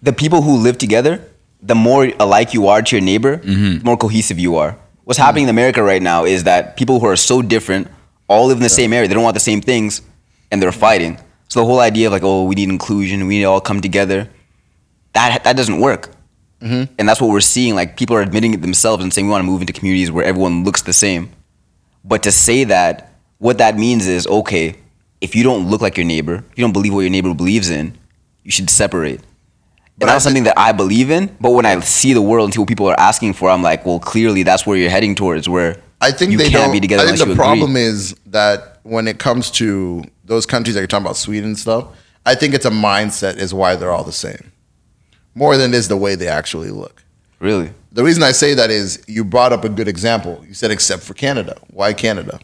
the 0.02 0.14
people 0.14 0.42
who 0.42 0.58
live 0.58 0.78
together, 0.78 1.22
the 1.62 1.76
more 1.76 2.12
alike 2.20 2.54
you 2.54 2.68
are 2.68 2.82
to 2.82 2.96
your 2.96 3.04
neighbor, 3.04 3.38
mm-hmm. 3.38 3.80
the 3.80 3.84
more 3.84 3.98
cohesive 3.98 4.40
you 4.40 4.56
are. 4.56 4.78
What's 5.04 5.20
happening 5.20 5.46
in 5.46 5.50
America 5.50 5.84
right 5.84 6.02
now 6.02 6.26
is 6.26 6.44
that 6.44 6.78
people 6.78 7.00
who 7.00 7.08
are 7.08 7.16
so 7.16 7.42
different 7.42 7.88
all 8.28 8.48
live 8.48 8.58
in 8.58 8.64
the 8.64 8.70
same 8.70 8.94
area. 8.94 9.08
They 9.08 9.14
don't 9.14 9.24
want 9.24 9.34
the 9.34 9.40
same 9.40 9.62
things, 9.62 10.02
and 10.52 10.62
they're 10.62 10.72
fighting. 10.72 11.20
So 11.48 11.62
the 11.62 11.66
whole 11.66 11.80
idea 11.80 12.08
of 12.08 12.14
like, 12.14 12.24
oh, 12.24 12.44
we 12.44 12.56
need 12.56 12.70
inclusion, 12.70 13.26
we 13.26 13.38
need 13.38 13.42
to 13.42 13.50
all 13.50 13.62
come 13.62 13.82
together, 13.82 14.30
that 15.14 15.44
that 15.44 15.58
doesn't 15.58 15.80
work. 15.80 16.12
Mm-hmm. 16.62 16.94
And 17.00 17.10
that's 17.10 17.20
what 17.20 17.30
we're 17.32 17.40
seeing. 17.42 17.76
Like 17.76 17.98
people 17.98 18.16
are 18.16 18.22
admitting 18.22 18.54
it 18.54 18.62
themselves 18.62 19.04
and 19.04 19.14
saying 19.14 19.26
we 19.26 19.32
want 19.32 19.44
to 19.44 19.48
move 19.48 19.62
into 19.62 19.74
communities 19.74 20.12
where 20.12 20.26
everyone 20.26 20.64
looks 20.64 20.84
the 20.84 20.94
same. 20.94 21.32
But 22.04 22.24
to 22.24 22.32
say 22.32 22.66
that, 22.66 23.14
what 23.40 23.58
that 23.58 23.78
means 23.78 24.08
is 24.08 24.28
okay, 24.28 24.76
if 25.22 25.36
you 25.36 25.44
don't 25.44 25.70
look 25.70 25.82
like 25.82 25.98
your 25.98 26.06
neighbor, 26.06 26.44
if 26.52 26.58
you 26.58 26.64
don't 26.64 26.74
believe 26.74 26.94
what 26.94 27.02
your 27.02 27.10
neighbor 27.10 27.34
believes 27.34 27.70
in, 27.70 27.98
you 28.44 28.52
should 28.52 28.70
separate. 28.70 29.22
But 30.00 30.06
that's 30.06 30.24
something 30.24 30.46
that 30.46 30.58
I 30.58 30.72
believe 30.72 31.12
in. 31.12 31.36
But 31.42 31.52
when 31.52 31.66
I 31.66 31.80
see 31.82 32.14
the 32.14 32.22
world 32.22 32.46
and 32.46 32.54
see 32.54 32.60
what 32.60 32.70
people 32.70 32.88
are 32.88 33.00
asking 33.00 33.34
for, 33.34 33.50
I'm 33.50 33.62
like, 33.62 33.86
well, 33.86 34.00
clearly 34.00 34.44
that's 34.44 34.66
where 34.66 34.78
you're 34.78 34.90
heading 34.90 35.14
towards. 35.14 35.50
Where 35.50 35.82
I 36.02 36.12
think 36.12 36.32
you 36.32 36.38
they 36.38 36.50
can't 36.50 36.72
be 36.72 36.80
together 36.80 37.04
I 37.04 37.08
think 37.08 37.20
the 37.20 37.26
you 37.26 37.32
agree. 37.34 37.44
problem 37.44 37.76
is 37.76 38.16
that 38.28 38.80
when 38.84 39.08
it 39.08 39.20
comes 39.20 39.52
to 39.52 40.04
those 40.24 40.46
countries 40.46 40.76
that 40.76 40.82
you're 40.82 40.88
talking 40.88 41.06
about, 41.06 41.18
Sweden 41.18 41.50
and 41.50 41.60
stuff, 41.60 41.88
I 42.26 42.36
think 42.36 42.54
it's 42.54 42.66
a 42.66 42.72
mindset 42.72 43.38
is 43.38 43.54
why 43.54 43.76
they're 43.76 43.92
all 43.92 44.04
the 44.06 44.12
same, 44.14 44.52
more 45.36 45.58
than 45.58 45.74
it 45.74 45.78
is 45.78 45.88
the 45.90 45.98
way 45.98 46.16
they 46.16 46.28
actually 46.28 46.70
look. 46.72 47.04
really. 47.40 47.72
The 47.92 48.04
reason 48.04 48.22
I 48.22 48.32
say 48.34 48.54
that 48.54 48.70
is 48.70 49.04
you 49.08 49.26
brought 49.26 49.52
up 49.52 49.64
a 49.64 49.70
good 49.70 49.88
example. 49.88 50.46
You 50.48 50.54
said 50.54 50.70
except 50.70 51.02
for 51.02 51.16
Canada. 51.16 51.60
Why 51.72 51.92
Canada? 51.94 52.40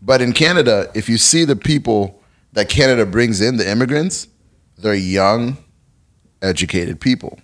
But 0.00 0.22
in 0.22 0.32
Canada, 0.32 0.90
if 0.94 1.08
you 1.08 1.18
see 1.18 1.44
the 1.44 1.54
people 1.54 2.22
that 2.54 2.68
Canada 2.70 3.04
brings 3.04 3.40
in, 3.42 3.58
the 3.58 3.70
immigrants, 3.70 4.26
they're 4.78 4.94
young, 4.94 5.58
educated 6.54 7.00
people 7.00 7.40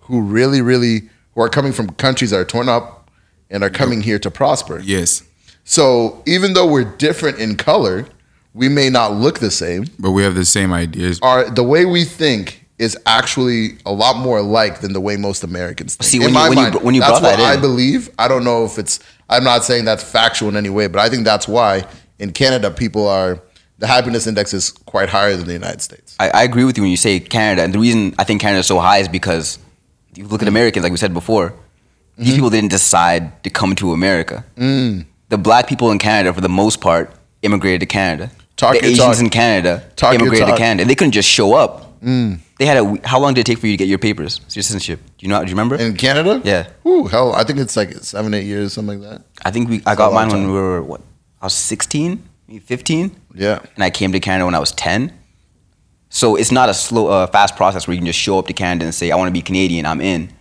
who 0.00 0.22
really, 0.22 0.62
really 0.62 1.08
who 1.34 1.42
are 1.42 1.48
coming 1.48 1.72
from 1.72 1.90
countries 1.90 2.30
that 2.30 2.38
are 2.38 2.44
torn 2.44 2.68
up 2.68 3.10
and 3.50 3.62
are 3.62 3.70
coming 3.70 4.00
here 4.00 4.18
to 4.20 4.30
prosper. 4.30 4.78
Yes, 4.80 5.22
So 5.64 6.22
even 6.26 6.52
though 6.54 6.66
we're 6.66 6.84
different 6.84 7.38
in 7.38 7.56
color, 7.56 8.06
we 8.54 8.68
may 8.68 8.88
not 8.90 9.12
look 9.14 9.40
the 9.40 9.50
same. 9.50 9.86
but 9.98 10.12
we 10.12 10.22
have 10.22 10.34
the 10.34 10.44
same 10.44 10.72
ideas. 10.72 11.18
Are 11.22 11.48
the 11.50 11.64
way 11.64 11.84
we 11.84 12.04
think 12.04 12.64
is 12.78 12.96
actually 13.06 13.78
a 13.86 13.92
lot 13.92 14.16
more 14.16 14.38
alike 14.38 14.80
than 14.80 14.92
the 14.92 15.00
way 15.00 15.16
most 15.16 15.42
Americans 15.44 15.94
think. 15.96 16.08
See, 16.10 16.16
in 16.18 16.22
when 16.24 16.30
you- 16.30 16.34
my 16.34 16.48
when 16.48 16.58
you 16.58 16.62
mind, 16.64 16.72
br- 16.74 16.78
when 16.80 16.94
you 16.94 17.00
that's 17.00 17.20
brought 17.20 17.22
what 17.22 17.36
that 17.38 17.50
I 17.52 17.54
in- 17.54 17.60
believe. 17.60 18.10
I 18.18 18.26
don't 18.28 18.44
know 18.44 18.64
if 18.64 18.78
it's. 18.78 18.98
I'm 19.30 19.44
not 19.44 19.64
saying 19.64 19.84
that's 19.84 20.02
factual 20.04 20.48
in 20.48 20.56
any 20.56 20.70
way, 20.70 20.86
but 20.88 21.00
I 21.00 21.08
think 21.08 21.24
that's 21.24 21.46
why 21.48 21.84
in 22.18 22.32
Canada 22.32 22.70
people 22.70 23.08
are 23.08 23.38
the 23.78 23.86
happiness 23.86 24.26
index 24.26 24.52
is 24.54 24.70
quite 24.70 25.08
higher 25.08 25.36
than 25.36 25.46
the 25.46 25.52
United 25.52 25.82
States. 25.82 26.16
I, 26.20 26.30
I 26.30 26.42
agree 26.44 26.64
with 26.64 26.76
you 26.76 26.82
when 26.82 26.90
you 26.90 26.96
say 26.96 27.20
Canada. 27.20 27.62
And 27.62 27.72
the 27.74 27.78
reason 27.78 28.14
I 28.18 28.24
think 28.24 28.40
Canada 28.40 28.60
is 28.60 28.66
so 28.66 28.78
high 28.78 28.98
is 28.98 29.08
because 29.08 29.58
you 30.14 30.26
look 30.26 30.42
at 30.42 30.48
Americans, 30.48 30.82
like 30.84 30.92
we 30.92 30.98
said 30.98 31.12
before, 31.12 31.54
these 32.16 32.28
Mm-hmm. 32.28 32.34
people 32.36 32.50
didn't 32.50 32.70
decide 32.70 33.42
to 33.42 33.50
come 33.50 33.74
to 33.76 33.92
America. 33.92 34.44
Mm. 34.56 35.06
The 35.30 35.38
black 35.38 35.66
people 35.66 35.90
in 35.90 35.98
Canada, 35.98 36.32
for 36.32 36.40
the 36.40 36.48
most 36.48 36.80
part, 36.80 37.12
immigrated 37.42 37.80
to 37.80 37.86
Canada. 37.86 38.30
Talk 38.56 38.74
the 38.74 38.84
Asians 38.84 38.98
talk. 39.16 39.18
in 39.18 39.30
Canada 39.30 39.82
Talk 39.96 40.14
immigrated 40.14 40.46
to. 40.46 40.52
Mm. 40.54 40.56
Canada. 40.58 40.84
They 40.88 40.94
couldn't 40.94 41.10
just 41.12 41.28
show 41.28 41.54
up. 41.54 41.80
They 42.00 42.66
had 42.66 42.76
a. 42.76 43.00
How 43.08 43.18
long 43.18 43.34
did 43.34 43.40
it 43.40 43.46
take 43.50 43.58
for 43.58 43.66
you 43.66 43.72
to 43.72 43.76
get 43.78 43.88
your 43.88 43.98
papers, 43.98 44.38
your 44.42 44.62
citizenship? 44.62 45.00
Do 45.18 45.26
you 45.26 45.28
know? 45.28 45.40
Do 45.42 45.46
you 45.50 45.54
remember? 45.56 45.74
In 45.74 45.96
Canada, 45.96 46.40
Yeah. 46.44 46.68
Ooh, 46.86 47.06
hell, 47.06 47.32
I 47.34 47.42
think 47.44 47.58
it's 47.58 47.76
like 47.76 47.90
seven, 47.94 48.32
eight 48.34 48.44
years, 48.44 48.74
something 48.74 49.00
like 49.00 49.10
that. 49.10 49.22
I 49.44 49.50
think 49.50 49.68
we. 49.70 49.82
I 49.86 49.94
a 49.94 49.96
got 49.96 50.12
mine 50.12 50.28
when 50.28 50.46
we 50.46 50.52
were 50.52 50.82
what? 50.82 51.00
I 51.42 51.46
was 51.46 51.54
16, 51.54 52.10
maybe 52.10 52.22
15. 52.48 53.16
Yeah, 53.34 53.60
and 53.74 53.84
I 53.84 53.90
came 53.90 54.12
to 54.12 54.20
Canada 54.20 54.44
when 54.46 54.54
I 54.54 54.58
was 54.58 54.72
10. 54.72 55.12
So 56.10 56.36
it's 56.36 56.52
not 56.52 56.68
a 56.68 56.74
slow, 56.74 57.08
uh, 57.08 57.26
fast 57.26 57.56
process 57.56 57.88
where 57.88 57.94
you 57.94 57.98
can 57.98 58.06
just 58.06 58.18
show 58.20 58.38
up 58.38 58.46
to 58.46 58.52
Canada 58.52 58.84
and 58.84 58.94
say, 58.94 59.10
I 59.10 59.16
want 59.16 59.28
to 59.28 59.32
be 59.32 59.42
Canadian, 59.42 59.86
I'm 59.86 60.00
in. 60.00 60.32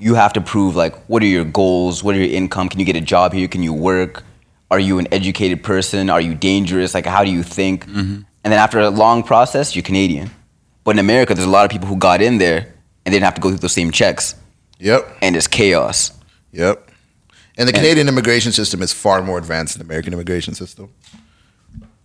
You 0.00 0.14
have 0.16 0.32
to 0.32 0.40
prove, 0.40 0.74
like, 0.74 0.96
what 1.08 1.22
are 1.22 1.26
your 1.26 1.44
goals? 1.44 2.02
What 2.02 2.16
are 2.16 2.18
your 2.18 2.34
income? 2.34 2.68
Can 2.68 2.80
you 2.80 2.86
get 2.86 2.96
a 2.96 3.00
job 3.00 3.32
here? 3.32 3.46
Can 3.46 3.62
you 3.62 3.72
work? 3.72 4.24
Are 4.72 4.80
you 4.80 4.98
an 4.98 5.06
educated 5.12 5.62
person? 5.62 6.10
Are 6.10 6.20
you 6.20 6.34
dangerous? 6.34 6.94
Like, 6.94 7.06
how 7.06 7.22
do 7.22 7.30
you 7.30 7.44
think? 7.44 7.86
And 7.86 8.24
then 8.42 8.58
after 8.58 8.80
a 8.80 8.90
long 8.90 9.22
process, 9.22 9.76
you're 9.76 9.84
Canadian. 9.84 10.30
But 10.82 10.96
in 10.96 10.98
America, 10.98 11.32
there's 11.32 11.46
a 11.46 11.50
lot 11.50 11.64
of 11.64 11.70
people 11.70 11.86
who 11.86 11.96
got 11.96 12.20
in 12.20 12.38
there 12.38 12.58
and 12.58 13.12
they 13.12 13.12
didn't 13.12 13.24
have 13.24 13.34
to 13.34 13.40
go 13.40 13.50
through 13.50 13.58
those 13.58 13.72
same 13.72 13.92
checks. 13.92 14.34
yep, 14.80 15.06
And 15.22 15.36
it's 15.36 15.46
chaos. 15.46 16.10
yep. 16.50 16.90
And 17.56 17.68
the 17.68 17.72
Canadian 17.72 18.08
immigration 18.08 18.50
system 18.52 18.82
is 18.82 18.92
far 18.92 19.22
more 19.22 19.38
advanced 19.38 19.74
than 19.74 19.86
the 19.86 19.90
American 19.92 20.12
immigration 20.12 20.54
system. 20.54 20.92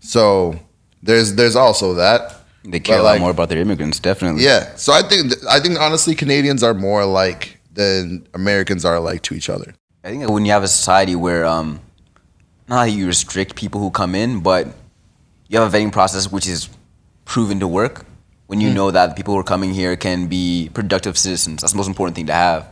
So 0.04 0.60
there's 1.02 1.36
there's 1.36 1.56
also 1.56 1.96
that. 1.96 2.36
They 2.66 2.80
care 2.80 3.00
a 3.00 3.04
lot 3.04 3.12
like, 3.12 3.22
more 3.22 3.32
about 3.32 3.50
their 3.50 3.60
immigrants, 3.60 4.00
definitely. 4.00 4.44
Yeah. 4.44 4.76
So 4.76 4.94
I 4.94 5.02
think 5.02 5.34
I 5.50 5.60
think 5.60 5.80
honestly 5.80 6.16
Canadians 6.16 6.64
are 6.64 6.74
more 6.74 7.02
alike 7.02 7.60
than 7.74 8.28
Americans 8.34 8.86
are 8.86 8.96
alike 8.96 9.22
to 9.24 9.34
each 9.34 9.50
other. 9.50 9.74
I 10.04 10.10
think 10.10 10.30
when 10.30 10.46
you 10.46 10.52
have 10.52 10.64
a 10.64 10.68
society 10.68 11.16
where, 11.16 11.46
um, 11.46 11.80
not 12.68 12.86
that 12.86 12.92
you 12.92 13.08
restrict 13.08 13.56
people 13.56 13.82
who 13.82 13.90
come 13.90 14.16
in, 14.16 14.42
but 14.42 14.68
you 15.48 15.60
have 15.60 15.74
a 15.74 15.78
vetting 15.78 15.92
process 15.92 16.32
which 16.32 16.48
is 16.48 16.70
proven 17.26 17.60
to 17.60 17.68
work. 17.68 18.06
When 18.48 18.62
you 18.62 18.72
know 18.72 18.92
that 18.92 19.08
the 19.08 19.16
people 19.16 19.34
who 19.34 19.40
are 19.40 19.46
coming 19.46 19.74
here 19.74 19.96
can 19.96 20.28
be 20.28 20.70
productive 20.74 21.18
citizens, 21.18 21.62
that's 21.62 21.74
the 21.74 21.78
most 21.78 21.88
important 21.88 22.16
thing 22.16 22.28
to 22.28 22.34
have. 22.34 22.68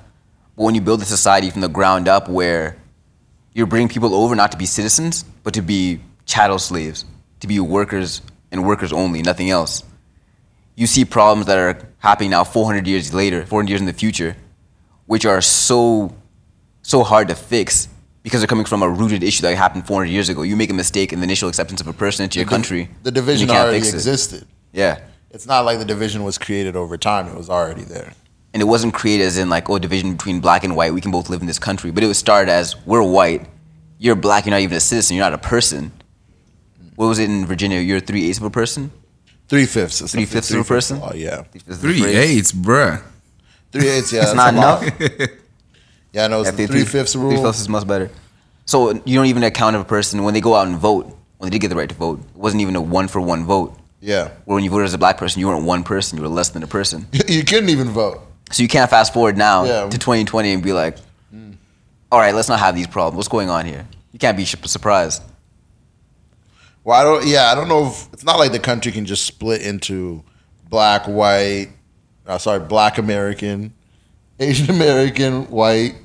But 0.56 0.64
when 0.64 0.76
you 0.76 0.82
build 0.82 1.02
a 1.02 1.06
society 1.06 1.50
from 1.50 1.62
the 1.62 1.70
ground 1.70 2.08
up 2.08 2.30
where 2.30 2.78
you're 3.54 3.66
bringing 3.66 3.88
people 3.88 4.14
over 4.14 4.36
not 4.36 4.52
to 4.52 4.58
be 4.58 4.66
citizens, 4.66 5.24
but 5.44 5.54
to 5.56 5.62
be 5.62 6.02
chattel 6.26 6.60
slaves, 6.60 7.06
to 7.42 7.48
be 7.48 7.60
workers 7.60 8.22
and 8.52 8.66
workers 8.66 8.94
only, 8.94 9.22
nothing 9.22 9.50
else. 9.50 9.84
You 10.76 10.88
see 10.88 11.06
problems 11.06 11.48
that 11.48 11.58
are 11.58 11.88
happening 12.00 12.32
now 12.32 12.44
400 12.44 12.88
years 12.88 13.14
later, 13.14 13.46
400 13.46 13.70
years 13.70 13.82
in 13.82 13.88
the 13.88 13.94
future, 13.94 14.36
which 15.06 15.26
are 15.26 15.42
so 15.42 16.16
so 16.84 17.04
hard 17.04 17.28
to 17.28 17.36
fix 17.36 17.88
because 18.24 18.42
they're 18.42 18.48
coming 18.48 18.66
from 18.66 18.82
a 18.82 18.90
rooted 18.90 19.24
issue 19.24 19.42
that 19.44 19.56
happened 19.56 19.86
400 19.88 20.10
years 20.10 20.30
ago. 20.30 20.42
You 20.44 20.56
make 20.56 20.70
a 20.70 20.74
mistake 20.74 21.14
in 21.14 21.20
the 21.20 21.24
initial 21.24 21.50
acceptance 21.50 21.82
of 21.82 21.88
a 21.88 21.94
person 21.94 22.24
into 22.24 22.40
your 22.40 22.48
country. 22.48 22.90
The 23.04 23.12
division 23.12 23.50
already 23.50 23.80
fix 23.80 23.94
it. 23.94 23.96
existed. 23.96 24.48
Yeah. 24.72 25.00
It's 25.32 25.46
not 25.46 25.66
like 25.66 25.80
the 25.80 25.86
division 25.86 26.24
was 26.24 26.38
created 26.38 26.76
over 26.76 26.98
time. 26.98 27.28
It 27.28 27.36
was 27.36 27.50
already 27.50 27.84
there. 27.84 28.14
And 28.54 28.62
it 28.62 28.66
wasn't 28.66 28.94
created 28.94 29.26
as 29.26 29.38
in 29.38 29.50
like, 29.50 29.70
oh, 29.70 29.80
division 29.80 30.14
between 30.14 30.42
black 30.42 30.64
and 30.64 30.76
white. 30.76 30.94
We 30.94 31.02
can 31.02 31.12
both 31.12 31.30
live 31.30 31.42
in 31.42 31.48
this 31.48 31.60
country. 31.60 31.90
But 31.92 32.04
it 32.04 32.08
was 32.08 32.18
started 32.18 32.52
as 32.52 32.76
we're 32.86 33.02
white. 33.02 33.48
You're 33.98 34.16
black. 34.16 34.46
You're 34.46 34.52
not 34.52 34.62
even 34.62 34.76
a 34.76 34.82
citizen. 34.82 35.16
You're 35.16 35.26
not 35.26 35.34
a 35.34 35.38
person. 35.38 35.92
What 37.02 37.08
was 37.08 37.18
it 37.18 37.32
in 37.32 37.48
Virginia? 37.48 37.80
You're 37.80 38.00
three 38.00 38.30
eighths 38.30 38.38
of 38.38 38.44
a 38.44 38.52
person. 38.52 38.92
Three 39.48 39.66
fifths. 39.66 40.12
Three 40.12 40.26
fifths 40.26 40.52
of 40.52 40.60
a 40.60 40.64
person? 40.64 41.00
Oh 41.02 41.14
yeah. 41.16 41.42
Three 41.42 42.06
eighths, 42.06 42.52
bruh. 42.52 43.02
Three 43.72 43.90
eighths. 43.90 44.14
Yeah. 44.14 44.22
It's 44.22 44.34
that's 44.34 44.54
not 44.54 44.54
enough. 44.54 44.84
Yeah, 46.14 46.28
no, 46.28 46.42
it's 46.42 46.60
Yeah, 46.60 46.68
three 46.68 46.86
fifths 46.86 47.16
rule. 47.16 47.32
Three 47.32 47.42
fifths 47.42 47.62
is 47.62 47.70
much 47.70 47.88
better. 47.88 48.12
So 48.68 48.92
you 49.04 49.16
don't 49.18 49.26
even 49.26 49.42
account 49.44 49.76
of 49.78 49.82
a 49.82 49.86
person 49.86 50.22
when 50.24 50.36
they 50.36 50.42
go 50.42 50.54
out 50.54 50.68
and 50.68 50.78
vote. 50.78 51.06
When 51.40 51.50
they 51.50 51.56
did 51.56 51.62
get 51.62 51.70
the 51.70 51.76
right 51.76 51.90
to 51.90 51.96
vote, 51.96 52.20
it 52.20 52.38
wasn't 52.38 52.62
even 52.62 52.76
a 52.76 52.82
one 52.82 53.08
for 53.08 53.20
one 53.20 53.46
vote. 53.46 53.76
Yeah. 54.00 54.28
Where 54.46 54.54
when 54.56 54.64
you 54.64 54.70
voted 54.70 54.86
as 54.86 54.94
a 54.94 55.00
black 55.00 55.18
person, 55.18 55.40
you 55.40 55.48
weren't 55.48 55.66
one 55.66 55.84
person. 55.84 56.18
You 56.20 56.22
were 56.22 56.30
less 56.30 56.50
than 56.50 56.62
a 56.62 56.68
person. 56.68 57.08
you 57.28 57.44
couldn't 57.44 57.70
even 57.70 57.90
vote. 57.90 58.22
So 58.52 58.62
you 58.62 58.70
can't 58.70 58.92
fast 58.92 59.12
forward 59.12 59.38
now 59.38 59.64
Yeah. 59.64 59.90
to 59.90 59.98
2020 59.98 60.52
and 60.54 60.62
be 60.62 60.72
like, 60.74 60.98
all 62.12 62.20
right, 62.20 62.36
let's 62.36 62.50
not 62.50 62.60
have 62.60 62.76
these 62.76 62.86
problems. 62.88 63.16
What's 63.18 63.30
going 63.30 63.50
on 63.50 63.66
here? 63.66 63.88
You 64.12 64.20
can't 64.20 64.38
be 64.38 64.46
surprised. 64.46 65.24
Well, 66.84 67.00
I 67.00 67.04
don't. 67.04 67.28
Yeah, 67.28 67.52
I 67.52 67.56
don't 67.56 67.68
know 67.68 67.88
if 67.88 68.12
it's 68.12 68.24
not 68.24 68.40
like 68.40 68.52
the 68.52 68.60
country 68.60 68.92
can 68.92 69.06
just 69.06 69.26
split 69.26 69.62
into 69.62 70.24
black, 70.68 71.06
white. 71.06 71.70
Uh, 72.26 72.38
sorry, 72.38 72.60
black 72.60 72.98
American, 72.98 73.74
Asian 74.40 74.70
American, 74.74 75.46
white, 75.52 75.96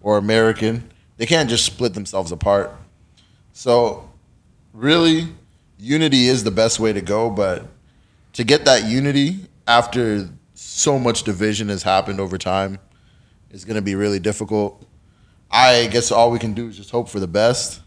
or 0.00 0.18
American. 0.18 0.90
They 1.16 1.26
can't 1.26 1.48
just 1.48 1.64
split 1.64 1.94
themselves 1.94 2.32
apart. 2.32 2.74
So, 3.52 4.08
really, 4.72 5.28
unity 5.78 6.28
is 6.28 6.44
the 6.44 6.50
best 6.50 6.78
way 6.78 6.92
to 6.92 7.00
go. 7.00 7.28
But 7.28 7.66
to 8.34 8.44
get 8.44 8.64
that 8.66 8.84
unity 8.84 9.40
after 9.66 10.28
so 10.54 10.98
much 10.98 11.24
division 11.24 11.68
has 11.68 11.82
happened 11.82 12.20
over 12.20 12.38
time 12.38 12.78
is 13.50 13.64
going 13.64 13.76
to 13.76 13.82
be 13.82 13.96
really 13.96 14.20
difficult. 14.20 14.86
I 15.50 15.88
guess 15.90 16.12
all 16.12 16.30
we 16.30 16.38
can 16.38 16.54
do 16.54 16.68
is 16.68 16.76
just 16.76 16.90
hope 16.90 17.08
for 17.08 17.18
the 17.18 17.26
best 17.26 17.80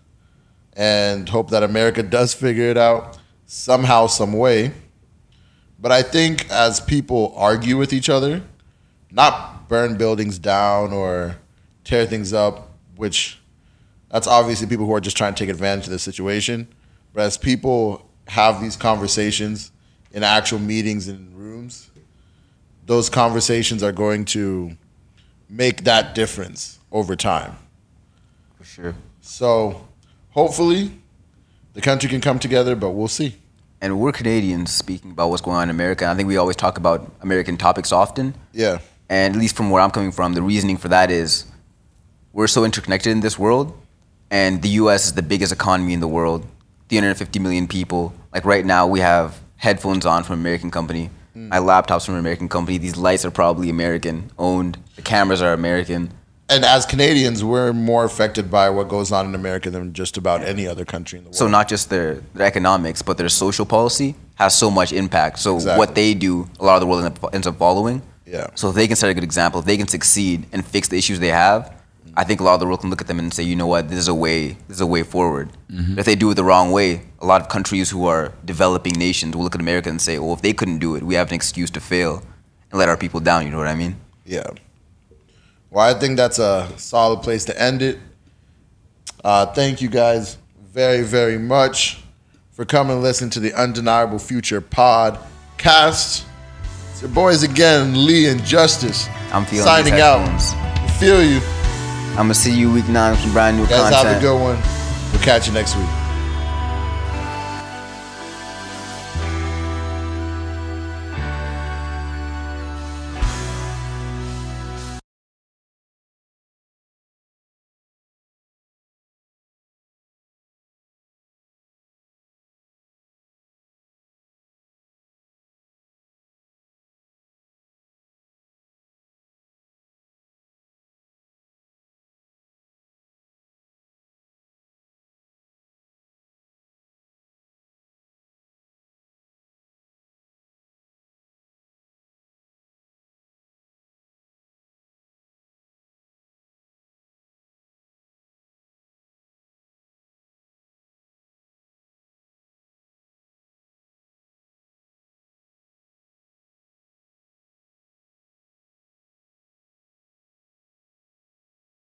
and 0.76 1.30
hope 1.30 1.49
that 1.51 1.63
America 1.63 2.03
does 2.03 2.34
figure 2.34 2.69
it 2.69 2.78
out 2.78 3.17
somehow, 3.45 4.07
some 4.07 4.34
way. 4.34 4.71
But 5.80 5.91
I 5.91 6.01
think 6.01 6.49
as 6.49 6.80
people 6.80 7.34
argue 7.36 7.78
with 7.78 7.93
each 7.93 8.09
other, 8.09 8.41
not 9.11 9.67
burn 9.67 9.97
buildings 9.97 10.39
down 10.39 10.93
or 10.93 11.38
tear 11.84 12.05
things 12.05 12.34
up, 12.34 12.71
which 12.95 13.39
that's 14.09 14.28
obviously 14.28 14.67
people 14.67 14.86
who 14.86 14.93
are 14.93 15.01
just 15.01 15.17
trying 15.17 15.34
to 15.34 15.39
take 15.43 15.49
advantage 15.49 15.86
of 15.86 15.91
the 15.91 15.99
situation. 15.99 16.67
But 17.13 17.24
as 17.24 17.38
people 17.38 18.09
have 18.28 18.61
these 18.61 18.76
conversations 18.76 19.71
in 20.11 20.24
actual 20.24 20.59
meetings 20.59 21.07
and 21.07 21.36
rooms, 21.36 21.89
those 22.86 23.09
conversations 23.09 23.84
are 23.84 23.91
going 23.91 24.26
to 24.26 24.76
make 25.49 25.84
that 25.84 26.15
difference 26.15 26.80
over 26.91 27.15
time. 27.15 27.55
For 28.57 28.63
sure. 28.63 28.95
So 29.21 29.88
hopefully 30.34 30.91
the 31.73 31.81
country 31.81 32.09
can 32.09 32.21
come 32.21 32.39
together, 32.39 32.75
but 32.75 32.91
we'll 32.91 33.07
see. 33.07 33.36
And 33.81 33.99
we're 33.99 34.11
Canadians 34.11 34.71
speaking 34.71 35.11
about 35.11 35.29
what's 35.29 35.41
going 35.41 35.57
on 35.57 35.63
in 35.63 35.69
America. 35.69 36.07
I 36.07 36.15
think 36.15 36.27
we 36.27 36.38
always 36.38 36.55
talk 36.55 36.77
about 36.77 37.11
American 37.21 37.57
topics 37.57 37.91
often. 37.91 38.36
Yeah. 38.53 38.79
And 39.09 39.36
at 39.36 39.39
least 39.39 39.55
from 39.55 39.69
where 39.69 39.81
I'm 39.81 39.91
coming 39.91 40.11
from, 40.11 40.34
the 40.34 40.41
reasoning 40.41 40.77
for 40.77 40.88
that 40.89 41.11
is 41.11 41.45
we're 42.31 42.47
so 42.47 42.63
interconnected 42.63 43.11
in 43.11 43.19
this 43.19 43.38
world, 43.38 43.77
and 44.31 44.61
the 44.61 44.69
US 44.69 45.05
is 45.05 45.13
the 45.13 45.21
biggest 45.21 45.51
economy 45.51 45.93
in 45.93 45.99
the 45.99 46.07
world 46.07 46.45
350 46.89 47.39
million 47.39 47.67
people. 47.67 48.13
Like 48.34 48.45
right 48.45 48.65
now, 48.65 48.88
we 48.88 48.99
have 49.01 49.39
headphones 49.57 50.05
on 50.05 50.23
from 50.23 50.34
an 50.34 50.39
American 50.39 50.71
company. 50.71 51.09
Hmm. 51.34 51.49
My 51.49 51.59
laptop's 51.59 52.05
from 52.05 52.15
an 52.15 52.19
American 52.19 52.49
company. 52.49 52.77
These 52.77 52.97
lights 52.97 53.25
are 53.25 53.31
probably 53.31 53.69
American 53.69 54.31
owned. 54.38 54.77
The 54.95 55.01
cameras 55.01 55.41
are 55.41 55.53
American. 55.53 56.11
And 56.49 56.65
as 56.65 56.85
Canadians, 56.85 57.43
we're 57.43 57.73
more 57.73 58.03
affected 58.03 58.51
by 58.51 58.69
what 58.69 58.87
goes 58.89 59.11
on 59.11 59.25
in 59.25 59.35
America 59.35 59.69
than 59.69 59.93
just 59.93 60.17
about 60.17 60.41
any 60.43 60.67
other 60.67 60.85
country 60.85 61.17
in 61.17 61.23
the 61.23 61.29
world. 61.29 61.35
So 61.35 61.47
not 61.47 61.67
just 61.67 61.89
their, 61.89 62.15
their 62.33 62.45
economics, 62.45 63.01
but 63.01 63.17
their 63.17 63.29
social 63.29 63.65
policy 63.65 64.15
has 64.35 64.57
so 64.57 64.69
much 64.69 64.91
impact. 64.91 65.39
So 65.39 65.55
Exactly. 65.55 65.77
what 65.79 65.95
they 65.95 66.13
do, 66.13 66.49
a 66.59 66.65
lot 66.65 66.75
of 66.75 66.81
the 66.81 66.87
world 66.87 67.19
ends 67.33 67.47
up 67.47 67.57
following. 67.57 68.01
Yeah. 68.25 68.47
So 68.55 68.69
if 68.69 68.75
they 68.75 68.87
can 68.87 68.95
set 68.95 69.09
a 69.09 69.13
good 69.13 69.23
example, 69.23 69.59
if 69.59 69.65
they 69.65 69.77
can 69.77 69.87
succeed 69.87 70.45
and 70.51 70.65
fix 70.65 70.87
the 70.87 70.97
issues 70.97 71.19
they 71.19 71.29
have, 71.29 71.73
I 72.15 72.23
think 72.23 72.41
a 72.41 72.43
lot 72.43 72.53
of 72.55 72.59
the 72.59 72.67
world 72.67 72.81
can 72.81 72.89
look 72.89 73.01
at 73.01 73.07
them 73.07 73.17
and 73.19 73.33
say, 73.33 73.41
you 73.43 73.55
know 73.55 73.65
what, 73.67 73.89
this 73.89 73.97
is 73.97 74.07
a 74.07 74.13
way, 74.13 74.49
this 74.67 74.77
is 74.77 74.81
a 74.81 74.85
way 74.87 75.01
forward. 75.03 75.49
Mm-hmm. 75.71 75.97
If 75.97 76.05
they 76.05 76.15
do 76.15 76.29
it 76.31 76.35
the 76.35 76.43
wrong 76.43 76.71
way, 76.71 77.01
a 77.19 77.25
lot 77.25 77.41
of 77.41 77.49
countries 77.49 77.89
who 77.89 78.05
are 78.05 78.31
developing 78.45 78.93
nations 78.93 79.35
will 79.35 79.43
look 79.43 79.55
at 79.55 79.61
America 79.61 79.89
and 79.89 79.99
say, 80.01 80.19
well, 80.19 80.33
if 80.33 80.41
they 80.41 80.53
couldn't 80.53 80.79
do 80.79 80.95
it, 80.95 81.03
we 81.03 81.15
have 81.15 81.29
an 81.29 81.33
excuse 81.33 81.71
to 81.71 81.79
fail 81.79 82.21
and 82.69 82.77
let 82.79 82.87
our 82.89 82.97
people 82.97 83.19
down. 83.19 83.45
You 83.45 83.51
know 83.51 83.57
what 83.57 83.67
I 83.67 83.75
mean? 83.75 83.95
Yeah. 84.25 84.47
Well, 85.74 85.84
I 85.84 85.99
think 85.99 86.17
that's 86.17 86.38
a 86.38 86.69
solid 86.78 87.24
place 87.24 87.45
to 87.45 87.59
end 87.59 87.82
it. 87.82 87.97
Uh, 89.24 89.47
thank 89.47 89.82
you 89.82 89.89
guys 89.89 90.38
very, 90.71 91.01
very 91.01 91.39
much 91.39 92.03
for 92.51 92.63
coming 92.63 92.93
and 92.93 93.01
listening 93.01 93.32
to 93.32 93.39
the 93.39 93.53
Undeniable 93.55 94.19
Future 94.19 94.61
podcast. 94.61 96.26
It's 96.91 97.01
your 97.01 97.09
boys 97.09 97.41
again, 97.41 98.05
Lee 98.05 98.28
and 98.28 98.43
Justice. 98.43 99.07
I'm 99.32 99.45
feeling 99.45 99.65
signing 99.65 99.99
out. 99.99 100.28
Feel 100.99 101.24
you. 101.24 101.39
I'm 102.11 102.17
gonna 102.17 102.36
see 102.36 102.55
you 102.55 102.71
week 102.71 102.88
nine 102.88 103.13
with 103.13 103.21
some 103.21 103.34
brand 103.34 103.57
new 103.57 103.65
Guys, 103.65 103.91
content. 103.91 104.07
have 104.07 104.17
a 104.17 104.21
good 104.21 104.39
one. 104.39 104.61
We'll 105.11 105.24
catch 105.24 105.47
you 105.47 105.53
next 105.53 105.76
week. 105.76 106.02